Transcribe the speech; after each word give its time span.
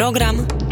Program 0.00 0.69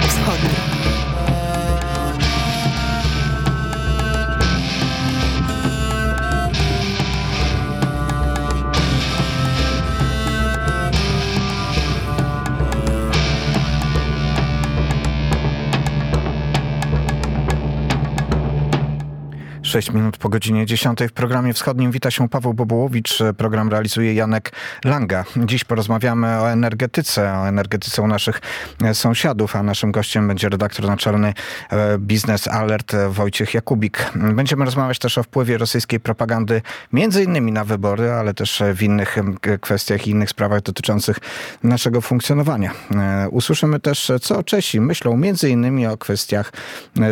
6 19.79 19.93
minut 19.93 20.17
po 20.17 20.29
godzinie 20.29 20.67
10 20.67 20.99
w 21.09 21.13
programie 21.13 21.53
wschodnim 21.53 21.91
wita 21.91 22.11
się 22.11 22.29
Paweł 22.29 22.55
Bobołowicz. 22.55 23.19
Program 23.37 23.69
realizuje 23.69 24.15
Janek 24.15 24.53
Langa. 24.85 25.25
Dziś 25.37 25.65
porozmawiamy 25.65 26.27
o 26.27 26.51
energetyce, 26.51 27.33
o 27.33 27.49
energetyce 27.49 28.03
u 28.03 28.07
naszych 28.07 28.41
e, 28.83 28.95
sąsiadów, 28.95 29.57
a 29.57 29.63
naszym 29.63 29.93
gościem 29.93 30.29
będzie 30.29 30.49
redaktor 30.49 30.87
naczelny 30.87 31.35
e, 31.71 31.99
Biznes 31.99 32.49
Alert 32.49 32.97
Wojciech 33.09 33.55
Jakubik. 33.55 34.13
Będziemy 34.15 34.65
rozmawiać 34.65 34.99
też 34.99 35.19
o 35.19 35.23
wpływie 35.23 35.59
rosyjskiej 35.59 36.01
propagandy, 36.01 36.63
między 36.93 37.25
innymi 37.25 37.53
na 37.53 37.65
wybory, 37.65 38.11
ale 38.11 38.35
też 38.35 38.63
w 38.75 38.83
innych 38.83 39.17
kwestiach 39.61 40.07
i 40.07 40.11
innych 40.11 40.31
sprawach 40.31 40.63
dotyczących 40.63 41.19
naszego 41.63 42.01
funkcjonowania. 42.01 42.73
E, 42.95 43.29
usłyszymy 43.29 43.81
też, 43.81 44.13
co 44.23 44.43
Czesi 44.43 44.81
myślą 44.81 45.17
między 45.17 45.51
innymi 45.51 45.87
o 45.87 45.97
kwestiach 45.97 46.53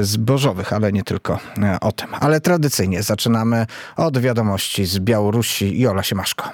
zbożowych, 0.01 0.73
ale 0.73 0.93
nie 0.93 1.03
tylko 1.03 1.39
o 1.81 1.93
tym. 1.93 2.09
Ale 2.21 2.41
tradycyjnie 2.57 3.03
zaczynamy 3.03 3.67
od 3.97 4.19
wiadomości 4.19 4.85
z 4.85 4.99
Białorusi. 4.99 5.81
Jola 5.81 6.03
Siemaszko. 6.03 6.51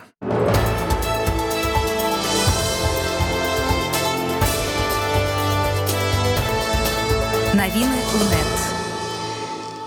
UNET. 8.15 8.52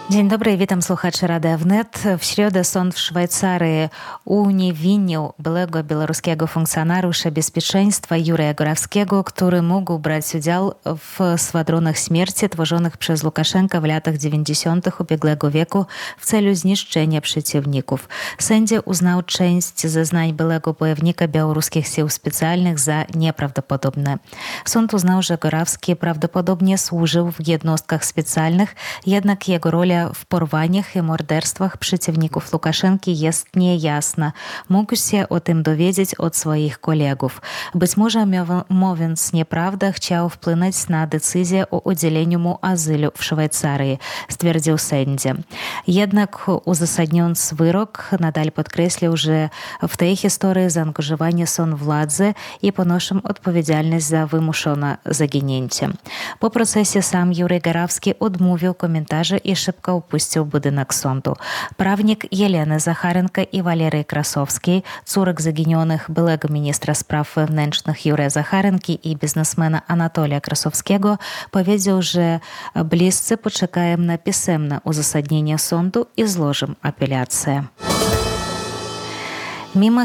Dzień 0.09 0.27
dobry, 0.27 0.57
witam 0.57 0.81
słuchaczy 0.81 1.27
Rady 1.27 1.57
Wnet. 1.57 2.03
W 2.19 2.23
środę 2.25 2.63
sąd 2.63 2.95
w 2.95 2.99
Szwajcarii 2.99 3.89
uniewinnił 4.25 5.33
byłego 5.39 5.83
białoruskiego 5.83 6.47
funkcjonariusza 6.47 7.31
bezpieczeństwa 7.31 8.17
Jurija 8.17 8.53
Gorawskiego, 8.53 9.23
który 9.23 9.61
mógł 9.61 9.99
brać 9.99 10.35
udział 10.35 10.73
w 10.85 11.41
swadronach 11.41 11.97
śmierci 11.97 12.49
tworzonych 12.49 12.97
przez 12.97 13.23
Łukaszenkę 13.23 13.81
w 13.81 13.83
latach 13.83 14.17
90. 14.17 14.87
ubiegłego 14.99 15.51
wieku 15.51 15.85
w 16.17 16.25
celu 16.25 16.55
zniszczenia 16.55 17.21
przeciwników. 17.21 18.09
Sędzia 18.39 18.79
uznał 18.79 19.21
część 19.21 19.81
zeznań 19.81 20.33
byłego 20.33 20.73
bojownika 20.73 21.27
białoruskich 21.27 21.87
sił 21.87 22.09
specjalnych 22.09 22.79
za 22.79 23.05
nieprawdopodobne. 23.15 24.17
Sąd 24.65 24.93
uznał, 24.93 25.21
że 25.21 25.37
Gorawski 25.37 25.95
prawdopodobnie 25.95 26.77
służył 26.77 27.31
w 27.31 27.47
jednostkach 27.47 28.05
specjalnych, 28.05 28.75
jednak 29.05 29.47
jego 29.47 29.71
rola 29.71 29.94
w 30.13 30.25
porwaniach 30.25 30.95
i 30.95 31.01
morderstwach 31.01 31.77
przeciwników 31.77 32.53
Łukaszenki 32.53 33.19
jest 33.19 33.55
niejasna. 33.55 34.31
Mógł 34.69 34.95
się 34.95 35.29
o 35.29 35.39
tym 35.39 35.63
dowiedzieć 35.63 36.15
od 36.15 36.35
swoich 36.35 36.79
kolegów. 36.79 37.41
Być 37.75 37.97
może 37.97 38.25
mówiąc 38.69 39.33
nieprawdę, 39.33 39.91
chciał 39.91 40.29
wpłynąć 40.29 40.89
na 40.89 41.07
decyzję 41.07 41.69
o 41.71 41.79
udzieleniu 41.79 42.39
mu 42.39 42.57
azylu 42.61 43.09
w 43.17 43.23
Szwajcarii, 43.23 43.97
stwierdził 44.29 44.77
sędzia. 44.77 45.33
Jednak 45.87 46.45
uzasadniając 46.65 47.53
wyrok, 47.53 48.09
nadal 48.19 48.51
podkreślił, 48.51 49.17
że 49.17 49.49
w 49.87 49.97
tej 49.97 50.15
historii 50.15 50.69
zaangażowani 50.69 51.47
są 51.47 51.75
władze 51.75 52.33
i 52.61 52.73
ponoszą 52.73 53.19
odpowiedzialność 53.23 54.05
za 54.05 54.27
wymuszone 54.27 54.97
zaginięcie. 55.05 55.89
Po 56.39 56.49
procesie 56.49 57.01
sam 57.01 57.33
Jurek 57.33 57.63
Garawski 57.63 58.19
odmówił 58.19 58.73
komentarzy 58.73 59.37
i 59.37 59.55
szybko 59.55 59.84
ловко 59.85 59.93
упусціў 59.93 60.45
будынак 60.45 60.93
сонду. 60.93 61.37
Правник 61.77 62.25
Елены 62.31 62.79
Захаренко 62.79 63.41
і 63.41 63.61
Валерый 63.61 64.03
Красовскі, 64.03 64.83
цурак 65.05 65.41
загінёных 65.41 66.09
былэга 66.09 66.49
міністра 66.49 66.93
справ 66.93 67.29
wnętrzных 67.35 68.05
Юрыя 68.05 68.29
Захаренки 68.29 68.99
і 69.01 69.15
бізнесмена 69.15 69.81
Анатолія 69.87 70.39
Красовскего 70.39 71.17
паведзіў, 71.51 72.01
же 72.01 72.41
блізцы 72.75 73.37
пачакаем 73.37 74.05
на 74.05 74.17
пісэмна 74.17 74.81
ўзасаднення 74.85 75.57
сонду 75.57 76.07
і 76.15 76.25
зложым 76.25 76.75
апеляцыя. 76.81 77.69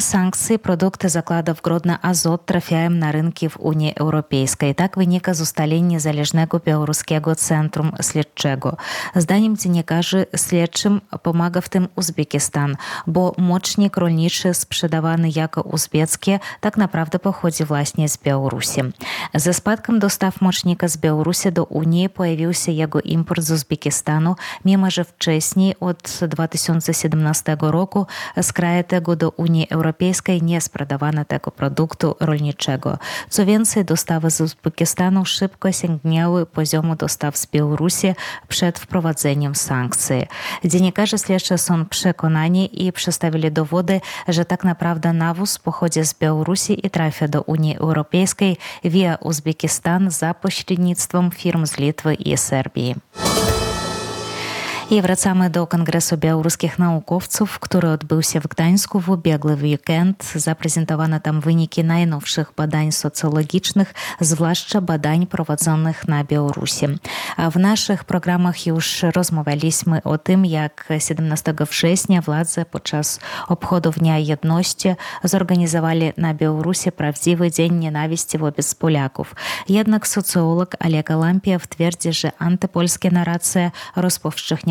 Sankcji 0.01 0.59
produkty 0.59 1.09
zakładów 1.09 1.63
Grodna 1.63 2.03
Azot 2.03 2.47
trafiają 2.47 2.91
na 2.91 3.13
rynki 3.13 3.49
w 3.49 3.61
Unii 3.61 3.93
Europejskiej. 3.97 4.75
Tak 4.75 4.97
wynika 4.97 5.35
z 5.35 5.41
ustaleń 5.41 5.85
Niezależnego 5.85 6.61
Białoruskiego 6.61 7.35
Centrum 7.35 7.93
Śledczego. 8.11 8.77
Zdaniem 9.17 9.57
dziennikarzy 9.57 10.27
śledczym 10.37 11.01
pomaga 11.23 11.61
w 11.61 11.69
tym 11.69 11.89
Uzbekistan, 11.97 12.77
bo 13.07 13.35
mocznik 13.39 13.97
rolniczy 13.97 14.55
sprzedawany 14.55 15.29
jako 15.35 15.63
uzbeckie 15.63 16.39
tak 16.61 16.77
naprawdę 16.77 17.19
pochodzi 17.19 17.65
właśnie 17.65 18.09
z 18.09 18.17
Białorusi. 18.19 18.81
Ze 19.35 19.55
spadkiem 19.55 19.99
dostaw 19.99 20.41
mocznika 20.41 20.89
z 20.89 20.97
Białorusi 20.97 21.53
do 21.53 21.65
Unii 21.65 22.09
pojawił 22.09 22.55
się 22.55 22.73
jego 22.73 23.01
import 23.01 23.43
z 23.43 23.51
Uzbekistanu, 23.51 24.35
mimo 24.65 24.91
że 24.91 25.05
wcześniej 25.05 25.75
od 25.81 26.21
2017 26.29 27.57
roku 27.61 28.07
z 28.43 28.53
kraju 28.53 28.85
tego 28.85 29.17
do 29.17 29.31
Unii 29.31 29.60
Unii 29.61 29.71
Europejskiej 29.71 30.43
nie 30.43 30.61
sprzedawano 30.61 31.25
tego 31.25 31.51
produktu 31.51 32.17
rolniczego. 32.21 32.99
Co 33.29 33.47
więcej, 33.47 33.85
dostawy 33.85 34.31
z 34.31 34.41
Uzbekistanu 34.41 35.25
szybko 35.25 35.73
sięgnęły 35.73 36.47
poziomu 36.47 36.97
dostaw 36.97 37.37
z 37.37 37.47
Białorusi 37.47 38.15
przed 38.49 38.79
wprowadzeniem 38.79 39.55
sankcji. 39.55 40.27
Dziennikarze 40.65 41.19
śledczy 41.19 41.59
są 41.59 41.85
przekonani 41.85 42.87
i 42.87 42.93
przedstawili 42.93 43.53
dowody, 43.53 44.01
że 44.29 44.45
tak 44.45 44.65
naprawdę 44.65 45.13
nawóz 45.13 45.59
pochodzi 45.59 46.05
z 46.05 46.15
Białorusi 46.15 46.87
i 46.87 46.91
trafia 46.91 47.29
do 47.29 47.43
Unii 47.43 47.77
Europejskiej 47.77 48.57
via 48.85 49.19
Uzbekistan 49.21 50.11
za 50.11 50.35
pośrednictwem 50.35 51.31
firm 51.31 51.67
z 51.67 51.79
Litwy 51.79 52.15
i 52.15 52.37
Serbii. 52.37 52.95
I 54.91 55.03
wracamy 55.03 55.51
do 55.51 55.67
Kongresu 55.67 56.17
Białoruskich 56.17 56.79
Naukowców, 56.79 57.59
który 57.59 57.89
odbył 57.89 58.23
się 58.23 58.41
w 58.41 58.47
Gdańsku 58.47 59.01
w 59.01 59.09
ubiegły 59.09 59.57
weekend. 59.57 60.33
Zaprezentowano 60.35 61.21
tam 61.21 61.41
wyniki 61.41 61.85
najnowszych 61.85 62.53
badań 62.57 62.93
socjologicznych, 62.93 63.95
zwłaszcza 64.21 64.81
badań 64.81 65.27
prowadzonych 65.27 66.09
na 66.09 66.25
Białorusi. 66.25 66.87
A 67.37 67.51
w 67.51 67.57
naszych 67.57 68.05
programach 68.05 68.67
już 68.67 69.03
rozmawialiśmy 69.03 70.03
o 70.03 70.19
tym, 70.19 70.47
jak 70.47 70.89
17 70.99 71.55
września 71.71 72.23
władze 72.23 72.65
podczas 72.65 73.21
obchodów 73.49 73.99
Dnia 73.99 74.19
Jedności 74.19 74.95
zorganizowali 75.25 76.13
na 76.17 76.35
Białorusi 76.35 76.93
prawdziwy 76.93 77.51
dzień 77.51 77.75
nienawiści 77.75 78.39
wobec 78.39 78.75
Polaków. 78.75 79.35
Jednak 79.69 80.09
socjolog 80.09 80.77
Oleg 80.85 81.11
Lampiew 81.11 81.67
twierdzi, 81.67 82.13
że 82.13 82.33
antypolskie 82.39 83.11
narracje 83.11 83.71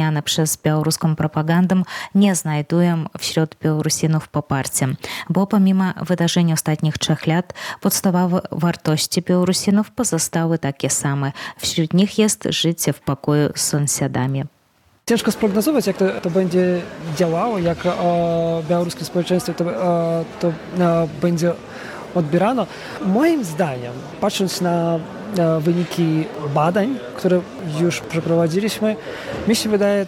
rozpowszechniane 0.09 0.21
przez 0.21 0.57
białoruską 0.57 1.15
propagandę 1.15 1.83
nie 2.15 2.35
znajdują 2.35 3.05
wśród 3.19 3.55
Białorusinów 3.63 4.27
poparcia, 4.27 4.87
bo 5.29 5.47
pomimo 5.47 5.93
wydarzeń 6.01 6.53
ostatnich 6.53 6.97
trzech 6.97 7.27
lat 7.27 7.53
podstawowe 7.81 8.41
wartości 8.51 9.21
Białorusinów 9.21 9.91
pozostały 9.91 10.57
takie 10.57 10.89
same. 10.89 11.31
Wśród 11.57 11.93
nich 11.93 12.17
jest 12.17 12.47
życie 12.49 12.93
w 12.93 12.99
pokoju 12.99 13.49
z 13.55 13.61
sąsiadami. 13.61 14.43
Ciężko 15.05 15.31
sprognozować, 15.31 15.87
jak 15.87 15.97
to, 15.97 16.21
to 16.21 16.29
będzie 16.29 16.81
działało, 17.15 17.59
jak 17.59 17.77
o, 17.85 18.61
białoruskie 18.69 19.05
społeczeństwo 19.05 19.53
to, 19.53 19.65
o, 19.65 20.23
to 20.39 20.47
o, 20.47 21.07
będzie 21.21 21.53
odbierano. 22.15 22.67
Moim 23.05 23.43
zdaniem, 23.43 23.93
patrząc 24.21 24.61
na 24.61 24.99
wyniki 25.59 26.25
badań, 26.53 26.99
które 27.15 27.41
już 27.81 28.01
przeprowadziliśmy, 28.01 28.95
mi 29.47 29.55
się 29.55 29.69
wydaje, 29.69 30.05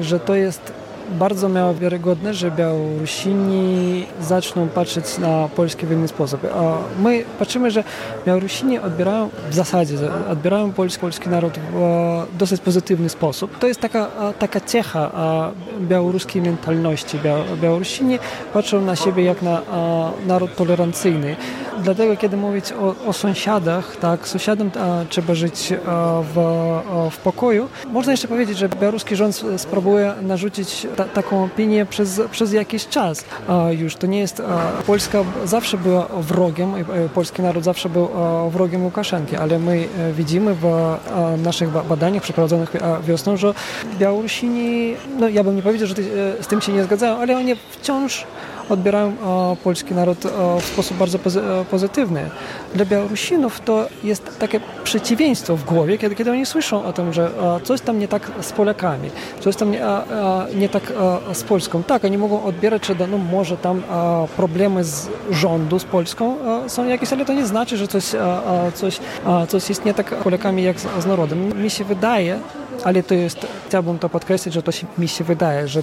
że 0.00 0.20
to 0.20 0.34
jest 0.34 0.72
bardzo 1.12 1.48
miało 1.48 1.74
wiarygodne, 1.74 2.34
że 2.34 2.50
Białorusini 2.50 4.06
zaczną 4.20 4.68
patrzeć 4.68 5.18
na 5.18 5.48
Polskę 5.56 5.86
w 5.86 5.92
inny 5.92 6.08
sposób. 6.08 6.40
My 7.02 7.24
patrzymy, 7.38 7.70
że 7.70 7.84
Białorusini 8.26 8.78
odbierają 8.78 9.28
w 9.50 9.54
zasadzie, 9.54 9.94
odbierają 10.30 10.72
polski, 10.72 11.00
polski 11.00 11.28
naród 11.28 11.52
w 11.72 12.26
dosyć 12.38 12.60
pozytywny 12.60 13.08
sposób. 13.08 13.58
To 13.58 13.66
jest 13.66 13.80
taka, 13.80 14.08
taka 14.38 14.60
cecha 14.60 15.10
białoruskiej 15.80 16.42
mentalności. 16.42 17.18
Białorusini 17.62 18.18
patrzą 18.52 18.80
na 18.80 18.96
siebie 18.96 19.24
jak 19.24 19.42
na 19.42 19.62
naród 20.26 20.56
tolerancyjny. 20.56 21.36
Dlatego, 21.82 22.16
kiedy 22.16 22.36
mówić 22.36 22.72
o, 22.72 22.94
o 23.06 23.12
sąsiadach, 23.12 23.96
tak, 23.96 24.28
sąsiadom 24.28 24.70
a, 24.80 25.04
trzeba 25.08 25.34
żyć 25.34 25.72
a, 25.86 26.22
w, 26.34 26.38
a, 26.38 27.10
w 27.10 27.16
pokoju. 27.16 27.68
Można 27.86 28.12
jeszcze 28.12 28.28
powiedzieć, 28.28 28.58
że 28.58 28.68
białoruski 28.68 29.16
rząd 29.16 29.42
spróbuje 29.56 30.14
narzucić 30.22 30.86
ta, 30.96 31.04
taką 31.04 31.44
opinię 31.44 31.86
przez, 31.86 32.20
przez 32.30 32.52
jakiś 32.52 32.88
czas. 32.88 33.24
już 33.70 33.96
to 33.96 34.06
nie 34.06 34.18
jest, 34.18 34.42
Polska 34.86 35.24
zawsze 35.44 35.78
była 35.78 36.06
wrogiem, 36.20 36.74
polski 37.14 37.42
naród 37.42 37.64
zawsze 37.64 37.88
był 37.88 38.08
wrogiem 38.50 38.84
Łukaszenki, 38.84 39.36
ale 39.36 39.58
my 39.58 39.88
e, 39.98 40.12
widzimy 40.12 40.54
w 40.54 40.96
naszych 41.42 41.70
badaniach 41.70 42.22
przeprowadzonych 42.22 42.72
wiosną, 43.06 43.36
że 43.36 43.54
Białorusini, 43.98 44.94
no 45.18 45.28
ja 45.28 45.44
bym 45.44 45.56
nie 45.56 45.62
powiedział, 45.62 45.88
że 45.88 45.94
e, 45.94 46.42
z 46.42 46.46
tym 46.46 46.60
się 46.60 46.72
nie 46.72 46.84
zgadzają, 46.84 47.16
ale 47.16 47.36
oni 47.36 47.54
wciąż 47.70 48.26
odbierają 48.72 49.12
polski 49.64 49.94
naród 49.94 50.18
w 50.60 50.64
sposób 50.64 50.96
bardzo 50.96 51.18
pozytywny. 51.70 52.30
Dla 52.74 52.84
Białorusinów 52.84 53.60
to 53.60 53.86
jest 54.04 54.38
takie 54.38 54.60
przeciwieństwo 54.84 55.56
w 55.56 55.64
głowie, 55.64 55.98
kiedy, 55.98 56.14
kiedy 56.14 56.30
oni 56.30 56.46
słyszą 56.46 56.84
o 56.84 56.92
tym, 56.92 57.12
że 57.12 57.30
coś 57.62 57.80
tam 57.80 57.98
nie 57.98 58.08
tak 58.08 58.30
z 58.40 58.52
Polakami, 58.52 59.10
coś 59.40 59.56
tam 59.56 59.70
nie, 59.70 59.80
nie 60.54 60.68
tak 60.68 60.92
z 61.32 61.42
Polską. 61.42 61.82
Tak, 61.82 62.04
oni 62.04 62.18
mogą 62.18 62.44
odbierać, 62.44 62.86
że 62.86 62.94
no, 63.10 63.18
może 63.18 63.56
tam 63.56 63.82
problemy 64.36 64.84
z 64.84 65.08
rządu, 65.30 65.78
z 65.78 65.84
Polską 65.84 66.36
są 66.66 66.86
jakieś, 66.86 67.12
ale 67.12 67.24
to 67.24 67.32
nie 67.32 67.46
znaczy, 67.46 67.76
że 67.76 67.88
coś, 67.88 68.04
coś, 68.74 69.00
coś 69.48 69.68
jest 69.68 69.84
nie 69.84 69.94
tak 69.94 70.14
z 70.20 70.22
Polakami 70.22 70.62
jak 70.62 70.80
z, 70.80 70.86
z 70.98 71.06
narodem. 71.06 71.62
Mi 71.62 71.70
się 71.70 71.84
wydaje, 71.84 72.38
ale 72.84 73.02
to 73.02 73.14
jest, 73.14 73.46
chciałbym 73.68 73.98
to 73.98 74.08
podkreślić, 74.08 74.54
że 74.54 74.62
to 74.62 74.72
się, 74.72 74.86
mi 74.98 75.08
się 75.08 75.24
wydaje, 75.24 75.68
że 75.68 75.82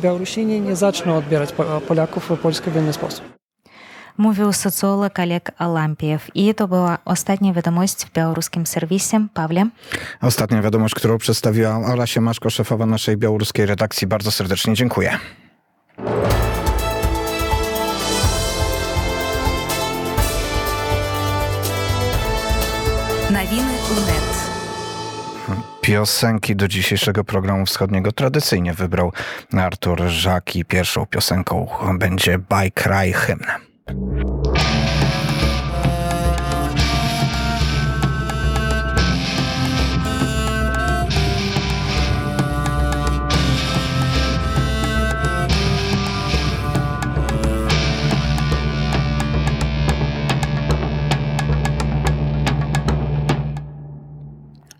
Białorusini 0.00 0.60
nie 0.60 0.76
zaczną 0.76 1.16
odbierać 1.16 1.54
Polaków 1.88 2.30
w 2.30 2.36
Polskę 2.36 2.70
w 2.70 2.76
inny 2.76 2.92
sposób. 2.92 3.38
Mówił 4.18 4.52
socjolog 4.52 5.18
Oleg 5.18 5.50
Alampiew. 5.58 6.30
I 6.34 6.54
to 6.54 6.68
była 6.68 6.98
ostatnia 7.04 7.52
wiadomość 7.52 8.04
w 8.04 8.12
białoruskim 8.12 8.66
serwisie. 8.66 9.16
Pawle? 9.34 9.66
Ostatnia 10.22 10.62
wiadomość, 10.62 10.94
którą 10.94 11.18
przedstawiła 11.18 11.76
Ola 11.76 12.06
Siemaszko, 12.06 12.50
szefowa 12.50 12.86
naszej 12.86 13.16
białoruskiej 13.16 13.66
redakcji. 13.66 14.06
Bardzo 14.06 14.30
serdecznie 14.30 14.74
dziękuję. 14.74 15.18
Piosenki 25.88 26.56
do 26.56 26.68
dzisiejszego 26.68 27.24
programu 27.24 27.66
wschodniego 27.66 28.12
tradycyjnie 28.12 28.72
wybrał 28.74 29.12
Artur 29.52 30.02
Żaki. 30.02 30.64
Pierwszą 30.64 31.06
piosenką 31.06 31.68
będzie 31.98 32.38
Bike 32.38 32.82
Cry 32.82 33.12
Hymn. 33.12 33.44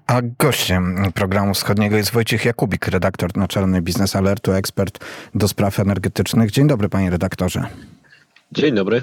A 0.09 0.23
gościem 0.39 1.13
programu 1.15 1.55
wschodniego 1.55 1.97
jest 1.97 2.11
Wojciech 2.11 2.45
Jakubik, 2.45 2.89
redaktor 2.89 3.37
naczelny 3.37 3.83
Biznes 3.83 4.17
Alertu, 4.17 4.53
ekspert 4.53 5.05
do 5.35 5.49
spraw 5.49 5.81
energetycznych. 5.81 6.51
Dzień 6.51 6.67
dobry, 6.67 6.89
panie 6.89 7.11
redaktorze. 7.11 7.67
Dzień 8.53 8.75
dobry. 8.75 9.03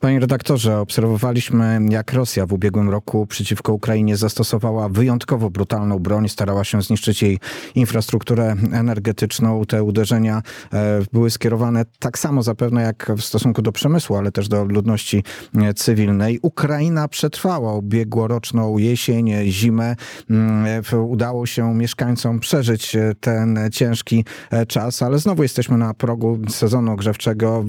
Panie 0.00 0.20
redaktorze, 0.20 0.80
obserwowaliśmy, 0.80 1.80
jak 1.90 2.12
Rosja 2.12 2.46
w 2.46 2.52
ubiegłym 2.52 2.90
roku 2.90 3.26
przeciwko 3.26 3.72
Ukrainie 3.72 4.16
zastosowała 4.16 4.88
wyjątkowo 4.88 5.50
brutalną 5.50 5.98
broń, 5.98 6.28
starała 6.28 6.64
się 6.64 6.82
zniszczyć 6.82 7.22
jej 7.22 7.38
infrastrukturę 7.74 8.56
energetyczną. 8.72 9.64
Te 9.64 9.82
uderzenia 9.82 10.42
e, 10.72 11.00
były 11.12 11.30
skierowane 11.30 11.84
tak 11.98 12.18
samo 12.18 12.42
zapewne 12.42 12.82
jak 12.82 13.12
w 13.16 13.22
stosunku 13.22 13.62
do 13.62 13.72
przemysłu, 13.72 14.16
ale 14.16 14.32
też 14.32 14.48
do 14.48 14.64
ludności 14.64 15.24
e, 15.54 15.74
cywilnej. 15.74 16.38
Ukraina 16.42 17.08
przetrwała 17.08 17.74
ubiegłoroczną 17.74 18.78
jesień, 18.78 19.32
zimę. 19.44 19.96
Mm, 20.30 20.82
udało 21.08 21.46
się 21.46 21.74
mieszkańcom 21.74 22.40
przeżyć 22.40 22.96
e, 22.96 23.12
ten 23.20 23.58
ciężki 23.72 24.24
czas, 24.68 25.02
ale 25.02 25.18
znowu 25.18 25.42
jesteśmy 25.42 25.78
na 25.78 25.94
progu 25.94 26.38
sezonu 26.48 26.96
grzewczego. 26.96 27.64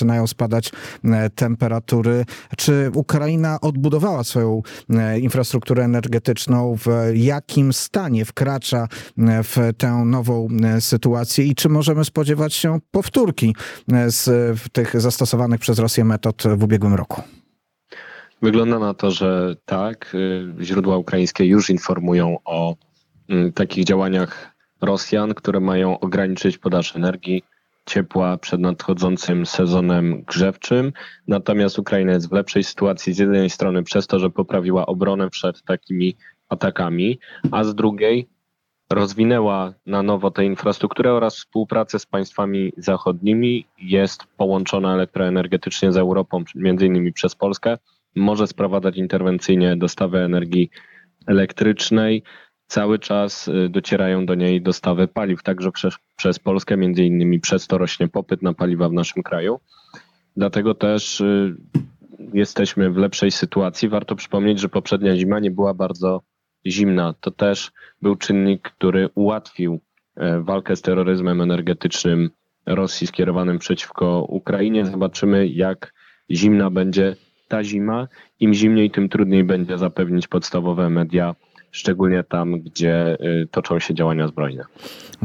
Zaczynają 0.00 0.26
spadać 0.26 0.72
temperatury. 1.34 2.24
Czy 2.56 2.90
Ukraina 2.94 3.60
odbudowała 3.60 4.24
swoją 4.24 4.62
e, 4.90 5.18
infrastrukturę 5.18 5.84
energetyczną? 5.84 6.76
W 6.76 6.86
jakim 7.14 7.72
stanie 7.72 8.24
wkracza 8.24 8.88
e, 9.18 9.42
w 9.42 9.56
tę 9.78 10.02
nową 10.06 10.48
e, 10.64 10.80
sytuację 10.80 11.44
i 11.44 11.54
czy 11.54 11.68
możemy 11.68 12.04
spodziewać 12.04 12.54
się 12.54 12.78
powtórki 12.90 13.54
z 14.06 14.28
tych 14.72 15.00
zastosowanych 15.00 15.60
przez 15.60 15.78
Rosję 15.78 16.04
metod 16.04 16.42
w 16.56 16.62
ubiegłym 16.64 16.94
roku? 16.94 17.22
Wygląda 18.42 18.78
na 18.78 18.94
to, 18.94 19.10
że 19.10 19.56
tak. 19.64 20.16
Źródła 20.60 20.96
ukraińskie 20.96 21.44
już 21.44 21.70
informują 21.70 22.36
o 22.44 22.76
mm, 23.28 23.52
takich 23.52 23.84
działaniach 23.84 24.54
Rosjan, 24.80 25.34
które 25.34 25.60
mają 25.60 26.00
ograniczyć 26.00 26.58
podaż 26.58 26.96
energii 26.96 27.42
ciepła 27.86 28.36
przed 28.36 28.60
nadchodzącym 28.60 29.46
sezonem 29.46 30.22
grzewczym. 30.22 30.92
Natomiast 31.28 31.78
Ukraina 31.78 32.12
jest 32.12 32.28
w 32.28 32.32
lepszej 32.32 32.64
sytuacji 32.64 33.12
z 33.12 33.18
jednej 33.18 33.50
strony 33.50 33.82
przez 33.82 34.06
to, 34.06 34.18
że 34.18 34.30
poprawiła 34.30 34.86
obronę 34.86 35.30
przed 35.30 35.62
takimi 35.62 36.16
atakami, 36.48 37.18
a 37.50 37.64
z 37.64 37.74
drugiej 37.74 38.28
rozwinęła 38.90 39.74
na 39.86 40.02
nowo 40.02 40.30
tę 40.30 40.44
infrastrukturę 40.44 41.12
oraz 41.12 41.36
współpracę 41.36 41.98
z 41.98 42.06
państwami 42.06 42.72
zachodnimi. 42.76 43.66
Jest 43.78 44.24
połączona 44.36 44.94
elektroenergetycznie 44.94 45.92
z 45.92 45.96
Europą, 45.96 46.44
między 46.54 46.86
innymi 46.86 47.12
przez 47.12 47.34
Polskę. 47.34 47.78
Może 48.14 48.46
sprowadzać 48.46 48.96
interwencyjnie 48.96 49.76
dostawy 49.76 50.18
energii 50.18 50.70
elektrycznej 51.26 52.22
cały 52.70 52.98
czas 52.98 53.48
y, 53.48 53.68
docierają 53.68 54.26
do 54.26 54.34
niej 54.34 54.62
dostawy 54.62 55.08
paliw, 55.08 55.42
także 55.42 55.72
przez, 55.72 55.94
przez 56.16 56.38
Polskę, 56.38 56.76
między 56.76 57.04
innymi 57.04 57.40
przez 57.40 57.66
to 57.66 57.78
rośnie 57.78 58.08
popyt 58.08 58.42
na 58.42 58.54
paliwa 58.54 58.88
w 58.88 58.92
naszym 58.92 59.22
kraju. 59.22 59.60
Dlatego 60.36 60.74
też 60.74 61.20
y, 61.20 61.56
jesteśmy 62.32 62.90
w 62.90 62.96
lepszej 62.96 63.30
sytuacji. 63.30 63.88
Warto 63.88 64.16
przypomnieć, 64.16 64.60
że 64.60 64.68
poprzednia 64.68 65.16
zima 65.16 65.40
nie 65.40 65.50
była 65.50 65.74
bardzo 65.74 66.22
zimna. 66.66 67.14
To 67.20 67.30
też 67.30 67.72
był 68.02 68.16
czynnik, 68.16 68.62
który 68.62 69.08
ułatwił 69.14 69.80
e, 70.16 70.40
walkę 70.40 70.76
z 70.76 70.82
terroryzmem 70.82 71.40
energetycznym 71.40 72.30
Rosji 72.66 73.06
skierowanym 73.06 73.58
przeciwko 73.58 74.26
Ukrainie. 74.28 74.86
Zobaczymy, 74.86 75.48
jak 75.48 75.94
zimna 76.30 76.70
będzie 76.70 77.16
ta 77.48 77.64
zima. 77.64 78.08
Im 78.40 78.54
zimniej, 78.54 78.90
tym 78.90 79.08
trudniej 79.08 79.44
będzie 79.44 79.78
zapewnić 79.78 80.28
podstawowe 80.28 80.90
media 80.90 81.34
szczególnie 81.70 82.24
tam, 82.24 82.60
gdzie 82.60 83.16
y, 83.20 83.48
toczą 83.50 83.78
się 83.78 83.94
działania 83.94 84.28
zbrojne. 84.28 84.64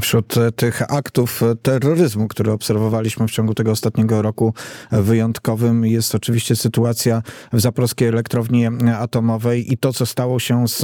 Wśród 0.01 0.37
e, 0.37 0.51
tych 0.51 0.93
aktów 0.93 1.43
e, 1.43 1.55
terroryzmu, 1.55 2.27
które 2.27 2.53
obserwowaliśmy 2.53 3.27
w 3.27 3.31
ciągu 3.31 3.53
tego 3.53 3.71
ostatniego 3.71 4.21
roku 4.21 4.53
e, 4.91 5.01
wyjątkowym, 5.01 5.85
jest 5.85 6.15
oczywiście 6.15 6.55
sytuacja 6.55 7.21
w 7.53 7.59
zaporowskiej 7.59 8.07
elektrowni 8.07 8.65
atomowej 8.99 9.73
i 9.73 9.77
to, 9.77 9.93
co 9.93 10.05
stało 10.05 10.39
się 10.39 10.67
z, 10.67 10.83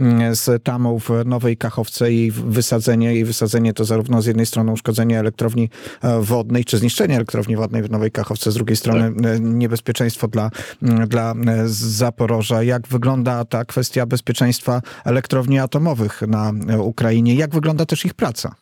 mm, 0.00 0.36
z 0.36 0.64
tamą 0.64 0.98
w 0.98 1.10
Nowej 1.24 1.56
Kachowce 1.56 2.12
i 2.12 2.30
wysadzenie. 2.30 3.16
I 3.16 3.24
wysadzenie 3.24 3.72
to 3.72 3.84
zarówno 3.84 4.22
z 4.22 4.26
jednej 4.26 4.46
strony 4.46 4.72
uszkodzenie 4.72 5.18
elektrowni 5.18 5.68
wodnej, 6.20 6.64
czy 6.64 6.78
zniszczenie 6.78 7.16
elektrowni 7.16 7.56
wodnej 7.56 7.82
w 7.82 7.90
Nowej 7.90 8.10
Kachowce, 8.10 8.52
z 8.52 8.54
drugiej 8.54 8.76
strony 8.76 9.22
tak. 9.22 9.40
niebezpieczeństwo 9.40 10.28
dla, 10.28 10.50
mm, 10.82 11.08
dla 11.08 11.34
Zaporoża. 11.66 12.62
Jak 12.62 12.88
wygląda 12.88 13.44
ta 13.44 13.64
kwestia 13.64 14.06
bezpieczeństwa 14.06 14.82
elektrowni 15.04 15.58
atomowych 15.58 16.22
na 16.22 16.52
Ukrainie? 16.80 17.34
Jak 17.34 17.50
wygląda 17.50 17.86
też 17.86 18.04
ich 18.04 18.14
praca? 18.14 18.54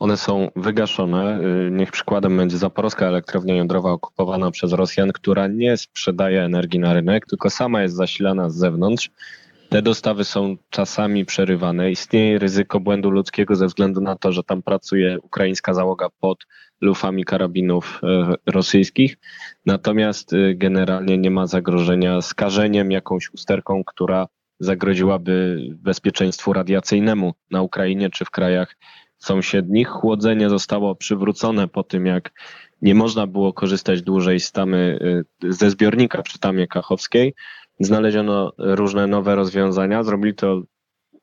One 0.00 0.16
są 0.16 0.50
wygaszone. 0.56 1.40
Y, 1.40 1.70
niech 1.70 1.90
przykładem 1.90 2.36
będzie 2.36 2.58
zaporowska 2.58 3.06
elektrownia 3.06 3.54
jądrowa 3.54 3.90
okupowana 3.90 4.50
przez 4.50 4.72
Rosjan, 4.72 5.12
która 5.12 5.46
nie 5.46 5.76
sprzedaje 5.76 6.42
energii 6.42 6.80
na 6.80 6.94
rynek, 6.94 7.26
tylko 7.26 7.50
sama 7.50 7.82
jest 7.82 7.94
zasilana 7.94 8.50
z 8.50 8.56
zewnątrz. 8.56 9.10
Te 9.68 9.82
dostawy 9.82 10.24
są 10.24 10.56
czasami 10.70 11.24
przerywane. 11.24 11.90
Istnieje 11.90 12.38
ryzyko 12.38 12.80
błędu 12.80 13.10
ludzkiego 13.10 13.56
ze 13.56 13.66
względu 13.66 14.00
na 14.00 14.16
to, 14.16 14.32
że 14.32 14.42
tam 14.42 14.62
pracuje 14.62 15.18
ukraińska 15.22 15.74
załoga 15.74 16.08
pod 16.20 16.46
lufami 16.80 17.24
karabinów 17.24 18.00
y, 18.02 18.52
rosyjskich. 18.52 19.16
Natomiast 19.66 20.32
y, 20.32 20.54
generalnie 20.56 21.18
nie 21.18 21.30
ma 21.30 21.46
zagrożenia 21.46 22.20
skażeniem, 22.20 22.90
jakąś 22.90 23.30
usterką, 23.34 23.84
która 23.84 24.26
zagroziłaby 24.60 25.56
bezpieczeństwu 25.74 26.52
radiacyjnemu 26.52 27.34
na 27.50 27.62
Ukrainie 27.62 28.10
czy 28.10 28.24
w 28.24 28.30
krajach 28.30 28.76
sąsiednich. 29.18 29.88
Chłodzenie 29.88 30.48
zostało 30.48 30.94
przywrócone 30.94 31.68
po 31.68 31.82
tym, 31.82 32.06
jak 32.06 32.32
nie 32.82 32.94
można 32.94 33.26
było 33.26 33.52
korzystać 33.52 34.02
dłużej 34.02 34.40
z 34.40 34.52
tamy, 34.52 34.98
ze 35.48 35.70
zbiornika 35.70 36.22
przy 36.22 36.38
tamie 36.38 36.66
kachowskiej. 36.66 37.34
Znaleziono 37.80 38.52
różne 38.58 39.06
nowe 39.06 39.34
rozwiązania. 39.34 40.02
Zrobili 40.02 40.34
to 40.34 40.62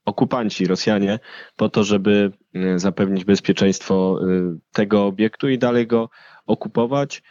okupanci, 0.05 0.67
Rosjanie, 0.67 1.19
po 1.55 1.69
to, 1.69 1.83
żeby 1.83 2.31
zapewnić 2.75 3.25
bezpieczeństwo 3.25 4.19
tego 4.73 5.05
obiektu 5.05 5.49
i 5.49 5.57
dalej 5.57 5.87
go 5.87 6.09
okupować. 6.45 7.23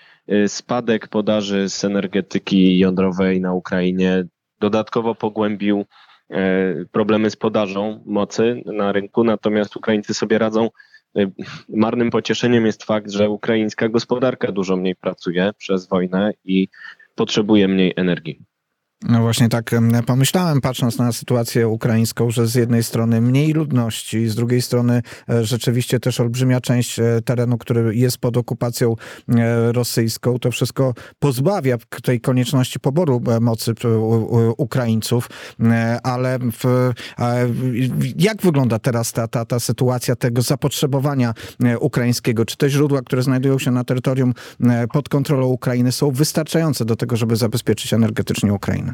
Spadek 0.46 1.08
podaży 1.08 1.68
z 1.68 1.84
energetyki 1.84 2.78
jądrowej 2.78 3.40
na 3.40 3.52
Ukrainie 3.52 4.24
dodatkowo 4.60 5.14
pogłębił 5.14 5.84
e, 6.30 6.84
problemy 6.92 7.30
z 7.30 7.36
podażą 7.36 8.02
mocy 8.06 8.62
na 8.66 8.92
rynku, 8.92 9.24
natomiast 9.24 9.76
Ukraińcy 9.76 10.14
sobie 10.14 10.38
radzą. 10.38 10.70
E, 11.16 11.30
marnym 11.68 12.10
pocieszeniem 12.10 12.66
jest 12.66 12.84
fakt, 12.84 13.10
że 13.10 13.30
ukraińska 13.30 13.88
gospodarka 13.88 14.52
dużo 14.52 14.76
mniej 14.76 14.96
pracuje 14.96 15.50
przez 15.58 15.88
wojnę 15.88 16.32
i 16.44 16.68
potrzebuje 17.14 17.68
mniej 17.68 17.92
energii. 17.96 18.40
No 19.02 19.20
właśnie 19.20 19.48
tak 19.48 19.70
pomyślałem, 20.06 20.60
patrząc 20.60 20.98
na 20.98 21.12
sytuację 21.12 21.68
ukraińską, 21.68 22.30
że 22.30 22.46
z 22.46 22.54
jednej 22.54 22.82
strony 22.82 23.20
mniej 23.20 23.52
ludności, 23.52 24.28
z 24.28 24.34
drugiej 24.34 24.62
strony 24.62 25.02
e, 25.30 25.44
rzeczywiście 25.44 26.00
też 26.00 26.20
olbrzymia 26.20 26.60
część 26.60 26.98
e, 26.98 27.20
terenu, 27.24 27.58
który 27.58 27.96
jest 27.96 28.18
pod 28.18 28.36
okupacją 28.36 28.94
e, 29.28 29.72
rosyjską, 29.72 30.38
to 30.38 30.50
wszystko 30.50 30.94
pozbawia 31.18 31.76
tej 32.02 32.20
konieczności 32.20 32.80
poboru 32.80 33.20
mocy 33.40 33.74
Ukraińców, 34.56 35.28
ale 36.02 36.38
w, 36.38 36.92
jak 38.18 38.42
wygląda 38.42 38.78
teraz 38.78 39.12
ta, 39.12 39.28
ta, 39.28 39.44
ta 39.44 39.60
sytuacja 39.60 40.16
tego 40.16 40.42
zapotrzebowania 40.42 41.34
ukraińskiego? 41.80 42.44
Czy 42.44 42.56
te 42.56 42.70
źródła, 42.70 43.02
które 43.02 43.22
znajdują 43.22 43.58
się 43.58 43.70
na 43.70 43.84
terytorium 43.84 44.34
pod 44.92 45.08
kontrolą 45.08 45.46
Ukrainy 45.46 45.92
są 45.92 46.10
wystarczające 46.10 46.84
do 46.84 46.96
tego, 46.96 47.16
żeby 47.16 47.36
zabezpieczyć 47.36 47.92
energetycznie 47.92 48.52
Ukrainę? 48.52 48.85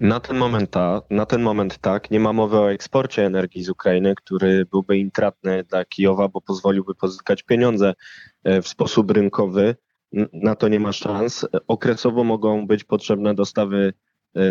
Na 0.00 0.20
ten, 0.20 0.36
moment 0.36 0.70
ta, 0.70 1.02
na 1.10 1.26
ten 1.26 1.42
moment 1.42 1.78
tak, 1.78 2.10
nie 2.10 2.20
ma 2.20 2.32
mowy 2.32 2.58
o 2.58 2.72
eksporcie 2.72 3.26
energii 3.26 3.64
z 3.64 3.68
Ukrainy, 3.68 4.14
który 4.14 4.66
byłby 4.66 4.98
intratny 4.98 5.64
dla 5.64 5.84
Kijowa, 5.84 6.28
bo 6.28 6.40
pozwoliłby 6.40 6.94
pozyskać 6.94 7.42
pieniądze 7.42 7.94
e, 8.44 8.62
w 8.62 8.68
sposób 8.68 9.10
rynkowy. 9.10 9.76
Na 10.32 10.54
to 10.54 10.68
nie 10.68 10.80
ma 10.80 10.92
szans. 10.92 11.46
Okresowo 11.68 12.24
mogą 12.24 12.66
być 12.66 12.84
potrzebne 12.84 13.34
dostawy 13.34 13.92
E, 13.92 14.05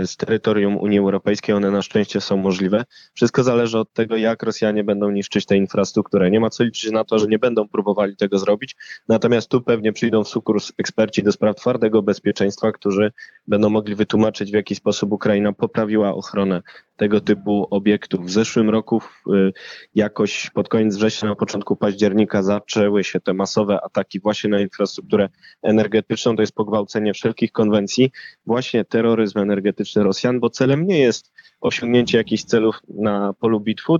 z 0.05 0.17
terytorium 0.17 0.77
Unii 0.77 0.99
Europejskiej. 0.99 1.55
One 1.55 1.71
na 1.71 1.81
szczęście 1.81 2.21
są 2.21 2.37
możliwe. 2.37 2.85
Wszystko 3.13 3.43
zależy 3.43 3.79
od 3.79 3.93
tego, 3.93 4.17
jak 4.17 4.43
Rosjanie 4.43 4.83
będą 4.83 5.11
niszczyć 5.11 5.45
tę 5.45 5.57
infrastrukturę. 5.57 6.31
Nie 6.31 6.39
ma 6.39 6.49
co 6.49 6.63
liczyć 6.63 6.91
na 6.91 7.03
to, 7.03 7.19
że 7.19 7.27
nie 7.27 7.39
będą 7.39 7.67
próbowali 7.67 8.15
tego 8.15 8.39
zrobić. 8.39 8.75
Natomiast 9.07 9.49
tu 9.49 9.61
pewnie 9.61 9.93
przyjdą 9.93 10.23
w 10.23 10.27
sukurs 10.27 10.71
eksperci 10.77 11.23
do 11.23 11.31
spraw 11.31 11.55
twardego 11.55 12.01
bezpieczeństwa, 12.01 12.71
którzy 12.71 13.11
będą 13.47 13.69
mogli 13.69 13.95
wytłumaczyć, 13.95 14.51
w 14.51 14.53
jaki 14.53 14.75
sposób 14.75 15.11
Ukraina 15.11 15.53
poprawiła 15.53 16.13
ochronę 16.13 16.61
tego 16.97 17.21
typu 17.21 17.67
obiektów. 17.71 18.25
W 18.25 18.31
zeszłym 18.31 18.69
roku 18.69 19.01
y, 19.33 19.53
jakoś 19.95 20.49
pod 20.49 20.69
koniec 20.69 20.95
września, 20.95 21.29
na 21.29 21.35
początku 21.35 21.75
października 21.75 22.43
zaczęły 22.43 23.03
się 23.03 23.19
te 23.19 23.33
masowe 23.33 23.81
ataki 23.83 24.19
właśnie 24.19 24.49
na 24.49 24.59
infrastrukturę 24.59 25.29
energetyczną. 25.63 26.35
To 26.35 26.41
jest 26.41 26.55
pogwałcenie 26.55 27.13
wszelkich 27.13 27.51
konwencji, 27.51 28.11
właśnie 28.45 28.85
terroryzm 28.85 29.39
energetyczny 29.39 29.74
Rosjan, 29.95 30.39
bo 30.39 30.49
celem 30.49 30.87
nie 30.87 30.99
jest 30.99 31.33
osiągnięcie 31.61 32.17
jakichś 32.17 32.43
celów 32.43 32.79
na 32.87 33.33
polu 33.33 33.59
bitwy, 33.59 33.93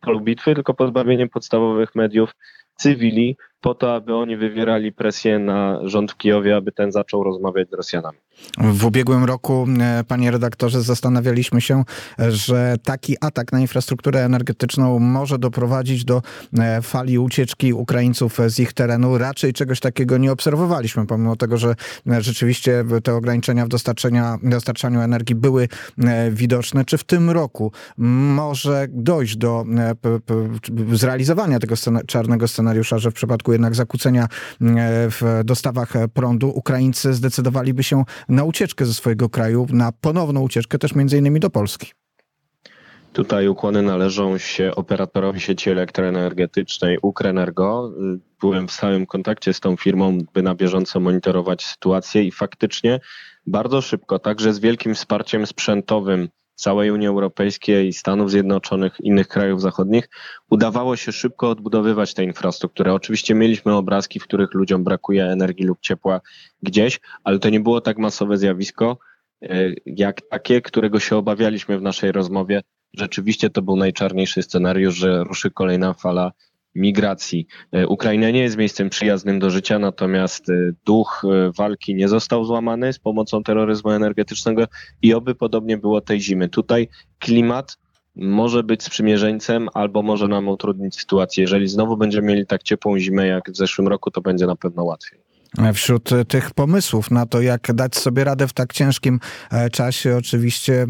polu 0.00 0.20
bitwy 0.20 0.54
tylko 0.54 0.74
pozbawienie 0.74 1.28
podstawowych 1.28 1.94
mediów 1.94 2.30
cywili 2.76 3.36
po 3.60 3.74
to, 3.74 3.94
aby 3.94 4.14
oni 4.14 4.36
wywierali 4.36 4.92
presję 4.92 5.38
na 5.38 5.80
rząd 5.88 6.12
w 6.12 6.16
Kijowie, 6.16 6.56
aby 6.56 6.72
ten 6.72 6.92
zaczął 6.92 7.24
rozmawiać 7.24 7.70
z 7.70 7.72
Rosjanami. 7.72 8.18
W 8.58 8.84
ubiegłym 8.84 9.24
roku, 9.24 9.66
e, 9.80 10.04
panie 10.08 10.30
redaktorze, 10.30 10.82
zastanawialiśmy 10.82 11.60
się, 11.60 11.84
że 12.28 12.76
taki 12.82 13.16
atak 13.20 13.52
na 13.52 13.60
infrastrukturę 13.60 14.24
energetyczną 14.24 14.98
może 14.98 15.38
doprowadzić 15.38 16.04
do 16.04 16.22
e, 16.58 16.82
fali 16.82 17.18
ucieczki 17.18 17.72
Ukraińców 17.72 18.38
z 18.46 18.58
ich 18.58 18.72
terenu. 18.72 19.18
Raczej 19.18 19.52
czegoś 19.52 19.80
takiego 19.80 20.18
nie 20.18 20.32
obserwowaliśmy, 20.32 21.06
pomimo 21.06 21.36
tego, 21.36 21.56
że 21.56 21.74
e, 22.10 22.22
rzeczywiście 22.22 22.84
te 23.04 23.14
ograniczenia 23.14 23.66
w 23.66 23.68
dostarczaniu 24.42 25.00
energii 25.00 25.34
były 25.34 25.68
widoczne. 26.30 26.84
Czy 26.84 26.98
w 26.98 27.04
tym 27.04 27.30
roku 27.30 27.72
może 27.98 28.86
dojść 28.90 29.36
do 29.36 29.64
zrealizowania 30.92 31.58
tego 31.58 31.74
czarnego 32.06 32.48
scenariusza, 32.48 32.98
że 32.98 33.10
w 33.10 33.14
przypadku 33.14 33.52
jednak 33.52 33.74
zakłócenia 33.74 34.28
w 35.10 35.40
dostawach 35.44 35.92
prądu 36.14 36.48
Ukraińcy 36.48 37.14
zdecydowaliby 37.14 37.82
się 37.82 38.04
na 38.28 38.44
ucieczkę 38.44 38.84
ze 38.84 38.94
swojego 38.94 39.28
kraju, 39.28 39.66
na 39.70 39.92
ponowną 39.92 40.40
ucieczkę 40.40 40.78
też 40.78 40.94
między 40.94 41.18
innymi 41.18 41.40
do 41.40 41.50
Polski. 41.50 41.92
Tutaj 43.12 43.48
ukłony 43.48 43.82
należą 43.82 44.38
się 44.38 44.74
operatorowi 44.74 45.40
sieci 45.40 45.70
elektroenergetycznej 45.70 46.98
Ukrenergo. 47.02 47.92
Byłem 48.40 48.68
w 48.68 48.72
stałym 48.72 49.06
kontakcie 49.06 49.52
z 49.52 49.60
tą 49.60 49.76
firmą, 49.76 50.18
by 50.34 50.42
na 50.42 50.54
bieżąco 50.54 51.00
monitorować 51.00 51.64
sytuację 51.64 52.22
i 52.22 52.32
faktycznie 52.32 53.00
bardzo 53.46 53.80
szybko, 53.80 54.18
także 54.18 54.52
z 54.52 54.58
wielkim 54.58 54.94
wsparciem 54.94 55.46
sprzętowym 55.46 56.28
całej 56.54 56.90
Unii 56.90 57.08
Europejskiej, 57.08 57.92
Stanów 57.92 58.30
Zjednoczonych, 58.30 58.96
innych 59.00 59.28
krajów 59.28 59.60
zachodnich, 59.60 60.08
udawało 60.50 60.96
się 60.96 61.12
szybko 61.12 61.50
odbudowywać 61.50 62.14
tę 62.14 62.24
infrastrukturę. 62.24 62.92
Oczywiście 62.92 63.34
mieliśmy 63.34 63.74
obrazki, 63.74 64.20
w 64.20 64.24
których 64.24 64.54
ludziom 64.54 64.84
brakuje 64.84 65.24
energii 65.24 65.66
lub 65.66 65.80
ciepła 65.80 66.20
gdzieś, 66.62 67.00
ale 67.24 67.38
to 67.38 67.50
nie 67.50 67.60
było 67.60 67.80
tak 67.80 67.98
masowe 67.98 68.38
zjawisko, 68.38 68.98
e, 69.42 69.72
jak 69.86 70.20
takie, 70.20 70.60
którego 70.60 71.00
się 71.00 71.16
obawialiśmy 71.16 71.78
w 71.78 71.82
naszej 71.82 72.12
rozmowie. 72.12 72.62
Rzeczywiście 72.98 73.50
to 73.50 73.62
był 73.62 73.76
najczarniejszy 73.76 74.42
scenariusz, 74.42 74.94
że 74.94 75.24
ruszy 75.24 75.50
kolejna 75.50 75.94
fala 75.94 76.32
migracji. 76.74 77.46
E, 77.72 77.86
Ukraina 77.86 78.30
nie 78.30 78.42
jest 78.42 78.56
miejscem 78.56 78.90
przyjaznym 78.90 79.38
do 79.38 79.50
życia, 79.50 79.78
natomiast 79.78 80.50
e, 80.50 80.52
duch 80.86 81.22
e, 81.24 81.52
walki 81.52 81.94
nie 81.94 82.08
został 82.08 82.44
złamany 82.44 82.92
z 82.92 82.98
pomocą 82.98 83.42
terroryzmu 83.42 83.90
energetycznego 83.90 84.64
i 85.02 85.14
oby 85.14 85.34
podobnie 85.34 85.78
było 85.78 86.00
tej 86.00 86.20
zimy. 86.20 86.48
Tutaj 86.48 86.88
klimat 87.18 87.78
może 88.16 88.62
być 88.62 88.82
sprzymierzeńcem 88.82 89.68
albo 89.74 90.02
może 90.02 90.28
nam 90.28 90.48
utrudnić 90.48 90.96
sytuację. 91.00 91.42
Jeżeli 91.42 91.68
znowu 91.68 91.96
będziemy 91.96 92.28
mieli 92.28 92.46
tak 92.46 92.62
ciepłą 92.62 92.98
zimę 92.98 93.26
jak 93.26 93.50
w 93.50 93.56
zeszłym 93.56 93.88
roku, 93.88 94.10
to 94.10 94.20
będzie 94.20 94.46
na 94.46 94.56
pewno 94.56 94.84
łatwiej. 94.84 95.23
Wśród 95.74 96.10
tych 96.28 96.50
pomysłów 96.50 97.10
na 97.10 97.26
to, 97.26 97.40
jak 97.40 97.72
dać 97.72 97.96
sobie 97.96 98.24
radę 98.24 98.48
w 98.48 98.52
tak 98.52 98.72
ciężkim 98.72 99.20
e, 99.50 99.70
czasie, 99.70 100.16
oczywiście 100.16 100.86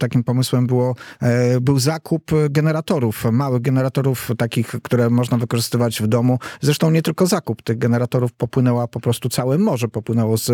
takim 0.00 0.24
pomysłem 0.24 0.66
było, 0.66 0.94
e, 1.20 1.60
był 1.60 1.78
zakup 1.78 2.30
generatorów, 2.50 3.24
małych 3.32 3.62
generatorów, 3.62 4.30
takich, 4.38 4.66
które 4.82 5.10
można 5.10 5.38
wykorzystywać 5.38 6.02
w 6.02 6.06
domu. 6.06 6.38
Zresztą 6.60 6.90
nie 6.90 7.02
tylko 7.02 7.26
zakup 7.26 7.62
tych 7.62 7.78
generatorów 7.78 8.32
popłynęła 8.32 8.88
po 8.88 9.00
prostu 9.00 9.28
całe 9.28 9.58
morze, 9.58 9.88
popłynęło 9.88 10.38
z, 10.38 10.46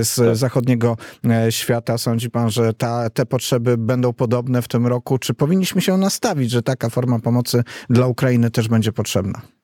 z 0.00 0.14
tak. 0.14 0.36
zachodniego 0.36 0.96
e, 1.24 1.52
świata. 1.52 1.98
Sądzi 1.98 2.30
pan, 2.30 2.50
że 2.50 2.74
ta, 2.74 3.10
te 3.10 3.26
potrzeby 3.26 3.78
będą 3.78 4.12
podobne 4.12 4.62
w 4.62 4.68
tym 4.68 4.86
roku? 4.86 5.18
Czy 5.18 5.34
powinniśmy 5.34 5.80
się 5.80 5.96
nastawić, 5.96 6.50
że 6.50 6.62
taka 6.62 6.90
forma 6.90 7.18
pomocy 7.18 7.62
dla 7.90 8.06
Ukrainy 8.06 8.50
też 8.50 8.68
będzie 8.68 8.92
potrzebna? 8.92 9.55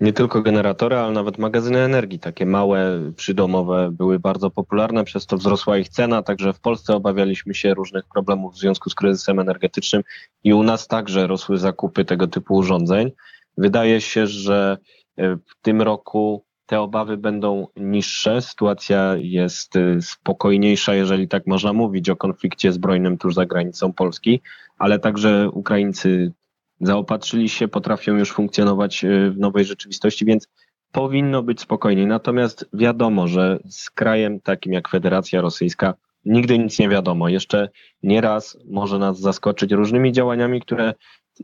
Nie 0.00 0.12
tylko 0.12 0.42
generatory, 0.42 0.96
ale 0.96 1.12
nawet 1.12 1.38
magazyny 1.38 1.78
energii, 1.78 2.18
takie 2.18 2.46
małe, 2.46 3.12
przydomowe, 3.16 3.90
były 3.92 4.18
bardzo 4.18 4.50
popularne, 4.50 5.04
przez 5.04 5.26
to 5.26 5.36
wzrosła 5.36 5.78
ich 5.78 5.88
cena. 5.88 6.22
Także 6.22 6.52
w 6.52 6.60
Polsce 6.60 6.94
obawialiśmy 6.94 7.54
się 7.54 7.74
różnych 7.74 8.04
problemów 8.14 8.54
w 8.54 8.58
związku 8.58 8.90
z 8.90 8.94
kryzysem 8.94 9.38
energetycznym 9.38 10.02
i 10.44 10.54
u 10.54 10.62
nas 10.62 10.88
także 10.88 11.26
rosły 11.26 11.58
zakupy 11.58 12.04
tego 12.04 12.26
typu 12.26 12.54
urządzeń. 12.54 13.10
Wydaje 13.58 14.00
się, 14.00 14.26
że 14.26 14.78
e, 15.16 15.36
w 15.36 15.62
tym 15.62 15.82
roku 15.82 16.44
te 16.66 16.80
obawy 16.80 17.16
będą 17.16 17.66
niższe. 17.76 18.42
Sytuacja 18.42 19.16
jest 19.18 19.76
e, 19.76 20.02
spokojniejsza, 20.02 20.94
jeżeli 20.94 21.28
tak 21.28 21.46
można 21.46 21.72
mówić 21.72 22.10
o 22.10 22.16
konflikcie 22.16 22.72
zbrojnym 22.72 23.18
tuż 23.18 23.34
za 23.34 23.46
granicą 23.46 23.92
Polski, 23.92 24.40
ale 24.78 24.98
także 24.98 25.50
Ukraińcy 25.50 26.32
zaopatrzyli 26.80 27.48
się, 27.48 27.68
potrafią 27.68 28.16
już 28.16 28.32
funkcjonować 28.32 29.04
e, 29.04 29.30
w 29.30 29.38
nowej 29.38 29.64
rzeczywistości, 29.64 30.24
więc 30.24 30.48
powinno 30.92 31.42
być 31.42 31.60
spokojniej. 31.60 32.06
Natomiast 32.06 32.68
wiadomo, 32.72 33.28
że 33.28 33.58
z 33.68 33.90
krajem 33.90 34.40
takim 34.40 34.72
jak 34.72 34.88
Federacja 34.88 35.40
Rosyjska 35.40 35.94
nigdy 36.24 36.58
nic 36.58 36.78
nie 36.78 36.88
wiadomo. 36.88 37.28
Jeszcze 37.28 37.68
nieraz 38.02 38.58
może 38.68 38.98
nas 38.98 39.20
zaskoczyć 39.20 39.72
różnymi 39.72 40.12
działaniami, 40.12 40.60
które 40.60 40.94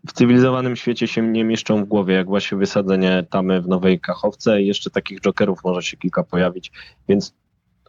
w 0.09 0.13
cywilizowanym 0.13 0.77
świecie 0.77 1.07
się 1.07 1.23
nie 1.23 1.45
mieszczą 1.45 1.85
w 1.85 1.89
głowie, 1.89 2.15
jak 2.15 2.27
właśnie 2.27 2.59
wysadzenie 2.59 3.27
tamy 3.31 3.63
w 3.63 3.69
Nowej 3.69 4.01
Kachowce 4.01 4.63
jeszcze 4.63 4.91
takich 4.91 5.21
jokerów 5.21 5.65
może 5.65 5.83
się 5.83 5.97
kilka 5.97 6.23
pojawić, 6.23 6.73
więc 7.09 7.35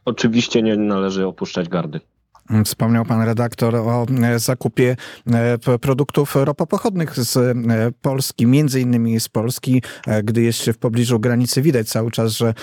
oczywiście 0.05 0.61
nie 0.61 0.75
należy 0.75 1.27
opuszczać 1.27 1.69
gardy. 1.69 1.99
Wspomniał 2.65 3.05
pan 3.05 3.21
redaktor 3.21 3.75
o 3.75 4.05
e, 4.23 4.39
zakupie 4.39 4.95
e, 5.33 5.57
produktów 5.79 6.35
ropopochodnych 6.35 7.19
z 7.19 7.37
e, 7.37 7.53
Polski, 8.01 8.47
między 8.47 8.81
innymi 8.81 9.19
z 9.19 9.29
Polski, 9.29 9.81
gdy 10.23 10.41
jest 10.41 10.59
się 10.59 10.73
w 10.73 10.77
pobliżu 10.77 11.19
granicy. 11.19 11.61
Widać 11.61 11.89
cały 11.89 12.11
czas, 12.11 12.31
że 12.31 12.53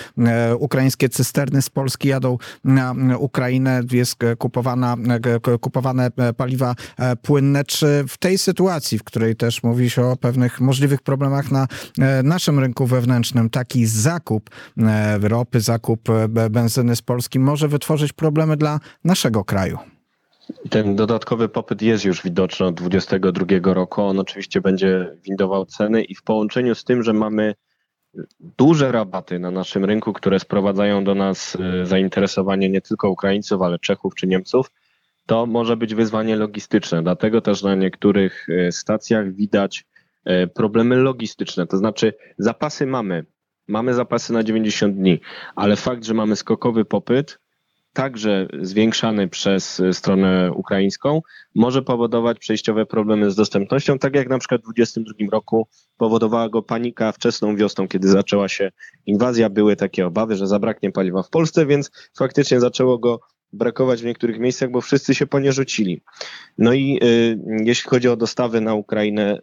ukraińskie 0.58 1.08
cysterny 1.08 1.62
z 1.62 1.70
Polski 1.70 2.08
jadą 2.08 2.38
na 2.64 2.94
Ukrainę, 3.18 3.82
jest 3.92 4.16
kupowana, 4.38 4.96
kupowane 5.60 6.10
paliwa 6.36 6.74
płynne. 7.22 7.64
Czy 7.64 8.04
w 8.08 8.18
tej 8.18 8.38
sytuacji, 8.38 8.98
w 8.98 9.04
której 9.04 9.36
też 9.36 9.62
mówi 9.62 9.90
się 9.90 10.06
o 10.06 10.16
pewnych 10.16 10.60
możliwych 10.60 11.02
problemach 11.02 11.50
na 11.50 11.66
naszym 12.24 12.58
rynku 12.58 12.86
wewnętrznym, 12.86 13.50
taki 13.50 13.86
zakup 13.86 14.50
ropy, 15.20 15.60
zakup 15.60 16.08
benzyny 16.50 16.96
z 16.96 17.02
Polski 17.02 17.38
może 17.38 17.68
wytworzyć 17.68 18.12
problemy 18.12 18.56
dla 18.56 18.80
naszego 19.04 19.44
kraju? 19.44 19.69
Ten 20.70 20.96
dodatkowy 20.96 21.48
popyt 21.48 21.82
jest 21.82 22.04
już 22.04 22.22
widoczny 22.22 22.66
od 22.66 22.74
2022 22.74 23.74
roku. 23.74 24.02
On 24.02 24.18
oczywiście 24.18 24.60
będzie 24.60 25.16
windował 25.24 25.66
ceny 25.66 26.02
i 26.02 26.14
w 26.14 26.22
połączeniu 26.22 26.74
z 26.74 26.84
tym, 26.84 27.02
że 27.02 27.12
mamy 27.12 27.54
duże 28.58 28.92
rabaty 28.92 29.38
na 29.38 29.50
naszym 29.50 29.84
rynku, 29.84 30.12
które 30.12 30.40
sprowadzają 30.40 31.04
do 31.04 31.14
nas 31.14 31.56
e, 31.60 31.86
zainteresowanie 31.86 32.70
nie 32.70 32.80
tylko 32.80 33.10
Ukraińców, 33.10 33.62
ale 33.62 33.78
Czechów 33.78 34.14
czy 34.14 34.26
Niemców, 34.26 34.70
to 35.26 35.46
może 35.46 35.76
być 35.76 35.94
wyzwanie 35.94 36.36
logistyczne. 36.36 37.02
Dlatego 37.02 37.40
też 37.40 37.62
na 37.62 37.74
niektórych 37.74 38.46
e, 38.48 38.72
stacjach 38.72 39.32
widać 39.32 39.84
e, 40.24 40.46
problemy 40.46 40.96
logistyczne. 40.96 41.66
To 41.66 41.76
znaczy 41.76 42.14
zapasy 42.38 42.86
mamy, 42.86 43.26
mamy 43.68 43.94
zapasy 43.94 44.32
na 44.32 44.44
90 44.44 44.96
dni, 44.96 45.20
ale 45.54 45.76
fakt, 45.76 46.04
że 46.04 46.14
mamy 46.14 46.36
skokowy 46.36 46.84
popyt, 46.84 47.38
także 47.92 48.48
zwiększany 48.60 49.28
przez 49.28 49.82
stronę 49.92 50.52
ukraińską, 50.52 51.22
może 51.54 51.82
powodować 51.82 52.38
przejściowe 52.38 52.86
problemy 52.86 53.30
z 53.30 53.36
dostępnością, 53.36 53.98
tak 53.98 54.14
jak 54.14 54.28
na 54.28 54.38
przykład 54.38 54.60
w 54.60 54.64
2022 54.64 55.30
roku 55.30 55.68
powodowała 55.96 56.48
go 56.48 56.62
panika 56.62 57.12
wczesną 57.12 57.56
wiosną, 57.56 57.88
kiedy 57.88 58.08
zaczęła 58.08 58.48
się 58.48 58.70
inwazja. 59.06 59.50
Były 59.50 59.76
takie 59.76 60.06
obawy, 60.06 60.36
że 60.36 60.46
zabraknie 60.46 60.92
paliwa 60.92 61.22
w 61.22 61.30
Polsce, 61.30 61.66
więc 61.66 61.90
faktycznie 62.18 62.60
zaczęło 62.60 62.98
go 62.98 63.20
brakować 63.52 64.02
w 64.02 64.04
niektórych 64.04 64.38
miejscach, 64.38 64.70
bo 64.70 64.80
wszyscy 64.80 65.14
się 65.14 65.26
po 65.26 65.40
nie 65.40 65.52
rzucili. 65.52 66.02
No 66.58 66.72
i 66.72 67.00
y, 67.02 67.38
jeśli 67.64 67.90
chodzi 67.90 68.08
o 68.08 68.16
dostawy 68.16 68.60
na 68.60 68.74
Ukrainę 68.74 69.34
y, 69.34 69.40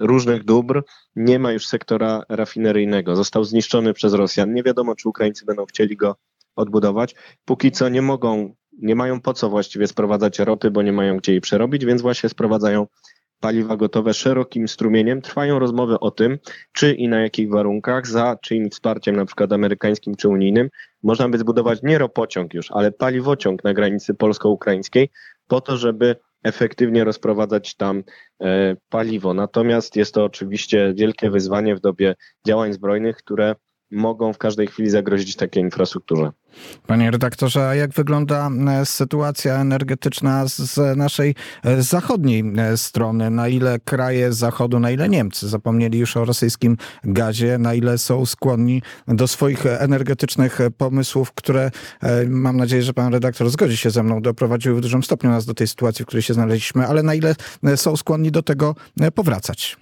różnych 0.00 0.44
dóbr, 0.44 0.82
nie 1.16 1.38
ma 1.38 1.52
już 1.52 1.66
sektora 1.66 2.22
rafineryjnego. 2.28 3.16
Został 3.16 3.44
zniszczony 3.44 3.94
przez 3.94 4.12
Rosjan. 4.12 4.54
Nie 4.54 4.62
wiadomo, 4.62 4.94
czy 4.94 5.08
Ukraińcy 5.08 5.44
będą 5.44 5.66
chcieli 5.66 5.96
go 5.96 6.16
odbudować. 6.56 7.14
Póki 7.44 7.72
co 7.72 7.88
nie 7.88 8.02
mogą, 8.02 8.54
nie 8.82 8.94
mają 8.94 9.20
po 9.20 9.32
co 9.32 9.48
właściwie 9.50 9.86
sprowadzać 9.86 10.38
ropy, 10.38 10.70
bo 10.70 10.82
nie 10.82 10.92
mają 10.92 11.16
gdzie 11.16 11.32
jej 11.32 11.40
przerobić, 11.40 11.84
więc 11.84 12.02
właśnie 12.02 12.28
sprowadzają 12.28 12.86
paliwa 13.40 13.76
gotowe 13.76 14.14
szerokim 14.14 14.68
strumieniem. 14.68 15.22
Trwają 15.22 15.58
rozmowy 15.58 16.00
o 16.00 16.10
tym, 16.10 16.38
czy 16.72 16.92
i 16.92 17.08
na 17.08 17.20
jakich 17.20 17.50
warunkach, 17.50 18.06
za 18.06 18.36
czyim 18.42 18.70
wsparciem, 18.70 19.16
na 19.16 19.24
przykład 19.24 19.52
amerykańskim 19.52 20.14
czy 20.14 20.28
unijnym, 20.28 20.70
można 21.02 21.28
by 21.28 21.38
zbudować 21.38 21.82
nie 21.82 21.98
ropociąg 21.98 22.54
już, 22.54 22.70
ale 22.70 22.92
paliwociąg 22.92 23.64
na 23.64 23.74
granicy 23.74 24.14
polsko-ukraińskiej, 24.14 25.10
po 25.48 25.60
to, 25.60 25.76
żeby 25.76 26.16
efektywnie 26.42 27.04
rozprowadzać 27.04 27.74
tam 27.74 28.04
e, 28.40 28.76
paliwo. 28.88 29.34
Natomiast 29.34 29.96
jest 29.96 30.14
to 30.14 30.24
oczywiście 30.24 30.94
wielkie 30.94 31.30
wyzwanie 31.30 31.76
w 31.76 31.80
dobie 31.80 32.14
działań 32.46 32.72
zbrojnych, 32.72 33.16
które 33.16 33.54
mogą 33.90 34.32
w 34.32 34.38
każdej 34.38 34.66
chwili 34.66 34.90
zagrozić 34.90 35.36
takiej 35.36 35.62
infrastrukturze. 35.62 36.30
Panie 36.86 37.10
redaktorze, 37.10 37.68
a 37.68 37.74
jak 37.74 37.92
wygląda 37.92 38.50
e, 38.68 38.86
sytuacja 38.86 39.60
energetyczna 39.60 40.44
z 40.46 40.96
naszej 40.96 41.34
e, 41.64 41.82
zachodniej 41.82 42.44
e, 42.58 42.76
strony? 42.76 43.30
Na 43.30 43.48
ile 43.48 43.78
kraje 43.78 44.32
zachodu, 44.32 44.80
na 44.80 44.90
ile 44.90 45.08
Niemcy 45.08 45.48
zapomnieli 45.48 45.98
już 45.98 46.16
o 46.16 46.24
rosyjskim 46.24 46.76
gazie, 47.04 47.58
na 47.58 47.74
ile 47.74 47.98
są 47.98 48.26
skłonni 48.26 48.82
do 49.08 49.28
swoich 49.28 49.66
energetycznych 49.66 50.58
pomysłów, 50.78 51.32
które 51.32 51.70
mam 52.28 52.56
nadzieję, 52.56 52.82
że 52.82 52.92
pan 52.92 53.12
redaktor 53.12 53.50
zgodzi 53.50 53.76
się 53.76 53.90
ze 53.90 54.02
mną, 54.02 54.22
doprowadziły 54.22 54.76
w 54.76 54.80
dużym 54.80 55.02
stopniu 55.02 55.30
nas 55.30 55.46
do 55.46 55.54
tej 55.54 55.68
sytuacji, 55.68 56.02
w 56.04 56.06
której 56.06 56.22
się 56.22 56.34
znaleźliśmy, 56.34 56.86
ale 56.86 57.02
na 57.02 57.14
ile 57.14 57.34
są 57.76 57.96
skłonni 57.96 58.30
do 58.30 58.42
tego 58.42 58.74
powracać? 59.14 59.76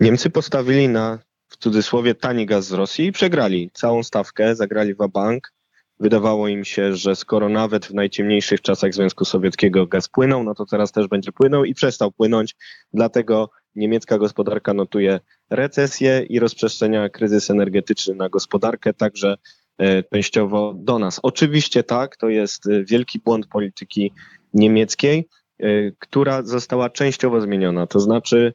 Niemcy 0.00 0.30
postawili 0.30 0.88
na 0.88 1.18
w 1.48 1.56
cudzysłowie 1.56 2.14
tani 2.14 2.46
gaz 2.46 2.66
z 2.66 2.72
Rosji 2.72 3.06
i 3.06 3.12
przegrali 3.12 3.70
całą 3.74 4.02
stawkę, 4.02 4.56
zagrali 4.56 4.94
w 4.94 5.08
bank. 5.12 5.52
Wydawało 6.00 6.48
im 6.48 6.64
się, 6.64 6.96
że 6.96 7.16
skoro 7.16 7.48
nawet 7.48 7.86
w 7.86 7.94
najciemniejszych 7.94 8.60
czasach 8.60 8.94
Związku 8.94 9.24
Sowieckiego 9.24 9.86
gaz 9.86 10.08
płynął, 10.08 10.42
no 10.42 10.54
to 10.54 10.66
teraz 10.66 10.92
też 10.92 11.08
będzie 11.08 11.32
płynął 11.32 11.64
i 11.64 11.74
przestał 11.74 12.12
płynąć. 12.12 12.56
Dlatego 12.92 13.50
niemiecka 13.74 14.18
gospodarka 14.18 14.74
notuje 14.74 15.20
recesję 15.50 16.26
i 16.28 16.38
rozprzestrzenia 16.38 17.08
kryzys 17.08 17.50
energetyczny 17.50 18.14
na 18.14 18.28
gospodarkę, 18.28 18.94
także 18.94 19.36
e, 19.78 20.02
częściowo 20.02 20.74
do 20.76 20.98
nas. 20.98 21.20
Oczywiście 21.22 21.82
tak, 21.82 22.16
to 22.16 22.28
jest 22.28 22.66
e, 22.66 22.84
wielki 22.84 23.18
błąd 23.18 23.46
polityki 23.46 24.12
niemieckiej, 24.54 25.28
e, 25.60 25.66
która 25.98 26.42
została 26.42 26.90
częściowo 26.90 27.40
zmieniona. 27.40 27.86
To 27.86 28.00
znaczy 28.00 28.54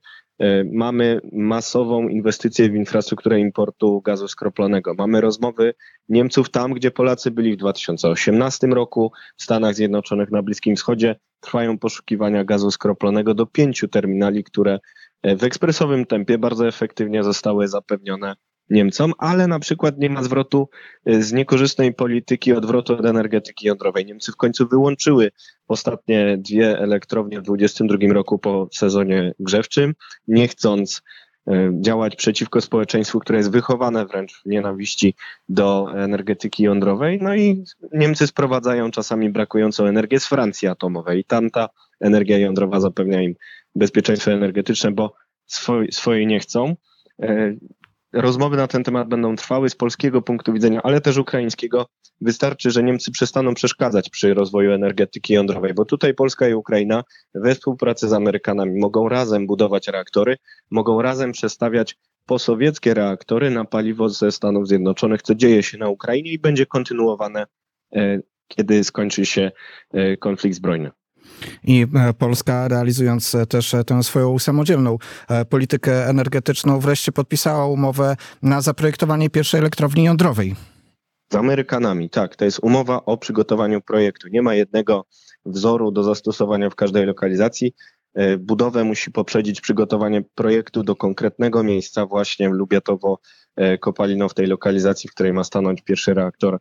mamy 0.72 1.22
masową 1.32 2.08
inwestycję 2.08 2.70
w 2.70 2.76
infrastrukturę 2.76 3.40
importu 3.40 4.02
gazu 4.02 4.28
skroplonego. 4.28 4.94
Mamy 4.94 5.22
rozmowy 5.22 5.74
Niemców 6.10 6.50
tam, 6.50 6.74
gdzie 6.74 6.92
Polacy 6.92 7.32
byli 7.32 7.54
w 7.54 7.58
2018 7.58 8.68
roku, 8.68 9.12
w 9.38 9.44
Stanach 9.44 9.76
Zjednoczonych, 9.76 10.32
na 10.32 10.42
Bliskim 10.44 10.76
Wschodzie. 10.76 11.16
Trwają 11.40 11.78
poszukiwania 11.78 12.44
gazu 12.44 12.72
skroplonego 12.72 13.34
do 13.34 13.46
pięciu 13.46 13.88
terminali, 13.88 14.44
które 14.44 14.80
e, 15.24 15.36
w 15.36 15.44
ekspresowym 15.44 16.06
tempie 16.06 16.38
bardzo 16.38 16.68
efektywnie 16.68 17.24
zostały 17.24 17.68
zapewnione 17.68 18.36
Niemcom, 18.72 19.14
ale 19.18 19.48
na 19.48 19.60
przykład 19.60 19.98
nie 19.98 20.10
ma 20.10 20.24
zwrotu 20.24 20.70
y, 21.10 21.24
z 21.24 21.34
niekorzystnej 21.34 21.94
polityki 21.94 22.54
odwrotu 22.54 22.94
od 22.94 23.06
energetyki 23.06 23.68
jądrowej. 23.68 24.06
Niemcy 24.06 24.32
w 24.32 24.36
końcu 24.36 24.68
wyłączyły 24.68 25.32
ostatnie 25.68 26.38
dwie 26.38 26.80
elektrownie 26.80 27.40
w 27.40 27.44
2022 27.44 28.14
roku 28.14 28.40
po 28.40 28.70
sezonie 28.74 29.34
grzewczym, 29.40 29.94
nie 30.28 30.48
chcąc 30.48 31.02
y, 31.48 31.72
działać 31.82 32.16
przeciwko 32.16 32.62
społeczeństwu, 32.62 33.20
które 33.20 33.38
jest 33.38 33.52
wychowane 33.52 34.06
wręcz 34.06 34.42
w 34.42 34.46
nienawiści 34.46 35.16
do 35.50 35.88
energetyki 35.96 36.64
jądrowej. 36.64 37.20
No 37.22 37.36
i 37.36 37.64
Niemcy 37.94 38.28
sprowadzają 38.28 38.92
czasami 38.92 39.30
brakującą 39.30 39.86
energię 39.86 40.20
z 40.20 40.26
Francji 40.26 40.68
atomowej 40.68 41.20
i 41.20 41.24
tamta 41.24 41.70
energia 42.00 42.38
jądrowa 42.38 42.80
zapewnia 42.80 43.22
im 43.22 43.36
bezpieczeństwo 43.76 44.32
energetyczne, 44.32 44.92
bo 44.92 45.14
swoj, 45.46 45.92
swojej 45.92 46.28
nie 46.28 46.40
chcą. 46.40 46.76
Rozmowy 48.14 48.58
na 48.58 48.68
ten 48.68 48.84
temat 48.84 49.08
będą 49.08 49.36
trwały 49.36 49.70
z 49.70 49.76
polskiego 49.76 50.22
punktu 50.22 50.54
widzenia, 50.54 50.82
ale 50.84 51.02
też 51.02 51.18
ukraińskiego. 51.18 51.86
Wystarczy, 52.22 52.72
że 52.72 52.84
Niemcy 52.84 53.12
przestaną 53.12 53.54
przeszkadzać 53.54 54.10
przy 54.10 54.34
rozwoju 54.34 54.72
energetyki 54.72 55.34
jądrowej, 55.34 55.74
bo 55.74 55.86
tutaj 55.86 56.14
Polska 56.14 56.50
i 56.50 56.54
Ukraina 56.54 57.04
we 57.36 57.56
współpracy 57.56 58.08
z 58.08 58.14
Amerykanami 58.14 58.80
mogą 58.80 59.10
razem 59.10 59.48
budować 59.48 59.88
reaktory, 59.88 60.38
mogą 60.72 61.02
razem 61.02 61.32
przestawiać 61.32 61.98
posowieckie 62.26 62.94
reaktory 62.94 63.50
na 63.52 63.66
paliwo 63.66 64.10
ze 64.10 64.32
Stanów 64.32 64.68
Zjednoczonych, 64.68 65.22
co 65.22 65.36
dzieje 65.36 65.64
się 65.64 65.78
na 65.78 65.90
Ukrainie 65.90 66.32
i 66.32 66.40
będzie 66.40 66.66
kontynuowane, 66.66 67.46
e, 67.96 68.20
kiedy 68.48 68.84
skończy 68.84 69.26
się 69.26 69.52
e, 69.94 70.18
konflikt 70.18 70.56
zbrojny. 70.56 70.92
I 71.64 71.88
e, 71.96 72.14
Polska, 72.14 72.68
realizując 72.68 73.36
e, 73.36 73.46
też 73.46 73.74
e, 73.74 73.84
tę 73.84 74.04
swoją 74.04 74.40
samodzielną 74.40 74.98
politykę 75.50 76.08
energetyczną, 76.08 76.80
wreszcie 76.80 77.12
podpisała 77.12 77.66
umowę 77.66 78.16
na 78.42 78.62
zaprojektowanie 78.62 79.30
pierwszej 79.30 79.60
elektrowni 79.60 80.04
jądrowej. 80.04 80.56
Z 81.34 81.36
Amerykanami, 81.36 82.10
tak. 82.10 82.36
To 82.36 82.46
jest 82.46 82.60
umowa 82.62 83.06
o 83.06 83.18
przygotowaniu 83.18 83.82
projektu. 83.82 84.28
Nie 84.28 84.42
ma 84.42 84.56
jednego 84.56 85.06
wzoru 85.46 85.92
do 85.92 86.04
zastosowania 86.04 86.70
w 86.70 86.76
każdej 86.76 87.06
lokalizacji. 87.06 87.74
Budowę 88.40 88.84
musi 88.84 89.12
poprzedzić 89.12 89.62
przygotowanie 89.62 90.22
projektu 90.36 90.84
do 90.84 90.96
konkretnego 90.96 91.64
miejsca, 91.64 92.06
właśnie 92.06 92.50
w 92.50 92.54
Lubiatowo 92.54 93.20
Kopalino, 93.80 94.30
w 94.30 94.34
tej 94.34 94.48
lokalizacji, 94.48 95.10
w 95.10 95.14
której 95.14 95.34
ma 95.34 95.44
stanąć 95.44 95.82
pierwszy 95.82 96.14
reaktor 96.14 96.60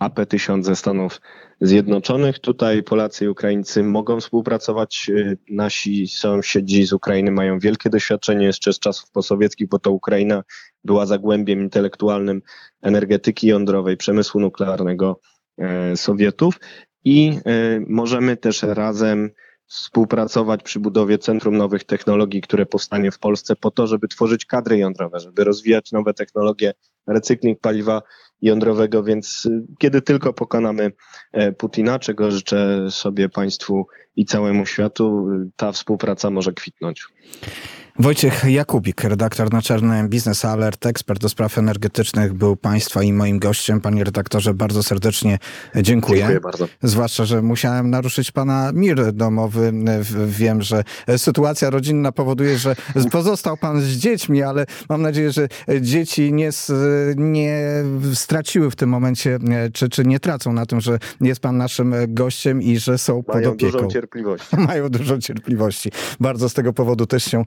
AP1000 0.00 0.62
ze 0.62 0.76
Stanów 0.76 1.20
Zjednoczonych. 1.60 2.38
Tutaj 2.38 2.82
Polacy 2.82 3.24
i 3.24 3.28
Ukraińcy 3.28 3.82
mogą 3.82 4.20
współpracować. 4.20 5.10
Nasi 5.50 6.08
sąsiedzi 6.08 6.86
z 6.86 6.92
Ukrainy 6.92 7.30
mają 7.30 7.58
wielkie 7.58 7.90
doświadczenie 7.90 8.46
jeszcze 8.46 8.72
z 8.72 8.78
czasów 8.78 9.10
posowieckich, 9.10 9.68
bo 9.68 9.78
to 9.78 9.90
Ukraina 9.90 10.42
była 10.84 11.06
zagłębiem 11.06 11.60
intelektualnym 11.60 12.42
energetyki 12.82 13.46
jądrowej, 13.46 13.96
przemysłu 13.96 14.40
nuklearnego 14.40 15.20
e, 15.58 15.96
Sowietów 15.96 16.60
i 17.04 17.38
e, 17.46 17.80
możemy 17.88 18.36
też 18.36 18.62
razem 18.62 19.30
współpracować 19.66 20.62
przy 20.62 20.80
budowie 20.80 21.18
Centrum 21.18 21.56
Nowych 21.56 21.84
Technologii, 21.84 22.40
które 22.40 22.66
powstanie 22.66 23.10
w 23.10 23.18
Polsce 23.18 23.56
po 23.56 23.70
to, 23.70 23.86
żeby 23.86 24.08
tworzyć 24.08 24.46
kadry 24.46 24.78
jądrowe, 24.78 25.20
żeby 25.20 25.44
rozwijać 25.44 25.92
nowe 25.92 26.14
technologie, 26.14 26.74
recykling 27.06 27.60
paliwa 27.60 28.02
jądrowego, 28.42 29.02
więc 29.02 29.46
y, 29.46 29.62
kiedy 29.78 30.02
tylko 30.02 30.32
pokonamy 30.32 30.92
e, 31.32 31.52
Putina, 31.52 31.98
czego 31.98 32.30
życzę 32.30 32.90
sobie 32.90 33.28
państwu 33.28 33.86
i 34.16 34.24
całemu 34.24 34.66
światu, 34.66 35.28
y, 35.32 35.50
ta 35.56 35.72
współpraca 35.72 36.30
może 36.30 36.52
kwitnąć. 36.52 37.06
Wojciech 37.98 38.44
Jakubik, 38.44 39.04
redaktor 39.04 39.52
naczelny 39.52 40.08
Business 40.08 40.44
Alert, 40.44 40.86
ekspert 40.86 41.20
do 41.20 41.28
spraw 41.28 41.58
energetycznych, 41.58 42.34
był 42.34 42.56
Państwa 42.56 43.02
i 43.02 43.12
moim 43.12 43.38
gościem. 43.38 43.80
Panie 43.80 44.04
redaktorze, 44.04 44.54
bardzo 44.54 44.82
serdecznie 44.82 45.38
dziękuję. 45.76 46.18
Dziękuję 46.18 46.40
bardzo. 46.40 46.68
Zwłaszcza, 46.82 47.24
że 47.24 47.42
musiałem 47.42 47.90
naruszyć 47.90 48.30
Pana 48.32 48.70
mir 48.74 49.12
domowy. 49.12 49.72
Wiem, 50.26 50.62
że 50.62 50.84
sytuacja 51.16 51.70
rodzinna 51.70 52.12
powoduje, 52.12 52.58
że 52.58 52.76
pozostał 53.12 53.56
Pan 53.56 53.80
z 53.80 53.88
dziećmi, 53.88 54.42
ale 54.42 54.66
mam 54.88 55.02
nadzieję, 55.02 55.32
że 55.32 55.48
dzieci 55.80 56.32
nie, 56.32 56.50
nie 57.16 57.60
straciły 58.14 58.70
w 58.70 58.76
tym 58.76 58.90
momencie, 58.90 59.38
czy, 59.72 59.88
czy 59.88 60.04
nie 60.04 60.20
tracą 60.20 60.52
na 60.52 60.66
tym, 60.66 60.80
że 60.80 60.98
jest 61.20 61.40
Pan 61.40 61.56
naszym 61.56 61.94
gościem 62.08 62.62
i 62.62 62.78
że 62.78 62.98
są 62.98 63.12
Mają 63.12 63.24
pod 63.24 63.54
opieką. 63.54 63.72
dużą 63.78 63.90
cierpliwość. 63.90 64.44
Mają 64.68 64.88
dużo 64.88 65.18
cierpliwości. 65.18 65.90
Bardzo 66.20 66.48
z 66.48 66.54
tego 66.54 66.72
powodu 66.72 67.06
też 67.06 67.24
się 67.24 67.44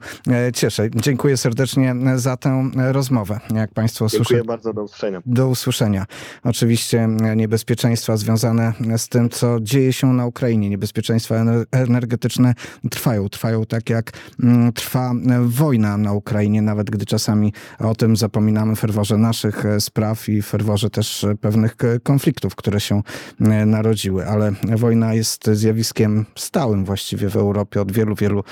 cieszę. 0.54 0.90
Dziękuję 0.90 1.36
serdecznie 1.36 1.94
za 2.16 2.36
tę 2.36 2.70
rozmowę. 2.76 3.40
Jak 3.54 3.74
Państwo 3.74 4.06
Dziękuję 4.06 4.44
bardzo, 4.44 4.72
do 4.72 4.82
usłyszenia. 4.82 5.22
Do 5.26 5.48
usłyszenia. 5.48 6.06
Oczywiście 6.44 7.08
niebezpieczeństwa 7.36 8.16
związane 8.16 8.72
z 8.96 9.08
tym, 9.08 9.28
co 9.28 9.60
dzieje 9.60 9.92
się 9.92 10.12
na 10.12 10.26
Ukrainie, 10.26 10.70
niebezpieczeństwa 10.70 11.34
ener- 11.34 11.64
energetyczne 11.72 12.54
trwają. 12.90 13.28
Trwają 13.28 13.66
tak, 13.66 13.90
jak 13.90 14.12
mm, 14.42 14.72
trwa 14.72 15.12
wojna 15.44 15.96
na 15.96 16.12
Ukrainie, 16.12 16.62
nawet 16.62 16.90
gdy 16.90 17.06
czasami 17.06 17.52
o 17.78 17.94
tym 17.94 18.16
zapominamy 18.16 18.76
w 18.76 18.80
ferworze 18.80 19.18
naszych 19.18 19.66
e, 19.66 19.80
spraw 19.80 20.28
i 20.28 20.42
w 20.42 20.46
ferworze 20.46 20.90
też 20.90 21.24
e, 21.24 21.34
pewnych 21.34 21.76
konfliktów, 22.02 22.54
które 22.54 22.80
się 22.80 23.02
e, 23.40 23.66
narodziły. 23.66 24.26
Ale 24.26 24.52
wojna 24.76 25.14
jest 25.14 25.50
zjawiskiem 25.52 26.26
stałym 26.36 26.84
właściwie 26.84 27.28
w 27.28 27.36
Europie 27.36 27.80
od 27.80 27.92
wielu, 27.92 28.14
wielu 28.14 28.44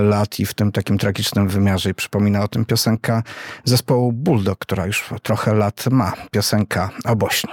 lat 0.00 0.40
i 0.40 0.46
w 0.46 0.54
tym 0.54 0.72
takim 0.72 0.98
tragicznym 0.98 1.17
wymiarze. 1.48 1.90
I 1.90 1.94
przypomina 1.94 2.42
o 2.42 2.48
tym 2.48 2.64
piosenka 2.64 3.22
zespołu 3.64 4.12
Bulldog, 4.12 4.58
która 4.58 4.86
już 4.86 5.10
trochę 5.22 5.54
lat 5.54 5.84
ma. 5.90 6.12
Piosenka 6.30 6.90
o 7.04 7.16
Bośni. 7.16 7.50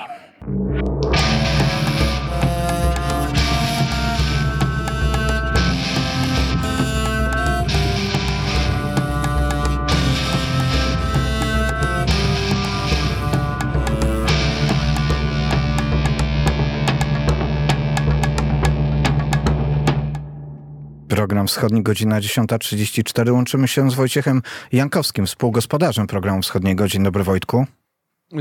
Program 21.16 21.48
Wschodni, 21.48 21.84
godzina 21.84 22.20
10.34. 22.22 23.32
Łączymy 23.32 23.68
się 23.68 23.92
z 23.92 23.94
Wojciechem 23.94 24.42
Jankowskim, 24.72 25.26
współgospodarzem 25.26 26.08
programu 26.08 26.42
Wschodniego. 26.42 26.88
Dzień 26.88 27.04
dobry, 27.04 27.24
Wojtku. 27.24 27.66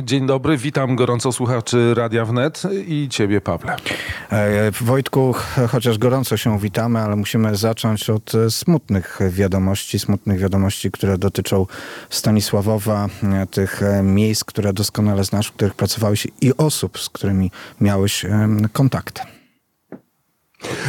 Dzień 0.02 0.26
dobry, 0.26 0.56
witam 0.56 0.96
gorąco 0.96 1.32
słuchaczy 1.32 1.94
Radia 1.94 2.24
Wnet 2.24 2.62
i 2.86 3.08
ciebie, 3.08 3.40
Pawle. 3.40 3.76
E, 4.32 4.70
Wojtku, 4.70 5.32
ch- 5.32 5.70
chociaż 5.70 5.98
gorąco 5.98 6.36
się 6.36 6.58
witamy, 6.58 6.98
ale 6.98 7.16
musimy 7.16 7.56
zacząć 7.56 8.10
od 8.10 8.34
e, 8.34 8.50
smutnych 8.50 9.18
wiadomości, 9.30 9.98
smutnych 9.98 10.38
wiadomości, 10.38 10.90
które 10.90 11.18
dotyczą 11.18 11.66
Stanisławowa, 12.10 13.08
e, 13.22 13.46
tych 13.46 13.80
miejsc, 14.02 14.44
które 14.44 14.72
doskonale 14.72 15.24
znasz, 15.24 15.48
w 15.48 15.52
których 15.52 15.74
pracowałeś 15.74 16.28
i 16.40 16.56
osób, 16.56 16.98
z 16.98 17.08
którymi 17.08 17.50
miałeś 17.80 18.26
kontakt. 18.72 19.33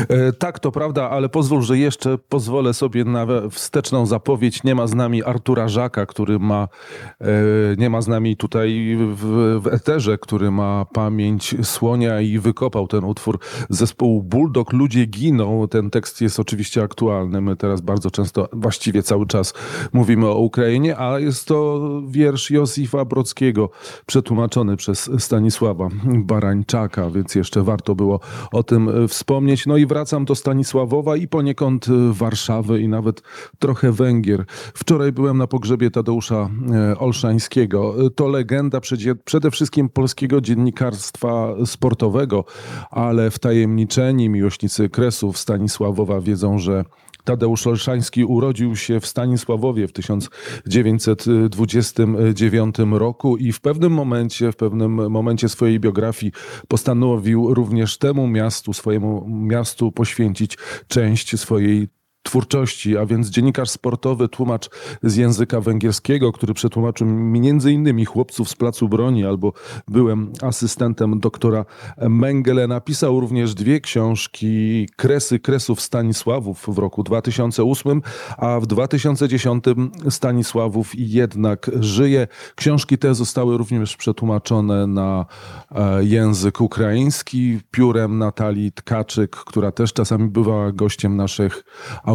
E, 0.09 0.33
tak, 0.33 0.59
to 0.59 0.71
prawda, 0.71 1.09
ale 1.09 1.29
pozwól, 1.29 1.61
że 1.61 1.77
jeszcze 1.77 2.17
pozwolę 2.17 2.73
sobie 2.73 3.05
na 3.05 3.25
wsteczną 3.51 4.05
zapowiedź. 4.05 4.63
Nie 4.63 4.75
ma 4.75 4.87
z 4.87 4.93
nami 4.93 5.23
Artura 5.23 5.67
Żaka, 5.67 6.05
który 6.05 6.39
ma, 6.39 6.67
e, 7.21 7.25
nie 7.77 7.89
ma 7.89 8.01
z 8.01 8.07
nami 8.07 8.37
tutaj 8.37 8.97
w, 9.15 9.59
w 9.61 9.67
eterze, 9.67 10.17
który 10.17 10.51
ma 10.51 10.85
pamięć 10.85 11.55
słonia 11.67 12.21
i 12.21 12.39
wykopał 12.39 12.87
ten 12.87 13.03
utwór 13.03 13.39
zespołu 13.69 14.23
Bulldog. 14.23 14.73
Ludzie 14.73 15.05
giną. 15.05 15.67
Ten 15.67 15.89
tekst 15.89 16.21
jest 16.21 16.39
oczywiście 16.39 16.83
aktualny. 16.83 17.41
My 17.41 17.55
teraz 17.55 17.81
bardzo 17.81 18.11
często, 18.11 18.49
właściwie 18.53 19.03
cały 19.03 19.27
czas 19.27 19.53
mówimy 19.93 20.27
o 20.27 20.37
Ukrainie, 20.39 20.99
a 20.99 21.19
jest 21.19 21.47
to 21.47 21.81
wiersz 22.07 22.51
Józefa 22.51 23.05
Brockiego, 23.05 23.69
przetłumaczony 24.05 24.77
przez 24.77 25.11
Stanisława 25.17 25.89
Barańczaka, 26.05 27.09
więc 27.09 27.35
jeszcze 27.35 27.63
warto 27.63 27.95
było 27.95 28.19
o 28.51 28.63
tym 28.63 28.89
e, 28.89 29.07
No 29.65 29.77
i 29.77 29.85
wracam 29.85 30.25
do 30.25 30.35
Stanisławowa 30.35 31.17
i 31.17 31.27
poniekąd 31.27 31.87
e, 31.87 32.13
Warszawy 32.13 32.81
i 32.81 32.87
nawet 32.87 33.21
trochę 33.59 33.91
Węgier. 33.91 34.45
Wczoraj 34.73 35.11
byłem 35.11 35.37
na 35.37 35.47
pogrzebie 35.47 35.91
Tadeusza 35.91 36.49
e, 36.73 36.99
Olszańskiego. 36.99 38.05
E, 38.05 38.09
To 38.09 38.27
legenda 38.27 38.79
przede 39.25 39.51
wszystkim 39.51 39.89
polskiego 39.89 40.41
dziennikarstwa 40.41 41.55
sportowego, 41.65 42.45
ale 42.91 43.31
wtajemniczeni 43.31 44.29
miłośnicy 44.29 44.89
kresów 44.89 45.37
Stanisławowa 45.37 46.21
wiedzą, 46.21 46.59
że 46.59 46.85
Tadeusz 47.25 47.67
Olszański 47.67 48.25
urodził 48.25 48.75
się 48.75 48.99
w 48.99 49.05
Stanisławowie 49.05 49.87
w 49.87 49.91
1929 49.91 52.75
roku 52.91 53.37
i 53.37 53.51
w 53.51 53.61
pewnym 53.61 53.91
momencie, 53.91 54.51
w 54.51 54.55
pewnym 54.55 55.11
momencie 55.11 55.49
swojej 55.49 55.79
biografii 55.79 56.31
postanowił 56.67 57.53
również 57.53 57.97
temu 57.97 58.27
miastu, 58.27 58.73
swojemu 58.73 59.27
miastu 59.29 59.91
poświęcić 59.91 60.57
część 60.87 61.39
swojej 61.39 61.87
twórczości, 62.25 62.97
a 62.97 63.05
więc 63.05 63.29
dziennikarz 63.29 63.69
sportowy, 63.69 64.29
tłumacz 64.29 64.69
z 65.03 65.15
języka 65.15 65.61
węgierskiego, 65.61 66.31
który 66.31 66.53
przetłumaczył 66.53 67.07
innymi 67.71 68.05
chłopców 68.05 68.49
z 68.49 68.55
Placu 68.55 68.89
Broni, 68.89 69.25
albo 69.25 69.53
byłem 69.87 70.33
asystentem 70.41 71.19
doktora 71.19 71.65
Mengele. 72.09 72.67
Napisał 72.67 73.19
również 73.19 73.53
dwie 73.53 73.79
książki, 73.79 74.87
Kresy 74.95 75.39
Kresów 75.39 75.81
Stanisławów 75.81 76.65
w 76.67 76.77
roku 76.77 77.03
2008, 77.03 78.01
a 78.37 78.59
w 78.59 78.65
2010 78.67 79.63
Stanisławów 80.09 80.91
jednak 80.95 81.71
żyje. 81.79 82.27
Książki 82.55 82.97
te 82.97 83.15
zostały 83.15 83.57
również 83.57 83.97
przetłumaczone 83.97 84.87
na 84.87 85.25
e, 85.71 86.03
język 86.03 86.61
ukraiński 86.61 87.59
piórem 87.71 88.17
Natalii 88.17 88.71
Tkaczyk, 88.71 89.35
która 89.35 89.71
też 89.71 89.93
czasami 89.93 90.29
była 90.29 90.71
gościem 90.71 91.15
naszych 91.15 91.63
audycji. 92.03 92.14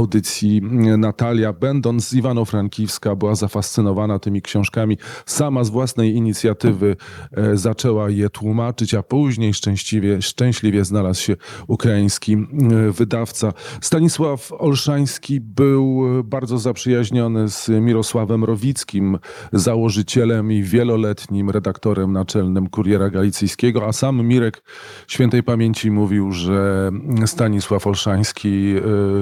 Natalia, 0.99 1.53
będąc 1.53 2.09
z 2.09 2.15
Iwano-Frankiwska, 2.15 3.17
była 3.17 3.35
zafascynowana 3.35 4.19
tymi 4.19 4.43
książkami. 4.43 4.99
Sama 5.27 5.65
z 5.65 5.71
własnej 5.71 6.15
inicjatywy 6.15 6.97
e, 7.33 7.57
zaczęła 7.57 8.11
je 8.11 8.31
tłumaczyć, 8.31 8.95
a 8.95 9.03
później 9.03 9.55
szczęśliwie, 9.55 10.23
szczęśliwie 10.23 10.85
znalazł 10.85 11.23
się 11.23 11.37
ukraiński 11.67 12.33
e, 12.33 12.91
wydawca. 12.93 13.53
Stanisław 13.81 14.53
Olszański 14.53 15.41
był 15.41 16.03
e, 16.19 16.23
bardzo 16.25 16.59
zaprzyjaźniony 16.59 17.49
z 17.49 17.69
Mirosławem 17.69 18.45
Rowickim, 18.45 19.19
założycielem 19.53 20.53
i 20.53 20.63
wieloletnim 20.63 21.51
redaktorem 21.51 22.13
naczelnym 22.13 22.69
Kuriera 22.69 23.11
Galicyjskiego, 23.11 23.87
a 23.87 23.93
sam 23.93 24.27
Mirek 24.27 24.63
świętej 25.07 25.43
pamięci 25.43 25.91
mówił, 25.91 26.33
że 26.33 26.91
Stanisław 27.27 27.87
Olszański 27.87 28.75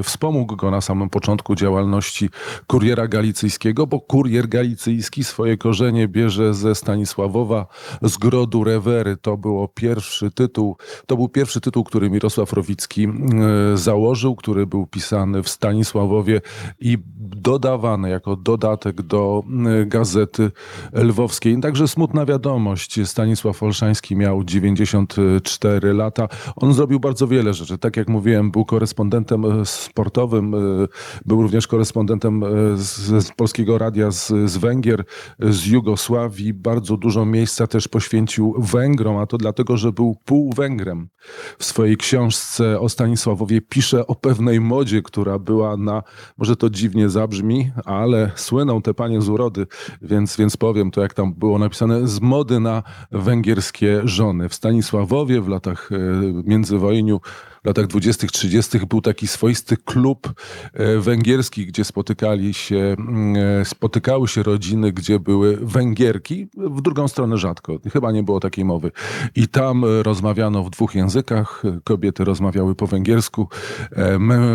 wspomógł 0.03 0.57
go 0.57 0.68
na 0.71 0.81
samym 0.81 1.11
początku 1.11 1.55
działalności 1.55 2.31
Kuriera 2.67 3.09
Galicyjskiego, 3.09 3.87
bo 3.87 4.01
Kurier 4.01 4.49
Galicyjski 4.49 5.25
swoje 5.25 5.57
korzenie 5.57 6.09
bierze 6.09 6.55
ze 6.55 6.75
Stanisławowa, 6.75 7.67
z 8.03 8.17
Grodu 8.17 8.65
Rewery. 8.65 9.17
To 9.17 9.37
było 9.37 9.69
pierwszy 9.69 10.31
tytuł, 10.31 10.77
to 11.07 11.17
był 11.17 11.29
pierwszy 11.29 11.61
tytuł, 11.61 11.85
który 11.85 12.11
Mirosław 12.11 12.53
Rowicki 12.53 13.07
e, 13.07 13.77
założył, 13.77 14.37
który 14.37 14.67
był 14.67 14.87
pisany 14.87 15.43
w 15.43 15.49
Stanisławowie 15.49 16.41
i 16.81 16.99
dodawany 17.37 18.11
jako 18.11 18.37
dodatek 18.37 19.03
do 19.03 19.43
e, 19.83 19.87
gazety 19.87 20.51
lwowskiej. 20.93 21.61
Także 21.61 21.89
smutna 21.89 22.27
wiadomość. 22.27 23.09
Stanisław 23.09 23.63
Olszański 23.63 24.17
miał 24.17 24.45
94 24.45 25.93
lata. 25.93 26.29
On 26.57 26.75
zrobił 26.75 27.01
bardzo 27.01 27.27
wiele 27.27 27.55
rzeczy. 27.55 27.79
Tak 27.79 27.97
jak 27.97 28.09
mówiłem, 28.09 28.51
był 28.51 28.65
korespondentem 28.65 29.45
e, 29.45 29.67
sportowym 29.67 30.55
był 31.27 31.43
również 31.43 31.67
korespondentem 31.67 32.45
z, 32.77 33.25
z 33.25 33.33
Polskiego 33.33 33.79
Radia 33.79 34.11
z, 34.11 34.51
z 34.51 34.57
Węgier, 34.57 35.05
z 35.41 35.67
Jugosławii. 35.67 36.55
Bardzo 36.55 36.97
dużo 36.97 37.25
miejsca 37.25 37.67
też 37.67 37.89
poświęcił 37.89 38.55
Węgrom, 38.59 39.17
a 39.17 39.27
to 39.27 39.39
dlatego, 39.39 39.77
że 39.77 39.93
był 39.93 40.17
półwęgrem. 40.25 41.09
W 41.59 41.65
swojej 41.65 41.97
książce 41.97 42.81
o 42.81 42.89
Stanisławowie 42.89 43.61
pisze 43.61 44.07
o 44.07 44.15
pewnej 44.15 44.61
modzie, 44.61 45.03
która 45.03 45.39
była 45.39 45.77
na, 45.77 46.03
może 46.39 46.57
to 46.57 46.71
dziwnie 46.71 47.09
zabrzmi, 47.09 47.71
ale 47.85 48.31
słyną 48.37 48.83
te 48.83 48.95
panie 48.95 49.21
z 49.21 49.29
urody, 49.29 49.67
więc, 50.03 50.37
więc 50.37 50.57
powiem 50.57 50.91
to, 50.91 51.01
jak 51.01 51.15
tam 51.15 51.35
było 51.35 51.59
napisane, 51.59 52.09
z 52.09 52.21
mody 52.21 52.61
na 52.61 52.83
węgierskie 53.13 54.01
żony. 54.05 54.49
W 54.49 54.55
Stanisławowie 54.55 55.41
w 55.41 55.49
latach 55.49 55.91
e, 55.93 55.97
międzywojniu 56.45 57.21
latach 57.69 57.87
20., 57.87 58.27
30. 58.27 58.79
był 58.79 59.01
taki 59.01 59.27
swoisty 59.27 59.77
klub 59.77 60.33
e, 60.73 60.99
węgierski, 60.99 61.67
gdzie 61.67 61.85
spotykali 61.85 62.55
się, 62.55 62.97
mm, 62.99 63.61
e, 63.61 63.65
spotykały 63.65 64.29
się 64.29 64.43
rodziny, 64.43 64.93
gdzie 64.93 65.21
były 65.21 65.57
Węgierki, 65.57 66.49
w 66.57 66.83
drugą 66.83 67.09
stronę 67.09 67.39
rzadko, 67.39 67.79
chyba 67.93 68.13
nie 68.13 68.23
było 68.23 68.41
takiej 68.41 68.65
mowy. 68.65 68.91
I 69.35 69.49
tam 69.49 69.85
e, 69.85 70.03
rozmawiano 70.03 70.65
w 70.65 70.71
dwóch 70.71 70.95
językach, 70.95 71.63
kobiety 71.85 72.25
rozmawiały 72.25 72.75
po 72.75 72.87
węgiersku, 72.87 73.49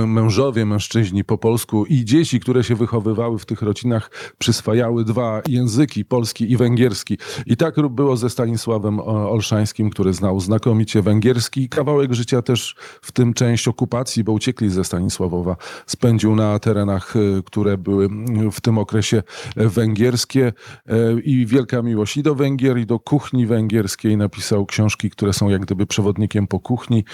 mężowie, 0.06 0.65
mężczyźni 0.65 1.23
po 1.23 1.38
polsku 1.38 1.86
i 1.86 2.06
dzieci, 2.06 2.39
które 2.39 2.63
się 2.63 2.76
wychowywały 2.76 3.39
w 3.39 3.45
tych 3.45 3.62
rodzinach, 3.62 4.12
przyswajały 4.38 5.04
dwa 5.06 5.41
języki, 5.47 6.06
polski 6.06 6.52
i 6.52 6.58
węgierski. 6.58 7.17
I 7.45 7.58
tak 7.58 7.76
było 7.89 8.17
ze 8.17 8.30
Stanisławem 8.30 8.99
Olszańskim, 8.99 9.89
który 9.89 10.13
znał 10.13 10.39
znakomicie 10.39 11.02
węgierski. 11.02 11.69
Kawałek 11.69 12.13
życia 12.13 12.41
też 12.41 12.76
w 13.04 13.12
tym 13.12 13.34
część 13.34 13.68
okupacji, 13.68 14.24
bo 14.24 14.32
uciekli 14.32 14.70
ze 14.70 14.84
Stanisławowa, 14.84 15.56
spędził 15.86 16.36
na 16.36 16.60
terenach, 16.60 17.16
e, 17.16 17.20
które 17.46 17.78
były 17.78 18.10
w 18.52 18.62
tym 18.62 18.78
okresie 18.78 19.24
węgierskie 19.56 20.54
e, 20.88 21.20
i 21.24 21.46
wielka 21.46 21.82
miłość 21.82 22.18
i 22.18 22.24
do 22.24 22.36
Węgier, 22.36 22.78
i 22.78 22.86
do 22.86 23.00
kuchni 23.00 23.46
węgierskiej. 23.46 24.18
Napisał 24.18 24.66
książki, 24.66 25.10
które 25.10 25.34
są 25.34 25.50
jak 25.50 25.62
gdyby 25.62 25.86
przewodnikiem 25.86 26.48
po 26.48 26.60
kuchni 26.60 27.06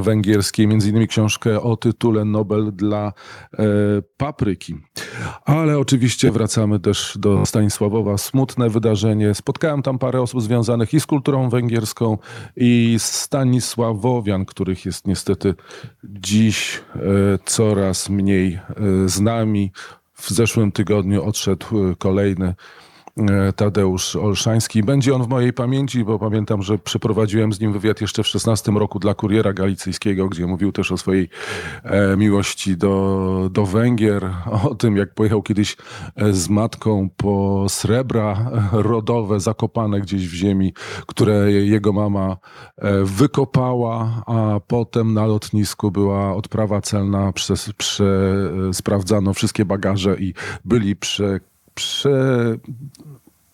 węgierskiej, 0.00 0.66
między 0.66 0.90
innymi 0.90 1.08
książkę 1.08 1.62
o 1.62 1.76
tytule 1.76 2.24
Nobel 2.24 2.72
dla 2.72 3.12
papryki. 4.16 4.74
Ale 5.44 5.78
oczywiście 5.78 6.30
wracamy 6.30 6.80
też 6.80 7.18
do 7.18 7.46
Stanisławowa. 7.46 8.18
Smutne 8.18 8.70
wydarzenie. 8.70 9.34
Spotkałem 9.34 9.82
tam 9.82 9.98
parę 9.98 10.22
osób 10.22 10.42
związanych 10.42 10.94
i 10.94 11.00
z 11.00 11.06
kulturą 11.06 11.48
węgierską, 11.48 12.18
i 12.56 12.96
z 12.98 13.04
Stanisławowian, 13.04 14.44
których 14.44 14.86
jest 14.86 15.06
niestety 15.12 15.54
dziś 16.04 16.80
e, 16.96 17.00
coraz 17.44 18.08
mniej 18.08 18.54
e, 18.54 18.62
z 19.08 19.20
nami. 19.20 19.72
W 20.14 20.30
zeszłym 20.30 20.72
tygodniu 20.72 21.24
odszedł 21.24 21.66
e, 21.90 21.96
kolejny 21.96 22.54
Tadeusz 23.56 24.16
Olszański. 24.16 24.82
Będzie 24.82 25.14
on 25.14 25.22
w 25.22 25.28
mojej 25.28 25.52
pamięci, 25.52 26.04
bo 26.04 26.18
pamiętam, 26.18 26.62
że 26.62 26.78
przeprowadziłem 26.78 27.52
z 27.52 27.60
nim 27.60 27.72
wywiad 27.72 28.00
jeszcze 28.00 28.22
w 28.22 28.26
16 28.26 28.72
roku 28.72 28.98
dla 28.98 29.14
Kuriera 29.14 29.52
Galicyjskiego, 29.52 30.28
gdzie 30.28 30.46
mówił 30.46 30.72
też 30.72 30.92
o 30.92 30.98
swojej 30.98 31.28
e, 31.84 32.16
miłości 32.16 32.76
do, 32.76 33.48
do 33.52 33.66
Węgier, 33.66 34.30
o 34.64 34.74
tym, 34.74 34.96
jak 34.96 35.14
pojechał 35.14 35.42
kiedyś 35.42 35.76
e, 36.16 36.32
z 36.32 36.48
matką 36.48 37.08
po 37.16 37.66
srebra 37.68 38.50
rodowe 38.72 39.40
zakopane 39.40 40.00
gdzieś 40.00 40.28
w 40.28 40.34
ziemi, 40.34 40.74
które 41.06 41.52
jego 41.52 41.92
mama 41.92 42.36
wykopała, 43.04 44.22
a 44.26 44.60
potem 44.66 45.14
na 45.14 45.26
lotnisku 45.26 45.90
była 45.90 46.34
odprawa 46.34 46.80
celna, 46.80 47.32
prze, 47.32 47.54
prze, 47.76 48.32
sprawdzano 48.72 49.34
wszystkie 49.34 49.64
bagaże 49.64 50.16
i 50.18 50.34
byli 50.64 50.96
prze 50.96 51.40
prze, 51.74 52.08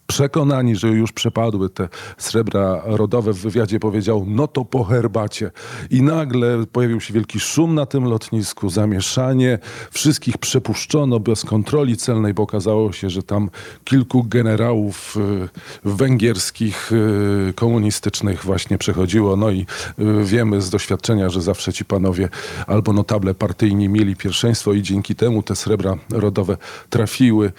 przekonani, 0.09 0.77
że 0.77 0.89
już 0.89 1.13
przepadły 1.13 1.71
te 1.71 1.89
srebra 2.19 2.83
rodowe, 2.85 3.33
w 3.33 3.39
wywiadzie 3.39 3.81
powiedział, 3.81 4.25
no 4.29 4.47
to 4.47 4.65
po 4.65 4.85
herbacie. 4.85 5.51
I 5.91 6.03
nagle 6.03 6.67
pojawił 6.73 7.01
się 7.01 7.15
wielki 7.15 7.41
szum 7.41 7.75
na 7.75 7.87
tym 7.87 8.05
lotnisku, 8.05 8.71
zamieszanie, 8.71 9.59
wszystkich 9.91 10.39
przepuszczono 10.39 11.21
bez 11.21 11.45
kontroli 11.45 11.97
celnej, 11.97 12.35
bo 12.35 12.43
okazało 12.43 12.93
się, 12.93 13.11
że 13.11 13.23
tam 13.23 13.51
kilku 13.85 14.25
generałów 14.25 15.17
y, 15.17 15.49
węgierskich, 15.85 16.93
y, 16.93 17.53
komunistycznych 17.57 18.45
właśnie 18.45 18.79
przechodziło. 18.79 19.37
No 19.37 19.51
i 19.51 19.67
y, 19.99 20.25
wiemy 20.25 20.61
z 20.61 20.71
doświadczenia, 20.71 21.31
że 21.31 21.43
zawsze 21.43 21.73
ci 21.73 21.85
panowie 21.85 22.29
albo 22.67 22.93
notable 22.93 23.35
partyjni 23.35 23.89
mieli 23.89 24.17
pierwszeństwo 24.17 24.73
i 24.73 24.83
dzięki 24.83 25.15
temu 25.15 25.43
te 25.43 25.57
srebra 25.57 25.95
rodowe 26.11 26.57
trafiły 26.91 27.53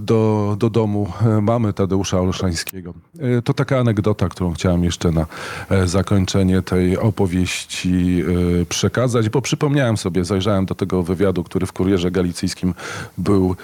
do, 0.00 0.56
do 0.58 0.70
domu 0.70 1.12
mamy 1.52 1.72
Tadeusza 1.72 2.20
Olszańskiego. 2.20 2.94
E, 3.18 3.42
to 3.42 3.54
taka 3.54 3.78
anegdota, 3.78 4.28
którą 4.28 4.52
chciałem 4.52 4.84
jeszcze 4.84 5.10
na 5.10 5.26
e, 5.70 5.86
zakończenie 5.86 6.62
tej 6.62 6.98
opowieści 6.98 8.22
e, 8.62 8.66
przekazać, 8.66 9.28
bo 9.28 9.42
przypomniałem 9.42 9.96
sobie, 9.96 10.24
zajrzałem 10.24 10.66
do 10.66 10.74
tego 10.74 11.02
wywiadu, 11.02 11.44
który 11.44 11.66
w 11.66 11.72
Kurierze 11.72 12.10
Galicyjskim 12.10 12.74
był 13.18 13.56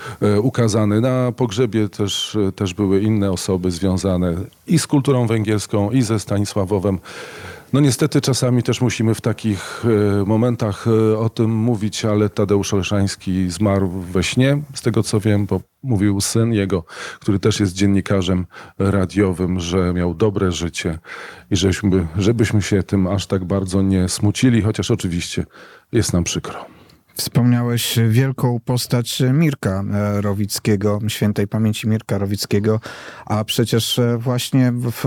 ukazany. 0.42 1.00
Na 1.00 1.32
pogrzebie 1.32 1.88
też, 1.88 2.38
też 2.56 2.74
były 2.74 3.00
inne 3.00 3.30
osoby 3.30 3.70
związane 3.70 4.34
i 4.66 4.78
z 4.78 4.86
kulturą 4.86 5.26
węgierską, 5.26 5.90
i 5.90 6.02
ze 6.02 6.20
Stanisławowem. 6.20 6.98
No 7.72 7.80
niestety 7.80 8.20
czasami 8.20 8.62
też 8.62 8.80
musimy 8.80 9.14
w 9.14 9.20
takich 9.20 9.84
e, 10.20 10.24
momentach 10.24 10.86
e, 10.86 11.18
o 11.18 11.28
tym 11.28 11.50
mówić, 11.50 12.04
ale 12.04 12.28
Tadeusz 12.28 12.74
Olszański 12.74 13.50
zmarł 13.50 13.88
we 13.88 14.22
śnie, 14.22 14.62
z 14.74 14.82
tego 14.82 15.02
co 15.02 15.20
wiem, 15.20 15.46
bo 15.46 15.60
mówił 15.82 16.20
syn 16.20 16.52
jego, 16.52 16.84
który 17.20 17.38
też 17.38 17.60
jest 17.60 17.72
dziennikarzem 17.72 18.46
radiowym, 18.78 19.60
że 19.60 19.92
miał 19.92 20.14
dobre 20.14 20.52
życie 20.52 20.98
i 21.50 21.56
żeśmy, 21.56 22.06
żebyśmy 22.18 22.62
się 22.62 22.82
tym 22.82 23.06
aż 23.06 23.26
tak 23.26 23.44
bardzo 23.44 23.82
nie 23.82 24.08
smucili, 24.08 24.62
chociaż 24.62 24.90
oczywiście 24.90 25.46
jest 25.92 26.12
nam 26.12 26.24
przykro. 26.24 26.77
Wspomniałeś 27.18 27.98
wielką 28.08 28.60
postać 28.64 29.22
Mirka 29.32 29.84
e, 29.92 30.20
Rowickiego, 30.20 30.98
świętej 31.08 31.48
pamięci 31.48 31.88
Mirka 31.88 32.18
Rowickiego, 32.18 32.80
a 33.26 33.44
przecież 33.44 33.98
e, 33.98 34.18
właśnie 34.18 34.72
w, 34.72 35.04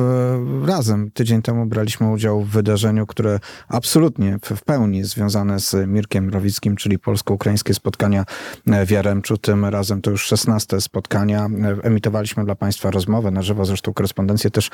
razem 0.67 1.12
tydzień 1.12 1.41
temu 1.41 1.65
braliśmy 1.65 2.12
udział 2.12 2.41
w 2.41 2.50
wydarzeniu, 2.50 3.06
które 3.06 3.39
absolutnie 3.67 4.39
w 4.56 4.63
pełni 4.63 5.04
związane 5.04 5.60
z 5.60 5.88
Mirkiem 5.88 6.30
Rowickim, 6.30 6.76
czyli 6.76 7.00
polsko-ukraińskie 7.00 7.74
spotkania 7.74 8.26
e, 8.67 8.86
w 8.86 8.91
Jaremczu. 8.91 9.38
Tym 9.38 9.65
razem 9.65 10.02
to 10.02 10.12
już 10.12 10.26
16 10.26 10.82
spotkania. 10.82 11.50
Emitowaliśmy 11.84 12.45
dla 12.45 12.56
Państwa 12.56 12.91
rozmowę 12.91 13.32
na 13.32 13.41
żywo, 13.41 13.65
zresztą 13.65 13.93
korespondencję 13.93 14.52
też 14.52 14.69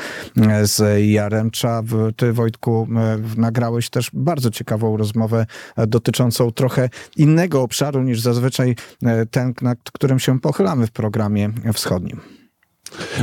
z 0.63 1.03
Jaremcza. 1.05 1.83
Ty, 2.15 2.33
Wojtku, 2.33 2.87
nagrałeś 3.37 3.89
też 3.89 4.09
bardzo 4.13 4.51
ciekawą 4.51 4.97
rozmowę 4.97 5.45
dotyczącą 5.87 6.51
trochę 6.51 6.89
innego 7.27 7.61
obszaru 7.61 8.03
niż 8.03 8.21
zazwyczaj 8.21 8.75
e, 9.03 9.25
ten, 9.25 9.53
nad 9.61 9.91
którym 9.91 10.19
się 10.19 10.39
pochylamy 10.39 10.87
w 10.87 10.91
programie 10.91 11.49
wschodnim. 11.73 12.36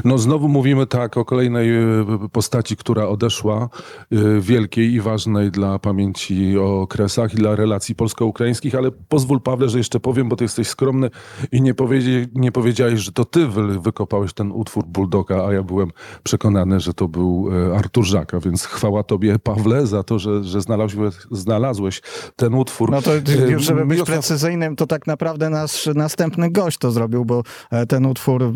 No 0.05 0.19
znowu 0.19 0.49
mówimy 0.49 0.87
tak 0.87 1.17
o 1.17 1.25
kolejnej 1.25 1.77
e, 1.77 2.05
postaci, 2.33 2.77
która 2.77 3.09
odeszła, 3.09 3.69
e, 4.13 4.41
wielkiej 4.41 4.93
i 4.93 5.01
ważnej 5.01 5.51
dla 5.51 5.79
pamięci 5.79 6.59
o 6.59 6.81
okresach 6.81 7.35
i 7.35 7.37
dla 7.37 7.57
relacji 7.57 7.95
polsko-ukraińskich, 7.95 8.75
ale 8.75 8.91
pozwól 9.09 9.41
Pawle, 9.41 9.69
że 9.69 9.79
jeszcze 9.79 10.01
powiem, 10.01 10.29
bo 10.29 10.37
ty 10.37 10.45
jesteś 10.45 10.69
skromny 10.69 11.11
i 11.53 11.63
nie, 11.63 11.75
powiedzi, 11.75 12.29
nie 12.35 12.53
powiedziałeś, 12.53 13.01
że 13.01 13.13
to 13.13 13.25
ty 13.25 13.47
wykopałeś 13.81 14.33
ten 14.33 14.53
utwór 14.53 14.85
Bulldoga, 14.85 15.47
a 15.47 15.53
ja 15.53 15.63
byłem 15.63 15.91
przekonany, 16.23 16.81
że 16.81 16.95
to 16.95 17.09
był 17.09 17.49
e, 17.73 17.77
Artur 17.79 18.05
Żaka, 18.05 18.41
więc 18.41 18.65
chwała 18.65 19.03
tobie 19.03 19.39
Pawle 19.39 19.87
za 19.87 20.03
to, 20.03 20.19
że, 20.19 20.45
że 20.45 20.61
znalazłeś, 20.61 21.15
znalazłeś 21.31 22.03
ten 22.37 22.55
utwór. 22.55 22.91
No 22.91 23.03
to 23.03 23.11
już 23.49 23.63
żeby 23.63 23.87
być 23.87 24.03
precyzyjnym, 24.03 24.77
to 24.77 24.87
tak 24.87 25.07
naprawdę 25.07 25.51
nasz 25.51 25.89
następny 25.95 26.51
gość 26.51 26.79
to 26.79 26.91
zrobił, 26.91 27.25
bo 27.25 27.43
ten 27.89 28.07
utwór 28.07 28.53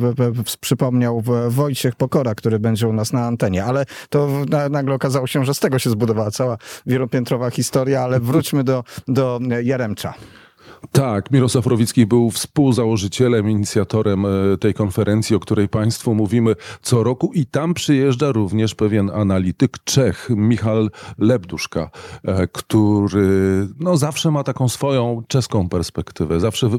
przypomniał 0.60 0.97
wspomniał 0.98 1.22
Wojciech 1.48 1.94
Pokora, 1.94 2.34
który 2.34 2.58
będzie 2.58 2.88
u 2.88 2.92
nas 2.92 3.12
na 3.12 3.26
antenie, 3.26 3.64
ale 3.64 3.84
to 4.10 4.28
nagle 4.70 4.94
okazało 4.94 5.26
się, 5.26 5.44
że 5.44 5.54
z 5.54 5.60
tego 5.60 5.78
się 5.78 5.90
zbudowała 5.90 6.30
cała 6.30 6.58
wielopiętrowa 6.86 7.50
historia, 7.50 8.02
ale 8.02 8.20
wróćmy 8.20 8.64
do, 8.64 8.84
do 9.08 9.40
Jaremcza. 9.62 10.14
Tak, 10.92 11.30
Mirosław 11.30 11.66
Rowicki 11.66 12.06
był 12.06 12.30
współzałożycielem, 12.30 13.50
inicjatorem 13.50 14.26
e, 14.26 14.56
tej 14.60 14.74
konferencji, 14.74 15.36
o 15.36 15.40
której 15.40 15.68
Państwu 15.68 16.14
mówimy 16.14 16.54
co 16.82 17.02
roku 17.02 17.32
i 17.34 17.46
tam 17.46 17.74
przyjeżdża 17.74 18.32
również 18.32 18.74
pewien 18.74 19.10
analityk 19.10 19.76
Czech, 19.84 20.28
Michal 20.30 20.90
Lebduszka, 21.18 21.90
e, 22.24 22.48
który 22.48 23.68
no, 23.80 23.96
zawsze 23.96 24.30
ma 24.30 24.44
taką 24.44 24.68
swoją 24.68 25.22
czeską 25.28 25.68
perspektywę, 25.68 26.40
zawsze 26.40 26.70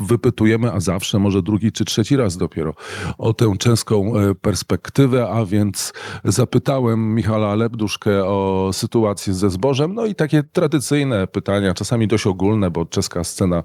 wypytujemy, 0.00 0.72
a 0.72 0.80
zawsze 0.80 1.18
może 1.18 1.42
drugi 1.42 1.72
czy 1.72 1.84
trzeci 1.84 2.16
raz 2.16 2.36
dopiero 2.36 2.74
o 3.18 3.34
tę 3.34 3.54
czeską 3.58 4.16
e, 4.16 4.34
perspektywę, 4.34 5.28
a 5.28 5.46
więc 5.46 5.92
zapytałem 6.24 7.14
Michala 7.14 7.54
Lebduszkę 7.54 8.24
o 8.24 8.70
sytuację 8.72 9.34
ze 9.34 9.50
zbożem, 9.50 9.94
no 9.94 10.06
i 10.06 10.14
takie 10.14 10.42
tradycyjne 10.42 11.26
pytania, 11.26 11.74
czasami 11.74 12.08
dość 12.08 12.26
ogólne, 12.26 12.70
bo 12.70 12.86
czeska 12.86 13.24
scena 13.24 13.62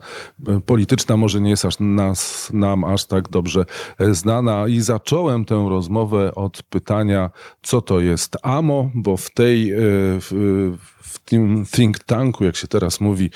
e, 0.47 0.61
polityczna 0.65 1.17
może 1.17 1.41
nie 1.41 1.49
jest 1.49 1.65
aż 1.65 1.75
nas, 1.79 2.49
nam 2.53 2.83
aż 2.83 3.05
tak 3.05 3.29
dobrze 3.29 3.65
e, 3.97 4.13
znana. 4.13 4.67
I 4.67 4.79
zacząłem 4.79 5.45
tę 5.45 5.65
rozmowę 5.69 6.35
od 6.35 6.63
pytania, 6.63 7.29
co 7.61 7.81
to 7.81 7.99
jest 7.99 8.37
AMO, 8.43 8.89
bo 8.95 9.17
w 9.17 9.29
tej 9.29 9.71
w, 9.75 10.77
w 10.98 10.98
tym 11.25 11.65
think 11.71 11.99
tanku, 11.99 12.43
jak 12.43 12.55
się 12.55 12.67
teraz 12.67 13.01
mówi, 13.01 13.29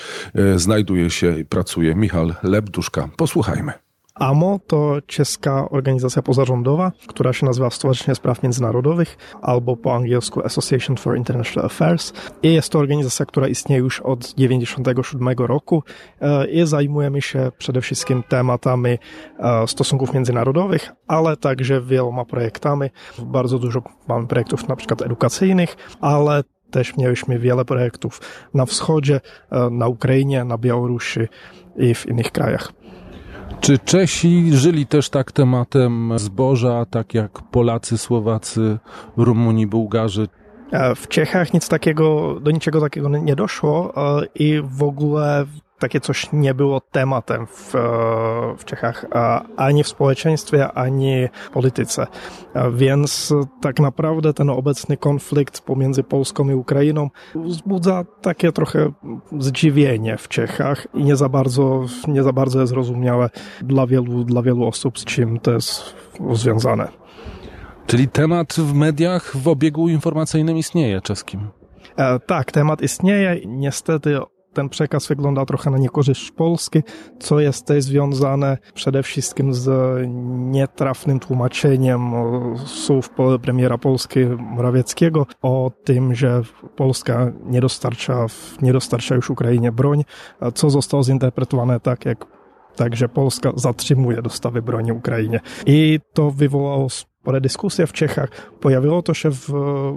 znajduje 0.56 1.10
się 1.10 1.38
i 1.38 1.44
pracuje 1.44 1.94
Michal 1.94 2.34
Lebduszka. 2.42 3.08
Posłuchajmy. 3.16 3.72
AMO 4.14 4.60
to 4.66 4.96
czeska 5.06 5.70
organizacja 5.70 6.22
pozarządowa, 6.22 6.92
która 7.06 7.32
się 7.32 7.46
nazywa 7.46 7.70
Stowarzyszenie 7.70 8.14
Spraw 8.14 8.42
Międzynarodowych 8.42 9.16
albo 9.42 9.76
po 9.76 9.94
angielsku 9.94 10.44
Association 10.44 10.96
for 10.96 11.16
International 11.16 11.66
Affairs. 11.66 12.12
I 12.42 12.54
jest 12.54 12.72
to 12.72 12.78
organizacja, 12.78 13.26
która 13.26 13.48
istnieje 13.48 13.82
już 13.82 14.00
od 14.00 14.20
1997 14.20 15.28
roku 15.38 15.82
e, 16.20 16.46
i 16.46 16.66
zajmujemy 16.66 17.22
się 17.22 17.52
przede 17.58 17.80
wszystkim 17.80 18.22
tematami 18.28 18.98
e, 19.38 19.66
stosunków 19.66 20.14
międzynarodowych, 20.14 20.92
ale 21.06 21.36
także 21.36 21.80
wieloma 21.80 22.24
projektami. 22.24 22.88
Bardzo 23.18 23.58
dużo 23.58 23.82
mamy 24.08 24.26
projektów 24.26 24.68
na 24.68 24.76
przykład 24.76 25.02
edukacyjnych, 25.02 25.76
ale 26.00 26.42
też 26.74 26.96
mieliśmy 26.96 27.38
wiele 27.38 27.64
projektów 27.64 28.20
na 28.54 28.66
wschodzie, 28.66 29.20
e, 29.50 29.70
na 29.70 29.88
Ukrainie, 29.88 30.44
na 30.44 30.58
Białorusi 30.58 31.20
i 31.76 31.94
w 31.94 32.06
innych 32.06 32.32
krajach. 32.32 32.72
Czy 33.60 33.78
Czesi 33.78 34.50
żyli 34.52 34.86
też 34.86 35.10
tak 35.10 35.32
tematem 35.32 36.12
zboża, 36.16 36.86
tak 36.86 37.14
jak 37.14 37.30
Polacy, 37.50 37.98
Słowacy, 37.98 38.78
Rumuni, 39.16 39.66
Bułgarzy? 39.66 40.28
E, 40.72 40.94
w 40.94 41.08
Czechach 41.08 41.54
nic 41.54 41.68
takiego, 41.68 42.36
do 42.40 42.50
niczego 42.50 42.80
takiego 42.80 43.08
nie 43.08 43.36
doszło 43.36 43.92
e, 43.96 44.26
i 44.34 44.62
w 44.64 44.82
ogóle 44.82 45.46
takie 45.78 46.00
coś 46.00 46.32
nie 46.32 46.54
było 46.54 46.80
tematem 46.80 47.46
w, 47.46 47.74
e, 47.74 47.78
w 48.58 48.64
Czechach, 48.64 49.06
ani 49.56 49.84
w 49.84 49.88
społeczeństwie, 49.88 50.72
ani 50.72 51.28
w 51.46 51.50
polityce. 51.50 52.06
Więc 52.72 53.34
tak 53.60 53.80
naprawdę 53.80 54.34
ten 54.34 54.50
obecny 54.50 54.96
konflikt 54.96 55.60
pomiędzy 55.60 56.02
Polską 56.02 56.50
i 56.50 56.54
Ukrainą 56.54 57.10
wzbudza 57.34 58.04
takie 58.22 58.52
trochę 58.52 58.92
zdziwienie 59.38 60.16
w 60.16 60.28
Czechach 60.28 60.86
i 60.94 61.04
nie 61.04 61.16
za 61.16 61.28
bardzo, 61.28 61.84
nie 62.08 62.22
za 62.22 62.32
bardzo 62.32 62.60
jest 62.60 62.70
zrozumiałe 62.72 63.30
dla 63.62 63.86
wielu, 63.86 64.24
dla 64.24 64.42
wielu 64.42 64.66
osób, 64.66 64.98
z 64.98 65.04
czym 65.04 65.40
to 65.40 65.52
jest 65.52 65.96
związane. 66.32 66.88
Czyli 67.86 68.08
temat 68.08 68.52
w 68.52 68.74
mediach, 68.74 69.36
w 69.36 69.48
obiegu 69.48 69.88
informacyjnym 69.88 70.56
istnieje 70.56 71.00
czeskim. 71.00 71.48
E, 71.96 72.20
tak, 72.20 72.52
temat 72.52 72.82
istnieje. 72.82 73.40
Niestety 73.46 74.18
ten 74.54 74.68
przekaz 74.68 75.06
wygląda 75.06 75.44
trochę 75.44 75.70
na 75.70 75.78
niekorzyść 75.78 76.30
Polski, 76.30 76.82
co 77.18 77.40
jest 77.40 77.66
też 77.66 77.84
związane 77.84 78.58
przede 78.74 79.02
wszystkim 79.02 79.54
z 79.54 79.68
nietrafnym 80.50 81.20
tłumaczeniem 81.20 82.12
słów 82.66 83.10
premiera 83.42 83.78
Polski 83.78 84.20
Morawieckiego 84.38 85.26
o 85.42 85.70
tym, 85.84 86.14
że 86.14 86.42
Polska 86.76 87.32
nie 87.46 87.60
dostarcza, 87.60 88.26
nie 88.62 88.72
dostarcza 88.72 89.14
już 89.14 89.30
Ukrainie 89.30 89.72
broń, 89.72 90.04
co 90.54 90.70
zostało 90.70 91.02
zinterpretowane 91.02 91.80
tak, 91.80 92.04
jak 92.04 92.26
tak, 92.76 92.96
że 92.96 93.08
Polska 93.08 93.52
zatrzymuje 93.56 94.22
dostawy 94.22 94.62
broni 94.62 94.92
Ukrainie. 94.92 95.40
I 95.66 96.00
to 96.12 96.30
wywołało 96.30 96.88
spore 97.24 97.40
dyskusje 97.40 97.86
w 97.86 97.92
Czechach, 97.92 98.50
pojawiło 98.60 99.02
to 99.02 99.14
się 99.14 99.30
w, 99.30 99.48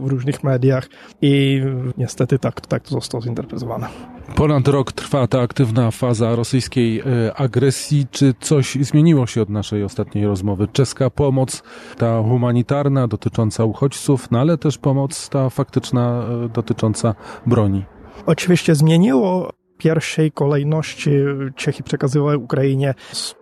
w 0.02 0.08
różnych 0.08 0.44
mediach 0.44 0.88
i 1.22 1.62
niestety 1.98 2.40
tak, 2.40 2.62
tak 2.62 2.84
to 2.84 2.90
zostało 2.90 3.22
zinterpretowane. 3.22 3.88
Ponad 4.36 4.68
rok 4.68 4.92
trwa 4.92 5.28
ta 5.28 5.42
aktywna 5.42 5.92
faza 5.92 6.36
rosyjskiej 6.36 7.00
e, 7.00 7.34
agresji. 7.36 8.08
Czy 8.12 8.34
coś 8.40 8.78
zmieniło 8.82 9.28
się 9.28 9.42
od 9.42 9.50
naszej 9.50 9.84
ostatniej 9.84 10.26
rozmowy? 10.26 10.68
Czeska 10.68 11.10
pomoc, 11.10 11.64
ta 11.98 12.22
humanitarna 12.24 13.08
dotycząca 13.08 13.64
uchodźców, 13.64 14.32
no 14.32 14.40
ale 14.40 14.58
też 14.58 14.78
pomoc 14.78 15.30
ta 15.30 15.50
faktyczna 15.50 16.24
e, 16.46 16.50
dotycząca 16.50 17.16
broni. 17.46 17.86
Oczywiście 18.26 18.76
zmieniło. 18.76 19.52
W 19.74 19.80
pierwszej 19.80 20.32
kolejności 20.32 21.12
Czechy 21.56 21.84
przekazywały 21.84 22.38
Ukrainie 22.38 22.94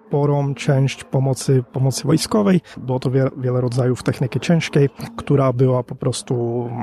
sporą 0.07 0.55
część 0.55 1.03
pomocy, 1.03 1.63
pomocy 1.71 2.03
wojskowej. 2.07 2.61
Było 2.77 2.99
to 2.99 3.11
wiele, 3.11 3.29
wiele 3.37 3.61
rodzajów 3.61 4.03
techniki 4.03 4.39
ciężkiej, 4.39 4.89
która 5.17 5.53
była 5.53 5.83
po 5.83 5.95
prostu 5.95 6.35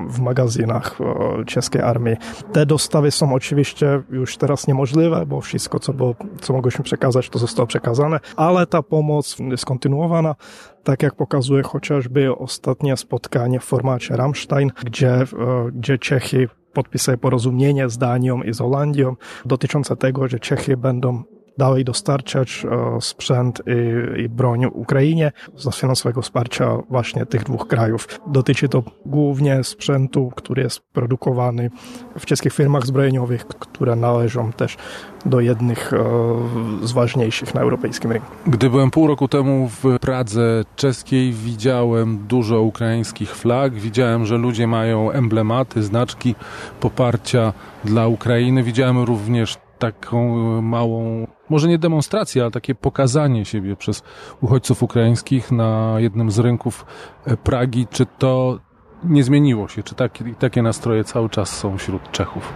w 0.08 0.20
magazynach 0.20 0.98
czeskiej 1.46 1.82
armii. 1.82 2.16
Te 2.52 2.66
dostawy 2.66 3.10
są 3.10 3.34
oczywiście 3.34 4.02
już 4.10 4.36
teraz 4.36 4.66
niemożliwe, 4.66 5.26
bo 5.26 5.40
wszystko, 5.40 5.78
co, 5.78 5.92
było, 5.92 6.14
co 6.40 6.52
mogłyśmy 6.52 6.84
przekazać, 6.84 7.28
to 7.28 7.38
zostało 7.38 7.66
przekazane, 7.66 8.20
ale 8.36 8.66
ta 8.66 8.82
pomoc 8.82 9.36
jest 9.38 9.64
kontynuowana 9.64 10.34
tak 10.84 11.02
jak 11.02 11.14
pokazuje 11.14 11.62
chociażby 11.62 12.36
ostatnie 12.36 12.96
spotkanie 12.96 13.60
w 13.60 13.64
formacie 13.64 14.16
Rammstein, 14.16 14.70
gdzie, 14.84 15.24
gdzie 15.72 15.98
Czechy 15.98 16.48
podpisały 16.72 17.18
porozumienie 17.18 17.88
z 17.88 17.98
Danią 17.98 18.42
i 18.42 18.54
z 18.54 18.58
Holandią 18.58 19.16
dotyczące 19.46 19.96
tego, 19.96 20.28
że 20.28 20.40
Czechy 20.40 20.76
będą 20.76 21.22
dalej 21.58 21.84
dostarczać 21.84 22.66
e, 22.70 23.00
sprzęt 23.00 23.62
i, 23.66 24.22
i 24.22 24.28
broń 24.28 24.64
Ukrainie 24.64 25.32
za 25.56 25.70
finansowego 25.70 26.22
wsparcia 26.22 26.78
właśnie 26.90 27.26
tych 27.26 27.44
dwóch 27.44 27.68
krajów. 27.68 28.08
Dotyczy 28.26 28.68
to 28.68 28.82
głównie 29.06 29.64
sprzętu, 29.64 30.32
który 30.36 30.62
jest 30.62 30.80
produkowany 30.92 31.70
w 32.18 32.26
czeskich 32.26 32.52
firmach 32.52 32.86
zbrojeniowych, 32.86 33.46
które 33.46 33.96
należą 33.96 34.52
też 34.52 34.76
do 35.26 35.40
jednych 35.40 35.92
e, 35.92 36.86
z 36.86 36.92
ważniejszych 36.92 37.54
na 37.54 37.60
europejskim 37.60 38.12
rynku. 38.12 38.26
Gdy 38.46 38.70
byłem 38.70 38.90
pół 38.90 39.06
roku 39.06 39.28
temu 39.28 39.68
w 39.68 39.98
Pradze 40.00 40.64
czeskiej, 40.76 41.32
widziałem 41.32 42.18
dużo 42.28 42.62
ukraińskich 42.62 43.36
flag, 43.36 43.74
widziałem, 43.74 44.26
że 44.26 44.36
ludzie 44.38 44.66
mają 44.66 45.10
emblematy, 45.10 45.82
znaczki 45.82 46.34
poparcia 46.80 47.52
dla 47.84 48.06
Ukrainy. 48.06 48.62
Widziałem 48.62 48.98
również 48.98 49.58
taką 49.82 50.62
małą 50.62 51.26
może 51.48 51.68
nie 51.68 51.78
demonstrację, 51.78 52.42
ale 52.42 52.50
takie 52.50 52.74
pokazanie 52.74 53.44
siebie 53.44 53.76
przez 53.76 54.02
uchodźców 54.40 54.82
ukraińskich 54.82 55.52
na 55.52 55.94
jednym 55.98 56.30
z 56.30 56.38
rynków 56.38 56.86
e, 57.24 57.36
Pragi. 57.36 57.86
Czy 57.90 58.06
to 58.18 58.58
nie 59.04 59.24
zmieniło 59.24 59.68
się? 59.68 59.82
Czy 59.82 59.94
takie, 59.94 60.34
takie 60.34 60.62
nastroje 60.62 61.04
cały 61.04 61.28
czas 61.28 61.58
są 61.58 61.78
wśród 61.78 62.10
Czechów? 62.10 62.52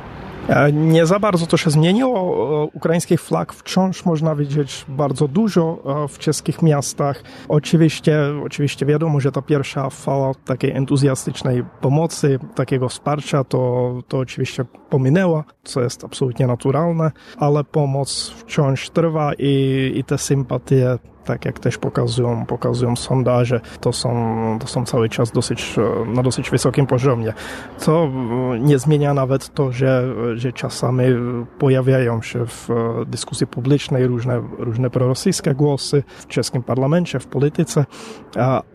E, 0.48 0.72
nie 0.72 1.06
za 1.06 1.18
bardzo 1.18 1.46
to 1.46 1.56
się 1.56 1.70
zmieniło. 1.70 2.66
Ukraińskich 2.74 3.20
flag 3.20 3.52
wciąż 3.52 4.04
można 4.04 4.34
widzieć 4.34 4.84
bardzo 4.88 5.28
dużo 5.28 5.78
e, 6.04 6.08
w 6.08 6.18
czeskich 6.18 6.62
miastach. 6.62 7.22
Oczywiście, 7.48 8.20
oczywiście 8.44 8.86
wiadomo, 8.86 9.20
że 9.20 9.32
ta 9.32 9.42
pierwsza 9.42 9.90
fala 9.90 10.32
takiej 10.44 10.70
entuzjastycznej 10.72 11.64
pomocy, 11.80 12.38
takiego 12.54 12.88
wsparcia, 12.88 13.44
to, 13.44 13.92
to 14.08 14.18
oczywiście 14.18 14.64
pominęła, 14.90 15.44
co 15.64 15.80
jest 15.82 16.04
absolutnie 16.04 16.46
naturalne, 16.46 17.10
ale 17.36 17.64
pomoc 17.64 18.34
wciąż 18.36 18.90
trwa 18.90 19.32
i, 19.38 19.92
i 19.96 20.04
te 20.04 20.18
sympatie 20.18 20.98
tak 21.26 21.44
jak 21.44 21.58
też 21.58 21.78
pokazują, 21.78 22.46
pokazują 22.46 22.96
sondaże, 22.96 23.60
to 23.80 23.92
są, 23.92 24.58
to 24.60 24.66
są 24.66 24.84
cały 24.84 25.08
czas 25.08 25.32
dosyć, 25.32 25.76
na 26.06 26.22
dosyć 26.22 26.50
wysokim 26.50 26.86
poziomie. 26.86 27.32
Co 27.76 28.04
e, 28.04 28.58
nie 28.60 28.78
zmienia 28.78 29.14
nawet 29.14 29.54
to, 29.54 29.72
że, 29.72 30.14
że 30.34 30.52
czasami 30.52 31.04
pojawiają 31.58 32.22
się 32.22 32.46
w 32.46 32.68
dyskusji 33.06 33.46
publicznej 33.46 34.06
różne, 34.06 34.42
różne 34.58 34.90
prorosyjskie 34.90 35.54
głosy 35.54 36.02
w 36.18 36.26
czeskim 36.26 36.62
parlamencie, 36.62 37.18
w 37.18 37.26
polityce, 37.26 37.84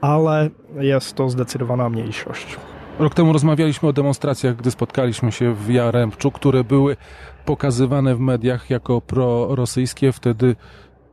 ale 0.01 0.49
jest 0.79 1.15
to 1.15 1.29
zdecydowana 1.29 1.89
mniejszość. 1.89 2.57
Rok 2.99 3.13
temu 3.15 3.33
rozmawialiśmy 3.33 3.89
o 3.89 3.93
demonstracjach, 3.93 4.55
gdy 4.55 4.71
spotkaliśmy 4.71 5.31
się 5.31 5.53
w 5.53 5.69
Jaremczu, 5.69 6.31
które 6.31 6.63
były 6.63 6.97
pokazywane 7.45 8.15
w 8.15 8.19
mediach 8.19 8.69
jako 8.69 9.01
prorosyjskie. 9.01 10.11
Wtedy 10.11 10.55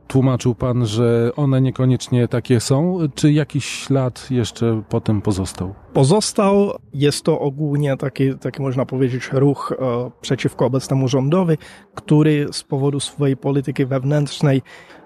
tłumaczył 0.09 0.55
pan, 0.55 0.85
że 0.85 1.31
one 1.35 1.61
niekoniecznie 1.61 2.27
takie 2.27 2.59
są. 2.59 2.97
Czy 3.15 3.31
jakiś 3.31 3.65
ślad 3.65 4.31
jeszcze 4.31 4.81
potem 4.89 5.21
pozostał? 5.21 5.73
Pozostał. 5.93 6.71
Jest 6.93 7.23
to 7.23 7.39
ogólnie 7.39 7.97
taki, 7.97 8.35
taki 8.37 8.61
można 8.61 8.85
powiedzieć, 8.85 9.29
ruch 9.33 9.73
e, 9.79 10.11
przeciwko 10.21 10.65
obecnemu 10.65 11.07
rządowi, 11.07 11.57
który 11.95 12.47
z 12.51 12.63
powodu 12.63 12.99
swojej 12.99 13.37
polityki 13.37 13.85
wewnętrznej 13.85 14.61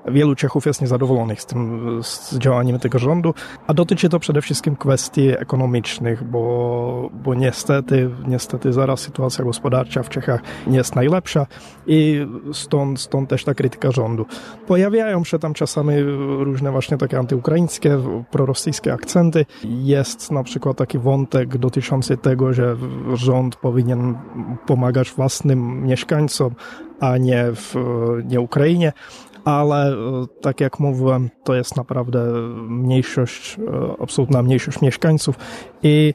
wielu 0.07 0.35
Czechów 0.35 0.65
jest 0.65 0.81
niezadowolonych 0.81 1.41
z 1.41 1.45
tym, 1.45 1.99
z 2.03 2.37
działaniem 2.37 2.79
tego 2.79 2.99
rządu, 2.99 3.33
a 3.67 3.73
dotyczy 3.73 4.09
to 4.09 4.19
przede 4.19 4.41
wszystkim 4.41 4.75
kwestii 4.75 5.29
ekonomicznych, 5.29 6.23
bo, 6.23 7.09
bo 7.13 7.33
niestety, 7.33 8.09
niestety 8.27 8.73
zaraz 8.73 8.99
sytuacja 8.99 9.45
gospodarcza 9.45 10.03
w 10.03 10.09
Czechach 10.09 10.41
nie 10.67 10.77
jest 10.77 10.95
najlepsza 10.95 11.47
i 11.87 12.27
stąd, 12.53 12.99
stąd 12.99 13.29
też 13.29 13.43
ta 13.43 13.53
krytyka 13.53 13.91
rządu. 13.91 14.25
Pojawiają 14.67 15.23
się 15.23 15.39
tam 15.39 15.53
czasami 15.53 16.01
różne 16.39 16.71
właśnie 16.71 16.97
takie 16.97 17.19
antyukraińskie, 17.19 17.97
prorosyjskie 18.31 18.93
akcenty. 18.93 19.45
Jest 19.63 20.31
na 20.31 20.43
przykład 20.43 20.77
taki 20.77 20.99
wątek 20.99 21.57
dotyczący 21.57 22.17
tego, 22.17 22.53
że 22.53 22.75
rząd 23.13 23.55
powinien 23.55 24.17
pomagać 24.65 25.11
własnym 25.11 25.83
mieszkańcom, 25.83 26.55
a 26.99 27.17
nie 27.17 27.45
w 27.55 27.75
nie 28.25 28.41
Ukrainie 28.41 28.93
ale 29.45 29.95
tak 30.41 30.61
jak 30.61 30.79
mówiłem, 30.79 31.29
to 31.43 31.55
jest 31.55 31.77
naprawdę 31.77 32.25
mniejszość, 32.67 33.57
absolutna 33.99 34.41
mniejszość 34.43 34.81
mieszkańców 34.81 35.35
i 35.83 36.13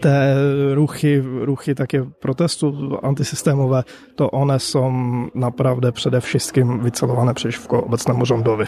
te 0.00 0.36
ruchy, 0.74 1.24
ruchy 1.40 1.74
takie 1.74 2.04
protestu 2.20 2.72
antysystemowe, 3.02 3.84
to 4.16 4.30
one 4.30 4.60
są 4.60 4.92
naprawdę 5.34 5.92
przede 5.92 6.20
wszystkim 6.20 6.80
wycelowane 6.80 7.34
przeciwko 7.34 7.84
obecnemu 7.84 8.26
rządowi. 8.26 8.64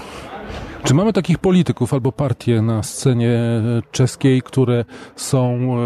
Czy 0.87 0.95
mamy 0.95 1.13
takich 1.13 1.39
polityków 1.39 1.95
albo 1.95 2.13
partie 2.13 2.63
na 2.63 2.83
scenie 2.83 3.41
czeskiej, 3.91 4.43
które 4.43 4.85
są 5.17 5.77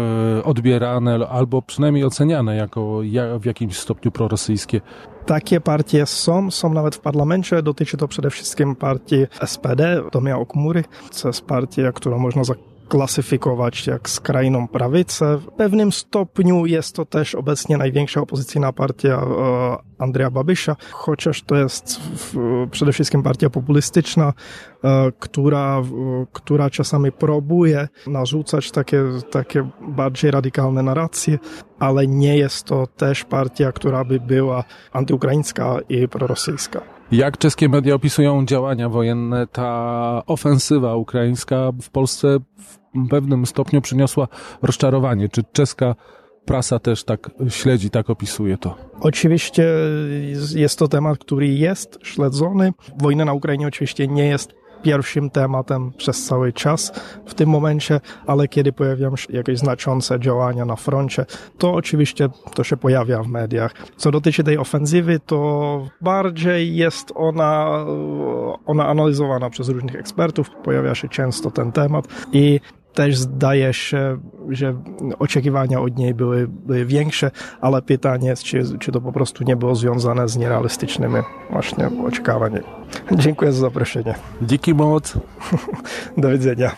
odbierane 0.43 1.27
albo 1.29 1.61
przynajmniej 1.61 2.05
oceniane 2.05 2.55
jako 2.55 3.01
w 3.39 3.45
jakimś 3.45 3.77
stopniu 3.77 4.11
prorosyjskie? 4.11 4.81
Takie 5.25 5.61
partie 5.61 6.05
są, 6.05 6.51
są 6.51 6.73
nawet 6.73 6.95
w 6.95 6.99
parlamencie. 6.99 7.61
Dotyczy 7.61 7.97
to 7.97 8.07
przede 8.07 8.29
wszystkim 8.29 8.75
partii 8.75 9.25
SPD, 9.45 10.01
to 10.11 10.21
miało 10.21 10.43
Okmury. 10.43 10.83
To 11.21 11.27
jest 11.27 11.45
partia, 11.45 11.91
którą 11.91 12.19
można 12.19 12.43
klasyfikować 12.91 13.87
jak 13.87 14.09
skrajną 14.09 14.67
prawicę. 14.67 15.37
W 15.37 15.47
pewnym 15.47 15.91
stopniu 15.91 16.65
jest 16.65 16.95
to 16.95 17.05
też 17.05 17.35
obecnie 17.35 17.77
największa 17.77 18.21
opozycyjna 18.21 18.73
partia 18.73 19.25
Andrea 19.99 20.31
Babysza, 20.31 20.75
chociaż 20.91 21.41
to 21.41 21.55
jest 21.55 22.01
przede 22.71 22.93
wszystkim 22.93 23.23
partia 23.23 23.49
populistyczna, 23.49 24.33
która, 25.19 25.81
która 26.31 26.69
czasami 26.69 27.11
próbuje 27.11 27.87
narzucać 28.07 28.71
takie, 28.71 29.03
takie 29.31 29.69
bardziej 29.81 30.31
radykalne 30.31 30.83
narracje, 30.83 31.39
ale 31.79 32.07
nie 32.07 32.37
jest 32.37 32.63
to 32.63 32.87
też 32.87 33.23
partia, 33.23 33.71
która 33.71 34.03
by 34.03 34.19
była 34.19 34.63
antyukraińska 34.93 35.77
i 35.89 36.07
prorosyjska. 36.07 36.81
Jak 37.11 37.37
czeskie 37.37 37.69
media 37.69 37.95
opisują 37.95 38.45
działania 38.45 38.89
wojenne, 38.89 39.47
ta 39.47 40.21
ofensywa 40.27 40.95
ukraińska 40.95 41.71
w 41.81 41.89
Polsce 41.89 42.39
w 42.39 42.80
pewnym 43.09 43.45
stopniu 43.45 43.81
przyniosła 43.81 44.27
rozczarowanie. 44.61 45.29
Czy 45.29 45.43
czeska 45.51 45.95
prasa 46.45 46.79
też 46.79 47.03
tak 47.03 47.31
śledzi, 47.49 47.89
tak 47.89 48.09
opisuje 48.09 48.57
to? 48.57 48.75
Oczywiście 48.99 49.65
jest 50.55 50.79
to 50.79 50.87
temat, 50.87 51.17
który 51.17 51.47
jest 51.47 51.99
śledzony. 52.03 52.73
Wojna 52.99 53.25
na 53.25 53.33
Ukrainie 53.33 53.67
oczywiście 53.67 54.07
nie 54.07 54.25
jest 54.25 54.61
pierwszym 54.81 55.29
tematem 55.29 55.91
przez 55.97 56.25
cały 56.25 56.53
czas 56.53 56.91
w 57.25 57.33
tym 57.33 57.49
momencie, 57.49 57.99
ale 58.27 58.47
kiedy 58.47 58.73
pojawiają 58.73 59.15
się 59.15 59.33
jakieś 59.33 59.59
znaczące 59.59 60.19
działania 60.19 60.65
na 60.65 60.75
froncie, 60.75 61.25
to 61.57 61.73
oczywiście 61.73 62.29
to 62.53 62.63
się 62.63 62.77
pojawia 62.77 63.23
w 63.23 63.27
mediach. 63.27 63.73
Co 63.97 64.11
dotyczy 64.11 64.43
tej 64.43 64.57
ofensywy, 64.57 65.19
to 65.19 65.81
bardziej 66.01 66.75
jest 66.75 67.11
ona, 67.15 67.85
ona 68.65 68.87
analizowana 68.87 69.49
przez 69.49 69.69
różnych 69.69 69.95
ekspertów, 69.95 70.49
pojawia 70.63 70.95
się 70.95 71.09
często 71.09 71.51
ten 71.51 71.71
temat 71.71 72.07
i 72.31 72.59
też 72.93 73.17
zdaje 73.17 73.73
się, 73.73 74.17
że 74.49 74.75
oczekiwania 75.19 75.81
od 75.81 75.97
niej 75.97 76.13
były, 76.13 76.47
były 76.47 76.85
większe, 76.85 77.31
ale 77.61 77.81
pytanie 77.81 78.29
jest, 78.29 78.43
czy, 78.43 78.63
czy 78.79 78.91
to 78.91 79.01
po 79.01 79.11
prostu 79.11 79.43
nie 79.43 79.55
było 79.55 79.75
związane 79.75 80.29
z 80.29 80.37
nierealistycznymi 80.37 81.19
właśnie 81.49 81.89
oczekiwaniami. 82.07 82.65
Dziękuję 83.11 83.51
za 83.51 83.59
zaproszenie. 83.59 84.15
Dzięki 84.41 84.73
moc. 84.73 85.17
Do 86.17 86.29
widzenia. 86.29 86.71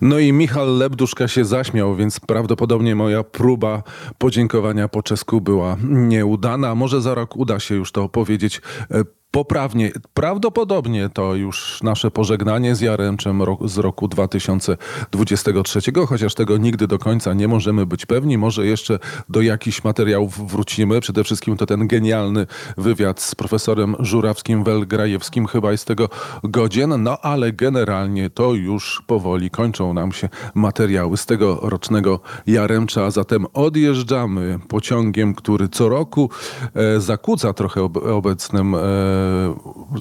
No 0.00 0.18
i 0.18 0.32
Michał 0.32 0.76
Lebduszka 0.76 1.28
się 1.28 1.44
zaśmiał, 1.44 1.96
więc 1.96 2.20
prawdopodobnie 2.20 2.94
moja 2.94 3.22
próba 3.22 3.82
podziękowania 4.18 4.88
po 4.88 5.02
czesku 5.02 5.40
była 5.40 5.76
nieudana. 5.84 6.74
Może 6.74 7.00
za 7.00 7.14
rok 7.14 7.36
uda 7.36 7.60
się 7.60 7.74
już 7.74 7.92
to 7.92 8.08
powiedzieć 8.08 8.60
e, 8.90 9.02
poprawnie. 9.36 9.92
Prawdopodobnie 10.14 11.08
to 11.08 11.34
już 11.34 11.82
nasze 11.82 12.10
pożegnanie 12.10 12.74
z 12.74 12.80
Jaremczem 12.80 13.42
z 13.64 13.78
roku 13.78 14.08
2023, 14.08 15.80
chociaż 16.08 16.34
tego 16.34 16.56
nigdy 16.56 16.86
do 16.86 16.98
końca 16.98 17.34
nie 17.34 17.48
możemy 17.48 17.86
być 17.86 18.06
pewni. 18.06 18.38
Może 18.38 18.66
jeszcze 18.66 18.98
do 19.28 19.40
jakichś 19.40 19.84
materiałów 19.84 20.50
wrócimy. 20.50 21.00
Przede 21.00 21.24
wszystkim 21.24 21.56
to 21.56 21.66
ten 21.66 21.88
genialny 21.88 22.46
wywiad 22.76 23.20
z 23.20 23.34
profesorem 23.34 23.96
Żurawskim, 23.98 24.64
Welgrajewskim 24.64 25.46
chyba 25.46 25.72
jest 25.72 25.84
tego 25.84 26.08
godzien. 26.44 27.02
No 27.02 27.18
ale 27.18 27.52
generalnie 27.52 28.30
to 28.30 28.54
już 28.54 29.02
powoli 29.06 29.50
kończą 29.50 29.94
nam 29.94 30.12
się 30.12 30.28
materiały 30.54 31.16
z 31.16 31.26
tego 31.26 31.58
rocznego 31.62 32.20
Jaremcza, 32.46 33.10
zatem 33.10 33.46
odjeżdżamy 33.52 34.58
pociągiem, 34.68 35.34
który 35.34 35.68
co 35.68 35.88
roku 35.88 36.30
e, 36.74 37.00
zakłóca 37.00 37.52
trochę 37.52 37.82
obecnym 38.14 38.74
e, 38.74 39.25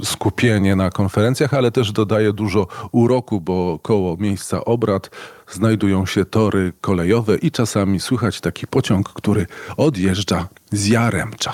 skupienie 0.04 0.76
na 0.76 0.90
konferencjach, 0.90 1.54
ale 1.54 1.72
też 1.72 1.92
dodaje 1.92 2.34
dużo 2.34 2.68
uroku, 2.92 3.42
bo 3.42 3.80
koło 3.82 4.18
miejsca 4.18 4.66
obrad 4.66 5.10
znajdują 5.52 6.06
się 6.06 6.26
tory 6.26 6.74
kolejowe 6.82 7.36
i 7.38 7.52
czasami 7.52 8.00
słychać 8.00 8.42
taki 8.42 8.68
pociąg, 8.68 9.10
który 9.10 9.48
odjeżdża 9.78 10.48
z 10.72 10.88
Jaremcza. 10.88 11.54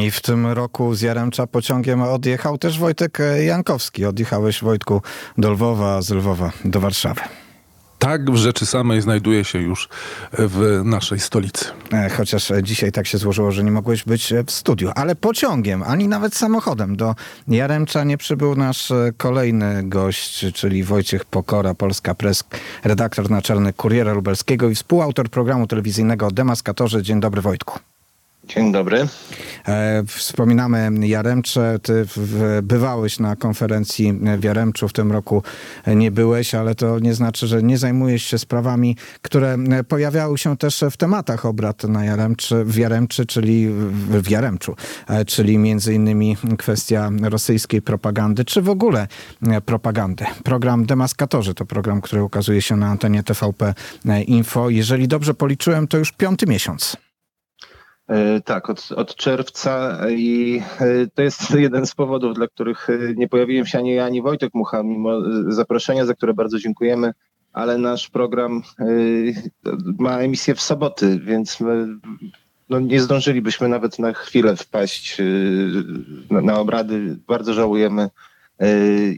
I 0.00 0.10
w 0.10 0.20
tym 0.20 0.46
roku 0.46 0.94
z 0.94 1.00
Jaremcza 1.00 1.46
pociągiem 1.46 2.02
odjechał 2.02 2.58
też 2.58 2.78
Wojtek 2.78 3.18
Jankowski. 3.46 4.04
Odjechałeś, 4.04 4.62
Wojtku, 4.62 5.02
do 5.38 5.50
Lwowa, 5.50 6.02
z 6.02 6.10
Lwowa 6.10 6.50
do 6.64 6.80
Warszawy. 6.80 7.20
Tak 8.02 8.30
w 8.30 8.36
rzeczy 8.36 8.66
samej 8.66 9.00
znajduje 9.00 9.44
się 9.44 9.58
już 9.58 9.88
w 10.38 10.80
naszej 10.84 11.20
stolicy. 11.20 11.64
E, 11.92 12.10
chociaż 12.10 12.52
dzisiaj 12.62 12.92
tak 12.92 13.06
się 13.06 13.18
złożyło, 13.18 13.50
że 13.50 13.64
nie 13.64 13.70
mogłeś 13.70 14.04
być 14.04 14.34
w 14.46 14.50
studiu. 14.50 14.90
Ale 14.94 15.14
pociągiem, 15.14 15.82
ani 15.82 16.08
nawet 16.08 16.34
samochodem 16.34 16.96
do 16.96 17.14
Jaremcza 17.48 18.04
nie 18.04 18.18
przybył 18.18 18.54
nasz 18.56 18.92
kolejny 19.16 19.82
gość, 19.84 20.46
czyli 20.54 20.84
Wojciech 20.84 21.24
Pokora, 21.24 21.74
Polska 21.74 22.14
Press, 22.14 22.44
redaktor 22.84 23.30
naczelny 23.30 23.72
Kuriera 23.72 24.12
Lubelskiego 24.12 24.68
i 24.68 24.74
współautor 24.74 25.28
programu 25.28 25.66
telewizyjnego 25.66 26.30
Demaskatorzy. 26.30 27.02
Dzień 27.02 27.20
dobry 27.20 27.42
Wojtku. 27.42 27.91
Dzień 28.44 28.72
dobry. 28.72 29.06
E, 29.68 30.02
wspominamy 30.06 30.90
Jaremcze. 31.08 31.78
Ty 31.82 32.06
bywałeś 32.62 33.18
na 33.18 33.36
konferencji 33.36 34.20
w 34.38 34.44
Jaremczu. 34.44 34.88
W 34.88 34.92
tym 34.92 35.12
roku 35.12 35.42
nie 35.86 36.10
byłeś, 36.10 36.54
ale 36.54 36.74
to 36.74 36.98
nie 36.98 37.14
znaczy, 37.14 37.46
że 37.46 37.62
nie 37.62 37.78
zajmujesz 37.78 38.22
się 38.22 38.38
sprawami, 38.38 38.96
które 39.22 39.58
pojawiały 39.88 40.38
się 40.38 40.56
też 40.56 40.84
w 40.90 40.96
tematach 40.96 41.46
obrad 41.46 41.84
na 41.84 42.04
Jaremczy, 42.04 42.64
w 42.64 42.76
Jaremczy, 42.76 43.26
czyli 43.26 43.68
w 44.08 44.30
Jaremczu, 44.30 44.76
e, 45.08 45.24
czyli 45.24 45.58
między 45.58 45.94
innymi 45.94 46.36
kwestia 46.58 47.10
rosyjskiej 47.22 47.82
propagandy, 47.82 48.44
czy 48.44 48.62
w 48.62 48.68
ogóle 48.68 49.08
propagandy. 49.66 50.24
Program 50.44 50.86
Demaskatorzy 50.86 51.54
to 51.54 51.64
program, 51.66 52.00
który 52.00 52.22
ukazuje 52.22 52.62
się 52.62 52.76
na 52.76 52.86
antenie 52.86 53.22
TVP 53.22 53.74
Info. 54.26 54.70
Jeżeli 54.70 55.08
dobrze 55.08 55.34
policzyłem, 55.34 55.88
to 55.88 55.98
już 55.98 56.12
piąty 56.12 56.46
miesiąc. 56.46 56.96
E, 58.12 58.40
tak, 58.40 58.70
od, 58.70 58.88
od 58.96 59.14
czerwca 59.14 59.98
i 60.10 60.62
e, 60.80 61.06
to 61.14 61.22
jest 61.22 61.50
jeden 61.66 61.86
z 61.86 61.94
powodów, 61.94 62.34
dla 62.34 62.48
których 62.48 62.90
e, 62.90 62.98
nie 63.16 63.28
pojawiłem 63.28 63.66
się 63.66 63.78
ani 63.78 63.94
ja, 63.94 64.04
ani 64.04 64.22
Wojtek 64.22 64.54
Mucha, 64.54 64.82
mimo 64.82 65.10
zaproszenia, 65.48 66.06
za 66.06 66.14
które 66.14 66.34
bardzo 66.34 66.58
dziękujemy, 66.58 67.12
ale 67.52 67.78
nasz 67.78 68.08
program 68.08 68.62
ma 69.98 70.18
emisję 70.18 70.54
w 70.54 70.60
soboty, 70.60 71.20
więc 71.24 71.60
my, 71.60 71.86
no, 72.68 72.80
nie 72.80 73.00
zdążylibyśmy 73.00 73.68
nawet 73.68 73.98
na 73.98 74.12
chwilę 74.12 74.56
wpaść 74.56 75.16
na, 76.30 76.40
na 76.40 76.58
obrady. 76.58 77.16
Bardzo 77.26 77.54
żałujemy 77.54 78.08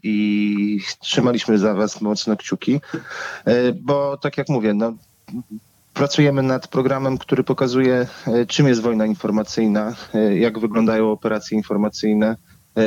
i 0.03 0.80
trzymaliśmy 1.01 1.59
za 1.59 1.74
was 1.74 2.01
mocno 2.01 2.36
kciuki, 2.36 2.80
bo 3.80 4.16
tak 4.16 4.38
jak 4.38 4.49
mówię, 4.49 4.74
no, 4.74 4.95
Pracujemy 5.95 6.42
nad 6.42 6.68
programem, 6.68 7.18
który 7.18 7.45
pokazuje, 7.45 8.07
e, 8.26 8.47
czym 8.47 8.68
jest 8.68 8.82
wojna 8.82 9.07
informacyjna, 9.07 9.95
e, 10.14 10.38
jak 10.38 10.59
wyglądają 10.59 11.11
operacje 11.11 11.59
informacyjne, 11.59 12.36
e, 12.76 12.82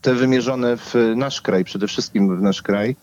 te 0.00 0.14
wymierzone 0.14 0.76
w 0.76 0.94
nasz 1.16 1.40
kraj, 1.40 1.64
przede 1.64 1.86
wszystkim 1.86 2.36
w 2.38 2.42
nasz 2.42 2.62
kraj, 2.62 2.96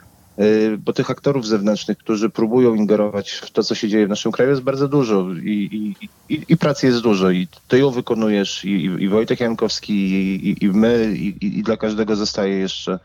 bo 0.79 0.93
tych 0.93 1.11
aktorów 1.11 1.47
zewnętrznych, 1.47 1.97
którzy 1.97 2.29
próbują 2.29 2.75
ingerować 2.75 3.31
w 3.31 3.51
to, 3.51 3.63
co 3.63 3.75
się 3.75 3.89
dzieje 3.89 4.05
w 4.05 4.09
naszym 4.09 4.31
kraju, 4.31 4.49
jest 4.49 4.61
bardzo 4.61 4.87
dużo 4.87 5.25
i, 5.43 5.49
i, 5.49 6.07
i, 6.33 6.45
i 6.49 6.57
pracy 6.57 6.87
jest 6.87 7.01
dużo. 7.01 7.31
I 7.31 7.47
ty 7.67 7.79
ją 7.79 7.91
wykonujesz, 7.91 8.65
i, 8.65 8.83
i 8.85 9.07
Wojtek 9.09 9.39
Jankowski, 9.39 9.93
i, 9.93 10.65
i 10.65 10.67
my, 10.67 11.13
i, 11.15 11.59
i 11.59 11.63
dla 11.63 11.77
każdego 11.77 12.15
zostaje 12.15 12.55
jeszcze 12.57 12.99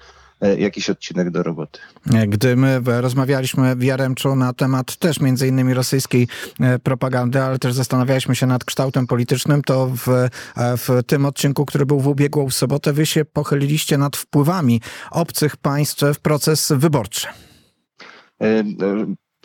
jakiś 0.58 0.90
odcinek 0.90 1.30
do 1.30 1.42
roboty. 1.42 1.80
Gdy 2.28 2.56
my 2.56 2.80
rozmawialiśmy 2.84 3.76
w 3.76 3.82
Jaremczu 3.82 4.36
na 4.36 4.52
temat 4.52 4.96
też 4.96 5.20
między 5.20 5.48
innymi 5.48 5.74
rosyjskiej 5.74 6.28
e, 6.60 6.78
propagandy, 6.78 7.42
ale 7.42 7.58
też 7.58 7.74
zastanawialiśmy 7.74 8.36
się 8.36 8.46
nad 8.46 8.64
kształtem 8.64 9.06
politycznym, 9.06 9.62
to 9.62 9.90
w, 9.96 10.08
e, 10.08 10.30
w 10.56 10.88
tym 11.06 11.26
odcinku, 11.26 11.66
który 11.66 11.86
był 11.86 12.00
w 12.00 12.06
ubiegłą 12.06 12.50
sobotę, 12.50 12.92
wy 12.92 13.06
się 13.06 13.24
pochyliliście 13.24 13.98
nad 13.98 14.16
wpływami 14.16 14.80
obcych 15.10 15.56
państw 15.56 16.02
w 16.14 16.20
proces 16.20 16.72
wyborczy. 16.76 17.26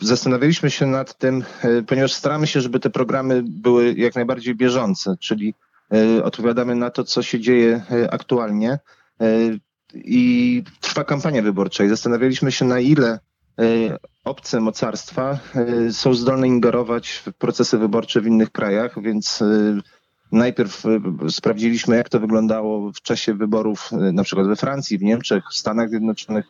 Zastanawialiśmy 0.00 0.70
się 0.70 0.86
nad 0.86 1.18
tym, 1.18 1.44
ponieważ 1.86 2.12
staramy 2.12 2.46
się, 2.46 2.60
żeby 2.60 2.80
te 2.80 2.90
programy 2.90 3.42
były 3.46 3.94
jak 3.94 4.14
najbardziej 4.14 4.54
bieżące, 4.54 5.14
czyli 5.20 5.54
odpowiadamy 6.22 6.74
na 6.74 6.90
to, 6.90 7.04
co 7.04 7.22
się 7.22 7.40
dzieje 7.40 7.82
aktualnie 8.10 8.78
i 9.94 10.62
trwa 10.80 11.04
kampania 11.04 11.42
wyborcza 11.42 11.84
i 11.84 11.88
zastanawialiśmy 11.88 12.52
się, 12.52 12.64
na 12.64 12.80
ile 12.80 13.18
e, 13.58 13.98
obce 14.24 14.60
mocarstwa 14.60 15.38
e, 15.54 15.92
są 15.92 16.14
zdolne 16.14 16.46
ingerować 16.48 17.10
w 17.10 17.32
procesy 17.38 17.78
wyborcze 17.78 18.20
w 18.20 18.26
innych 18.26 18.50
krajach, 18.52 19.02
więc 19.02 19.42
e, 19.42 19.80
najpierw 20.32 20.82
sprawdziliśmy, 21.28 21.96
jak 21.96 22.08
to 22.08 22.20
wyglądało 22.20 22.92
w 22.92 23.00
czasie 23.02 23.34
wyborów 23.34 23.90
na 23.92 24.24
przykład 24.24 24.46
we 24.46 24.56
Francji, 24.56 24.98
w 24.98 25.02
Niemczech, 25.02 25.44
w 25.50 25.54
Stanach 25.54 25.88
Zjednoczonych, 25.88 26.46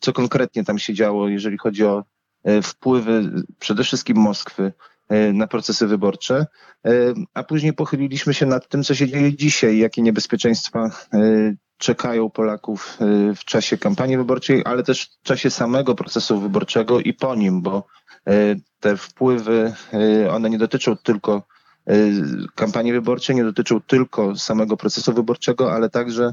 co 0.00 0.12
konkretnie 0.12 0.64
tam 0.64 0.78
się 0.78 0.94
działo, 0.94 1.28
jeżeli 1.28 1.58
chodzi 1.58 1.84
o 1.84 2.04
wpływy 2.62 3.32
przede 3.58 3.84
wszystkim 3.84 4.16
Moskwy 4.16 4.72
na 5.32 5.46
procesy 5.46 5.86
wyborcze, 5.86 6.46
a 7.34 7.42
później 7.42 7.72
pochyliliśmy 7.72 8.34
się 8.34 8.46
nad 8.46 8.68
tym, 8.68 8.82
co 8.82 8.94
się 8.94 9.08
dzieje 9.08 9.36
dzisiaj, 9.36 9.78
jakie 9.78 10.02
niebezpieczeństwa 10.02 10.90
czekają 11.78 12.30
Polaków 12.30 12.98
y, 13.30 13.34
w 13.34 13.44
czasie 13.44 13.78
kampanii 13.78 14.16
wyborczej, 14.16 14.62
ale 14.64 14.82
też 14.82 15.04
w 15.04 15.22
czasie 15.22 15.50
samego 15.50 15.94
procesu 15.94 16.40
wyborczego 16.40 17.00
i 17.00 17.14
po 17.14 17.34
nim, 17.34 17.62
bo 17.62 17.86
y, 18.28 18.60
te 18.80 18.96
wpływy, 18.96 19.72
y, 20.24 20.30
one 20.30 20.50
nie 20.50 20.58
dotyczą 20.58 20.96
tylko 20.96 21.42
kampanii 22.54 22.92
wyborczej, 22.92 23.36
nie 23.36 23.44
dotyczą 23.44 23.80
tylko 23.80 24.36
samego 24.36 24.76
procesu 24.76 25.12
wyborczego, 25.12 25.72
ale 25.72 25.90
także 25.90 26.32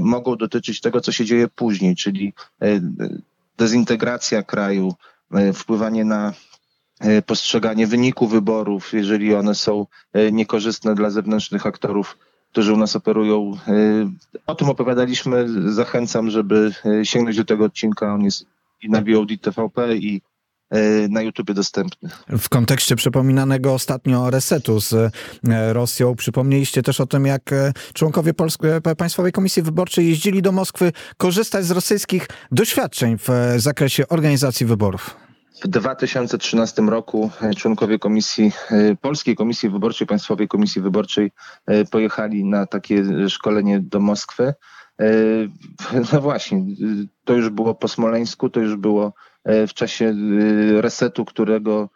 mogą 0.00 0.36
dotyczyć 0.36 0.80
tego, 0.80 1.00
co 1.00 1.12
się 1.12 1.24
dzieje 1.24 1.48
później, 1.48 1.96
czyli 1.96 2.32
dezintegracja 3.58 4.42
kraju, 4.42 4.94
wpływanie 5.54 6.04
na 6.04 6.32
postrzeganie 7.26 7.86
wyniku 7.86 8.26
wyborów, 8.26 8.92
jeżeli 8.92 9.34
one 9.34 9.54
są 9.54 9.86
niekorzystne 10.32 10.94
dla 10.94 11.10
zewnętrznych 11.10 11.66
aktorów 11.66 12.18
którzy 12.52 12.72
u 12.72 12.76
nas 12.76 12.96
operują. 12.96 13.52
E, 13.68 13.72
o 14.46 14.54
tym 14.54 14.68
opowiadaliśmy. 14.68 15.46
Zachęcam, 15.72 16.30
żeby 16.30 16.72
e, 16.84 17.04
sięgnąć 17.04 17.36
do 17.36 17.44
tego 17.44 17.64
odcinka. 17.64 18.14
On 18.14 18.22
jest 18.22 18.46
i 18.82 18.90
na 18.90 19.00
VOD 19.00 19.28
TVP 19.40 19.96
i 19.96 20.22
e, 20.70 21.08
na 21.08 21.22
YouTube 21.22 21.52
dostępny. 21.52 22.10
W 22.28 22.48
kontekście 22.48 22.96
przypominanego 22.96 23.74
ostatnio 23.74 24.30
resetu 24.30 24.80
z 24.80 25.14
Rosją, 25.72 26.14
przypomnieliście 26.14 26.82
też 26.82 27.00
o 27.00 27.06
tym, 27.06 27.26
jak 27.26 27.50
członkowie 27.94 28.34
Polskiej 28.34 28.70
Państwowej 28.98 29.32
Komisji 29.32 29.62
Wyborczej 29.62 30.08
jeździli 30.08 30.42
do 30.42 30.52
Moskwy 30.52 30.92
korzystać 31.16 31.64
z 31.64 31.70
rosyjskich 31.70 32.28
doświadczeń 32.50 33.16
w 33.18 33.28
zakresie 33.56 34.08
organizacji 34.08 34.66
wyborów. 34.66 35.16
W 35.60 35.68
2013 35.68 36.82
roku 36.82 37.30
e, 37.40 37.54
członkowie 37.54 37.98
komisji, 37.98 38.52
e, 38.70 38.96
Polskiej 38.96 39.36
Komisji 39.36 39.70
Wyborczej, 39.70 40.06
Państwowej 40.06 40.48
Komisji 40.48 40.82
Wyborczej 40.82 41.32
e, 41.66 41.84
pojechali 41.84 42.44
na 42.44 42.66
takie 42.66 43.04
szkolenie 43.28 43.80
do 43.80 44.00
Moskwy. 44.00 44.54
No 46.12 46.20
właśnie, 46.20 46.64
to 47.24 47.34
już 47.34 47.48
było 47.50 47.74
po 47.74 47.88
Smoleńsku, 47.88 48.50
to 48.50 48.60
już 48.60 48.76
było 48.76 49.12
w 49.44 49.74
czasie 49.74 50.14
resetu, 50.80 51.24
którego 51.24 51.88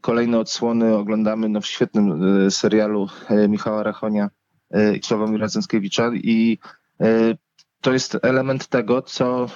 kolejne 0.00 0.38
odsłony 0.38 0.96
oglądamy 0.96 1.48
no, 1.48 1.60
w 1.60 1.66
świetnym 1.66 2.20
serialu 2.50 3.08
Michała 3.48 3.82
Rachonia 3.82 4.30
i 4.96 5.00
Sławomira 5.02 5.48
Cęckiewicza 5.48 6.10
i 6.14 6.58
to 7.80 7.92
jest 7.92 8.18
element 8.22 8.66
tego, 8.66 9.02
co 9.02 9.46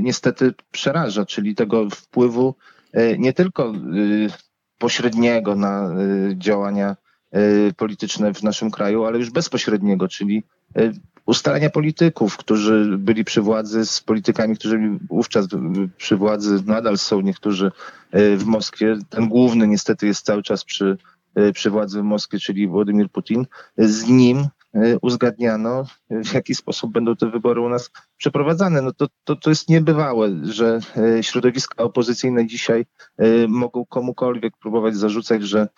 niestety 0.00 0.54
przeraża, 0.70 1.26
czyli 1.26 1.54
tego 1.54 1.90
wpływu 1.90 2.54
nie 3.18 3.32
tylko 3.32 3.68
e, 3.68 3.74
pośredniego 4.78 5.56
na 5.56 5.88
e, 5.88 5.94
działania 6.38 6.96
polityczne 7.76 8.34
w 8.34 8.42
naszym 8.42 8.70
kraju, 8.70 9.04
ale 9.04 9.18
już 9.18 9.30
bezpośredniego, 9.30 10.08
czyli 10.08 10.42
ustalenia 11.26 11.70
polityków, 11.70 12.36
którzy 12.36 12.98
byli 12.98 13.24
przy 13.24 13.42
władzy 13.42 13.86
z 13.86 14.00
politykami, 14.00 14.56
którzy 14.56 14.98
wówczas 15.10 15.46
przy 15.96 16.16
władzy, 16.16 16.62
nadal 16.66 16.98
są 16.98 17.20
niektórzy 17.20 17.72
w 18.12 18.42
Moskwie. 18.44 18.96
Ten 19.08 19.28
główny 19.28 19.68
niestety 19.68 20.06
jest 20.06 20.26
cały 20.26 20.42
czas 20.42 20.64
przy, 20.64 20.96
przy 21.54 21.70
władzy 21.70 22.00
w 22.00 22.04
Moskwie, 22.04 22.38
czyli 22.38 22.68
Władimir 22.68 23.10
Putin. 23.10 23.46
Z 23.78 24.08
nim 24.08 24.38
E, 24.38 24.53
uzgadniano, 25.02 25.84
w 26.10 26.34
jaki 26.34 26.54
sposób 26.54 26.92
będą 26.92 27.16
te 27.16 27.30
wybory 27.30 27.60
u 27.60 27.68
nas 27.68 27.90
przeprowadzane. 28.16 28.82
No 28.82 28.92
to, 28.92 29.06
to, 29.24 29.36
to 29.36 29.50
jest 29.50 29.68
niebywałe, 29.68 30.30
że 30.42 30.78
e, 30.96 31.22
środowiska 31.22 31.84
opozycyjne 31.84 32.46
dzisiaj 32.46 32.86
e, 33.18 33.48
mogą 33.48 33.86
komukolwiek 33.86 34.56
próbować 34.56 34.96
zarzucać, 34.96 35.42
że 35.42 35.68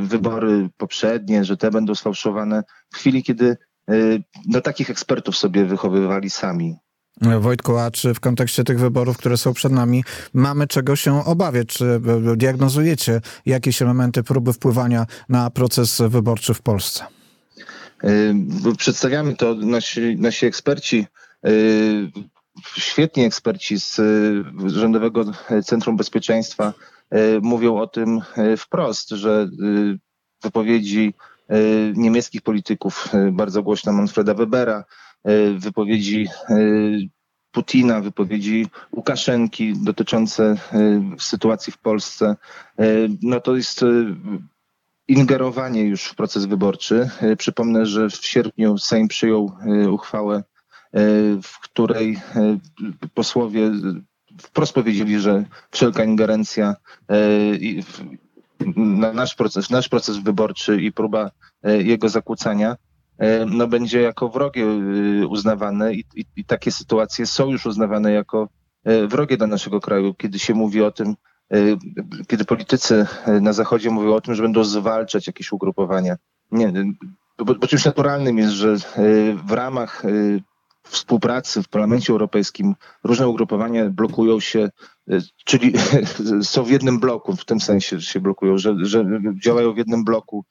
wybory 0.00 0.68
poprzednie, 0.76 1.44
że 1.44 1.56
te 1.56 1.70
będą 1.70 1.94
sfałszowane 1.94 2.62
w 2.90 2.96
chwili, 2.96 3.22
kiedy 3.22 3.56
no, 4.46 4.60
takich 4.60 4.90
ekspertów 4.90 5.36
sobie 5.36 5.64
wychowywali 5.64 6.30
sami. 6.30 6.76
Wojtku, 7.40 7.78
a 7.78 7.90
czy 7.90 8.14
w 8.14 8.20
kontekście 8.20 8.64
tych 8.64 8.80
wyborów, 8.80 9.16
które 9.16 9.36
są 9.36 9.52
przed 9.52 9.72
nami, 9.72 10.04
mamy 10.34 10.66
czego 10.66 10.96
się 10.96 11.24
obawiać? 11.24 11.68
Czy 11.68 12.00
diagnozujecie 12.36 13.20
jakieś 13.46 13.82
elementy 13.82 14.22
próby 14.22 14.52
wpływania 14.52 15.06
na 15.28 15.50
proces 15.50 16.02
wyborczy 16.08 16.54
w 16.54 16.62
Polsce? 16.62 17.04
Przedstawiamy 18.78 19.36
to 19.36 19.54
nasi, 19.54 20.16
nasi 20.18 20.46
eksperci, 20.46 21.06
świetni 22.76 23.24
eksperci 23.24 23.78
z 23.80 24.00
Rządowego 24.66 25.24
Centrum 25.64 25.96
Bezpieczeństwa 25.96 26.72
mówią 27.42 27.76
o 27.76 27.86
tym 27.86 28.20
wprost, 28.58 29.08
że 29.10 29.48
wypowiedzi 30.42 31.14
niemieckich 31.94 32.42
polityków, 32.42 33.08
bardzo 33.32 33.62
głośna 33.62 33.92
Manfreda 33.92 34.34
Webera, 34.34 34.84
wypowiedzi 35.58 36.26
Putina, 37.50 38.00
wypowiedzi 38.00 38.66
Łukaszenki 38.92 39.72
dotyczące 39.84 40.56
sytuacji 41.18 41.72
w 41.72 41.78
Polsce, 41.78 42.36
no 43.22 43.40
to 43.40 43.56
jest 43.56 43.84
ingerowanie 45.08 45.82
już 45.82 46.04
w 46.04 46.14
proces 46.14 46.44
wyborczy. 46.44 47.10
E, 47.20 47.36
przypomnę, 47.36 47.86
że 47.86 48.08
w 48.08 48.14
sierpniu 48.14 48.78
Sejm 48.78 49.08
przyjął 49.08 49.52
e, 49.66 49.90
uchwałę, 49.90 50.36
e, 50.36 50.42
w 51.42 51.58
której 51.62 52.20
posłowie 53.14 53.70
wprost 54.42 54.72
powiedzieli, 54.72 55.20
że 55.20 55.44
wszelka 55.70 56.04
ingerencja 56.04 56.76
na 58.76 59.12
nasz 59.12 59.34
proces, 59.34 59.70
nasz 59.70 59.88
proces 59.88 60.16
wyborczy 60.16 60.82
i 60.82 60.92
próba 60.92 61.30
jego 61.64 62.08
zakłócania 62.08 62.76
no, 63.46 63.68
będzie 63.68 64.00
jako 64.00 64.28
wrogie 64.28 64.66
uznawane 65.28 65.94
i, 65.94 66.04
i, 66.14 66.24
i 66.36 66.44
takie 66.44 66.72
sytuacje 66.72 67.26
są 67.26 67.50
już 67.50 67.66
uznawane 67.66 68.12
jako 68.12 68.48
wrogie 69.08 69.36
dla 69.36 69.46
naszego 69.46 69.80
kraju, 69.80 70.14
kiedy 70.14 70.38
się 70.38 70.54
mówi 70.54 70.82
o 70.82 70.90
tym, 70.90 71.14
kiedy 72.28 72.44
politycy 72.44 73.06
y, 73.28 73.40
na 73.40 73.52
Zachodzie 73.52 73.90
mówią 73.90 74.14
o 74.14 74.20
tym, 74.20 74.34
że 74.34 74.42
będą 74.42 74.64
zwalczać 74.64 75.26
jakieś 75.26 75.52
ugrupowania. 75.52 76.16
Nie, 76.50 76.68
y, 76.68 76.84
bo, 77.38 77.54
bo 77.54 77.66
czymś 77.66 77.84
naturalnym 77.84 78.38
jest, 78.38 78.52
że 78.52 78.76
w 79.44 79.50
ramach 79.50 80.02
współpracy 80.82 81.62
w 81.62 81.68
Parlamencie 81.68 82.12
Europejskim 82.12 82.74
różne 83.04 83.28
ugrupowania 83.28 83.90
blokują 83.90 84.40
się, 84.40 84.70
czyli 85.44 85.72
są 86.42 86.64
w 86.64 86.70
jednym 86.70 87.00
bloku, 87.00 87.36
w 87.36 87.44
tym 87.44 87.60
sensie 87.60 87.98
że 87.98 88.06
się 88.06 88.20
blokują, 88.20 88.58
że, 88.58 88.74
że 88.82 89.04
działają 89.44 89.72
w 89.72 89.78
jednym 89.78 90.04
bloku, 90.04 90.44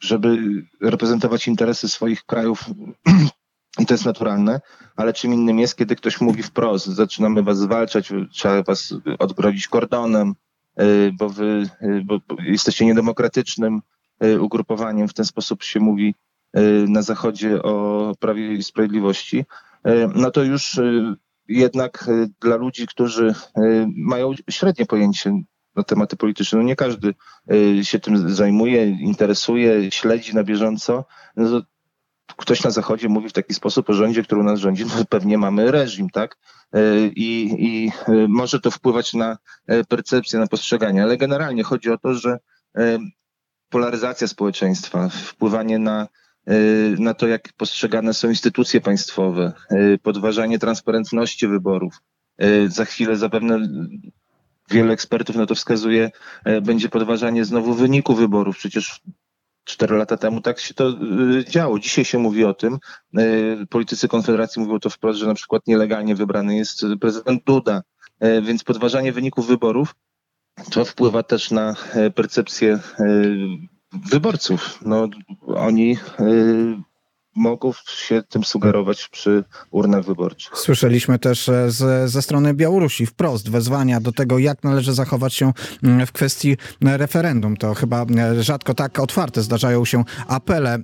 żeby 0.00 0.38
reprezentować 0.80 1.48
interesy 1.48 1.88
swoich 1.88 2.24
krajów 2.24 2.64
i 3.78 3.86
to 3.86 3.94
jest 3.94 4.04
naturalne, 4.04 4.60
ale 4.96 5.12
czym 5.12 5.34
innym 5.34 5.58
jest, 5.58 5.76
kiedy 5.76 5.96
ktoś 5.96 6.20
mówi 6.20 6.42
wprost, 6.42 6.86
zaczynamy 6.86 7.42
was 7.42 7.58
zwalczać, 7.58 8.12
trzeba 8.32 8.62
was 8.62 8.94
odgrodzić 9.18 9.68
kordonem, 9.68 10.34
y, 10.80 11.12
bo 11.18 11.28
wy 11.28 11.70
y, 11.82 12.02
bo 12.04 12.20
jesteście 12.42 12.86
niedemokratycznym 12.86 13.80
y, 14.24 14.40
ugrupowaniem. 14.40 15.08
W 15.08 15.14
ten 15.14 15.24
sposób 15.24 15.62
się 15.62 15.80
mówi 15.80 16.14
na 16.88 17.02
Zachodzie 17.02 17.62
o 17.62 18.14
prawie 18.20 18.52
i 18.52 18.62
sprawiedliwości. 18.62 19.44
No 20.14 20.30
to 20.30 20.42
już 20.42 20.80
jednak 21.48 22.10
dla 22.40 22.56
ludzi, 22.56 22.86
którzy 22.86 23.34
mają 23.96 24.32
średnie 24.50 24.86
pojęcie 24.86 25.42
na 25.76 25.82
tematy 25.82 26.16
polityczne, 26.16 26.58
no 26.58 26.64
nie 26.64 26.76
każdy 26.76 27.14
się 27.82 27.98
tym 27.98 28.34
zajmuje, 28.34 28.86
interesuje, 28.86 29.90
śledzi 29.90 30.34
na 30.34 30.44
bieżąco, 30.44 31.04
no 31.36 31.62
ktoś 32.36 32.64
na 32.64 32.70
Zachodzie 32.70 33.08
mówi 33.08 33.28
w 33.28 33.32
taki 33.32 33.54
sposób 33.54 33.90
o 33.90 33.92
rządzie, 33.92 34.22
który 34.22 34.40
u 34.40 34.44
nas 34.44 34.60
rządzi, 34.60 34.84
no 34.84 35.04
pewnie 35.08 35.38
mamy 35.38 35.70
reżim, 35.70 36.10
tak? 36.10 36.36
I, 37.16 37.56
I 37.58 37.92
może 38.28 38.60
to 38.60 38.70
wpływać 38.70 39.14
na 39.14 39.38
percepcję, 39.88 40.38
na 40.38 40.46
postrzeganie, 40.46 41.02
ale 41.02 41.16
generalnie 41.16 41.62
chodzi 41.62 41.90
o 41.90 41.98
to, 41.98 42.14
że 42.14 42.38
polaryzacja 43.68 44.26
społeczeństwa, 44.26 45.08
wpływanie 45.08 45.78
na, 45.78 46.08
na 46.98 47.14
to, 47.14 47.26
jak 47.26 47.52
postrzegane 47.56 48.14
są 48.14 48.28
instytucje 48.28 48.80
państwowe, 48.80 49.52
podważanie 50.02 50.58
transparentności 50.58 51.48
wyborów. 51.48 52.02
Za 52.66 52.84
chwilę 52.84 53.16
zapewne 53.16 53.58
wielu 54.70 54.92
ekspertów 54.92 55.36
na 55.36 55.46
to 55.46 55.54
wskazuje, 55.54 56.10
będzie 56.62 56.88
podważanie 56.88 57.44
znowu 57.44 57.74
wyniku 57.74 58.14
wyborów. 58.14 58.56
Przecież 58.56 59.00
cztery 59.64 59.96
lata 59.96 60.16
temu 60.16 60.40
tak 60.40 60.60
się 60.60 60.74
to 60.74 60.92
działo. 61.48 61.78
Dzisiaj 61.78 62.04
się 62.04 62.18
mówi 62.18 62.44
o 62.44 62.54
tym. 62.54 62.78
Politycy 63.70 64.08
Konfederacji 64.08 64.62
mówią 64.62 64.78
to 64.78 64.90
wprost, 64.90 65.18
że 65.18 65.26
na 65.26 65.34
przykład 65.34 65.62
nielegalnie 65.66 66.14
wybrany 66.14 66.56
jest 66.56 66.82
prezydent 67.00 67.44
Duda. 67.44 67.82
Więc 68.42 68.64
podważanie 68.64 69.12
wyników 69.12 69.46
wyborów 69.46 69.94
to 70.70 70.84
wpływa 70.84 71.22
też 71.22 71.50
na 71.50 71.74
percepcję 72.14 72.78
wyborców. 74.10 74.78
No, 74.82 75.08
oni 75.46 75.98
mogą 77.36 77.72
się 77.88 78.22
tym 78.28 78.44
sugerować 78.44 79.08
przy 79.08 79.44
urnach 79.70 80.04
wyborczych. 80.04 80.58
Słyszeliśmy 80.58 81.18
też 81.18 81.50
z, 81.68 82.10
ze 82.10 82.22
strony 82.22 82.54
Białorusi 82.54 83.06
wprost 83.06 83.50
wezwania 83.50 84.00
do 84.00 84.12
tego, 84.12 84.38
jak 84.38 84.64
należy 84.64 84.94
zachować 84.94 85.34
się 85.34 85.52
mm, 85.82 86.06
w 86.06 86.12
kwestii 86.12 86.56
referendum. 86.82 87.56
To 87.56 87.74
chyba 87.74 88.06
rzadko 88.40 88.74
tak 88.74 88.98
otwarte 88.98 89.42
zdarzają 89.42 89.84
się 89.84 90.04
apele, 90.28 90.78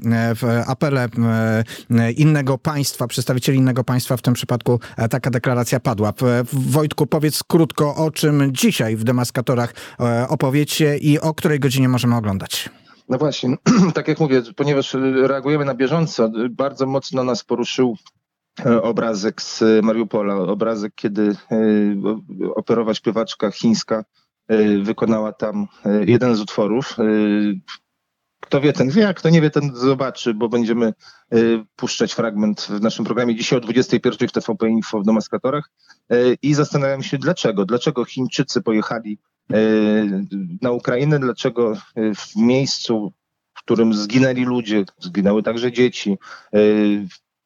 apele 0.67 1.09
innego 2.17 2.59
państwa, 2.59 3.07
przedstawicieli 3.07 3.59
innego 3.59 3.85
państwa. 3.85 4.17
W 4.17 4.23
tym 4.23 4.35
przypadku 4.35 4.81
e, 4.97 5.09
taka 5.09 5.31
deklaracja 5.31 5.81
padła. 5.81 6.13
Wojtku, 6.53 7.07
powiedz 7.07 7.43
krótko, 7.43 7.95
o 7.97 8.11
czym 8.11 8.53
dzisiaj 8.53 8.97
w 8.97 9.05
Demaskatorach 9.05 9.75
e, 10.01 10.29
opowiecie 10.29 10.99
i 10.99 11.21
o 11.21 11.35
której 11.35 11.61
godzinie 11.61 11.89
możemy 11.89 12.17
oglądać. 12.17 12.71
No 13.09 13.19
właśnie, 13.19 13.57
tak 13.95 14.09
jak 14.09 14.21
mówię, 14.21 14.43
ponieważ 14.57 14.97
reagujemy 15.23 15.65
na 15.65 15.75
bieżąco, 15.75 16.31
bardzo 16.51 16.87
mocno 16.87 17.25
nas 17.25 17.45
poruszył 17.45 17.97
e, 18.67 18.83
obrazek 18.83 19.43
z 19.43 19.63
Mariupola, 19.83 20.35
obrazek, 20.35 20.93
kiedy 20.95 21.37
operowa 22.55 22.95
śpiewaczka 22.95 23.51
chińska 23.51 24.05
wykonała 24.83 25.33
tam 25.33 25.67
jeden 26.07 26.37
z 26.37 26.41
utworów. 26.41 26.97
Kto 28.41 28.61
wie, 28.61 28.73
ten 28.73 28.91
wie, 28.91 29.09
a 29.09 29.15
kto 29.15 29.31
nie 29.31 29.41
wie, 29.41 29.51
ten 29.51 29.75
zobaczy, 29.75 30.35
bo 30.35 30.49
będziemy 30.49 30.93
puszczać 31.77 32.13
fragment 32.13 32.61
w 32.61 32.81
naszym 32.81 33.05
programie 33.05 33.37
dzisiaj 33.37 33.59
o 33.59 33.61
21 33.61 34.29
w 34.29 34.33
TVP 34.33 34.69
Info 34.69 35.01
w 35.01 35.05
Domaskatorach 35.05 35.71
i 36.43 36.55
zastanawiam 36.55 37.03
się 37.03 37.19
dlaczego. 37.19 37.65
Dlaczego 37.65 38.05
Chińczycy 38.05 38.63
pojechali 38.63 39.19
na 40.63 40.71
Ukrainę, 40.71 41.19
dlaczego 41.19 41.73
e, 41.73 42.15
w 42.15 42.37
miejscu, 42.37 43.13
w 43.55 43.63
którym 43.63 43.95
zginęli 43.95 44.45
ludzie, 44.45 44.85
zginęły 44.99 45.43
także 45.43 45.73
dzieci, 45.73 46.19
e, 46.55 46.59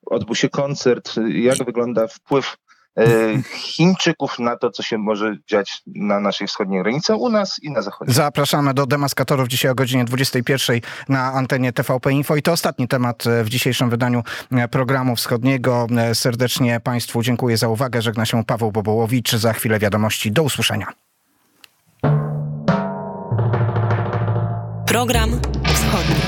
odbył 0.07 0.34
się 0.34 0.48
koncert, 0.48 1.14
jak 1.28 1.64
wygląda 1.64 2.07
wpływ 2.07 2.57
Chińczyków 3.55 4.38
na 4.38 4.57
to, 4.57 4.70
co 4.70 4.82
się 4.82 4.98
może 4.98 5.36
dziać 5.48 5.82
na 5.86 6.20
naszej 6.20 6.46
wschodniej 6.46 6.82
granicy, 6.82 7.14
u 7.14 7.28
nas 7.28 7.59
i 7.62 7.70
na 7.70 7.82
zachodzie. 7.82 8.12
Zapraszamy 8.12 8.74
do 8.74 8.86
demaskatorów 8.86 9.48
dzisiaj 9.48 9.70
o 9.70 9.74
godzinie 9.74 10.05
21 10.05 10.80
na 11.09 11.32
antenie 11.32 11.72
TVP 11.72 12.12
Info. 12.12 12.36
I 12.36 12.42
to 12.42 12.53
ostatni 12.53 12.88
temat 12.88 13.24
w 13.44 13.48
dzisiejszym 13.48 13.90
wydaniu 13.90 14.22
programu 14.70 15.16
wschodniego. 15.16 15.86
Serdecznie 16.14 16.80
Państwu 16.80 17.22
dziękuję 17.22 17.57
za 17.57 17.68
uwagę. 17.68 18.03
Żegna 18.03 18.26
się 18.26 18.44
Paweł 18.44 18.72
Bobołowicz. 18.72 19.32
Za 19.32 19.53
chwilę 19.53 19.78
wiadomości. 19.78 20.32
Do 20.32 20.42
usłyszenia. 20.42 20.86
Program 24.91 25.41
Wschodni. 25.64 26.20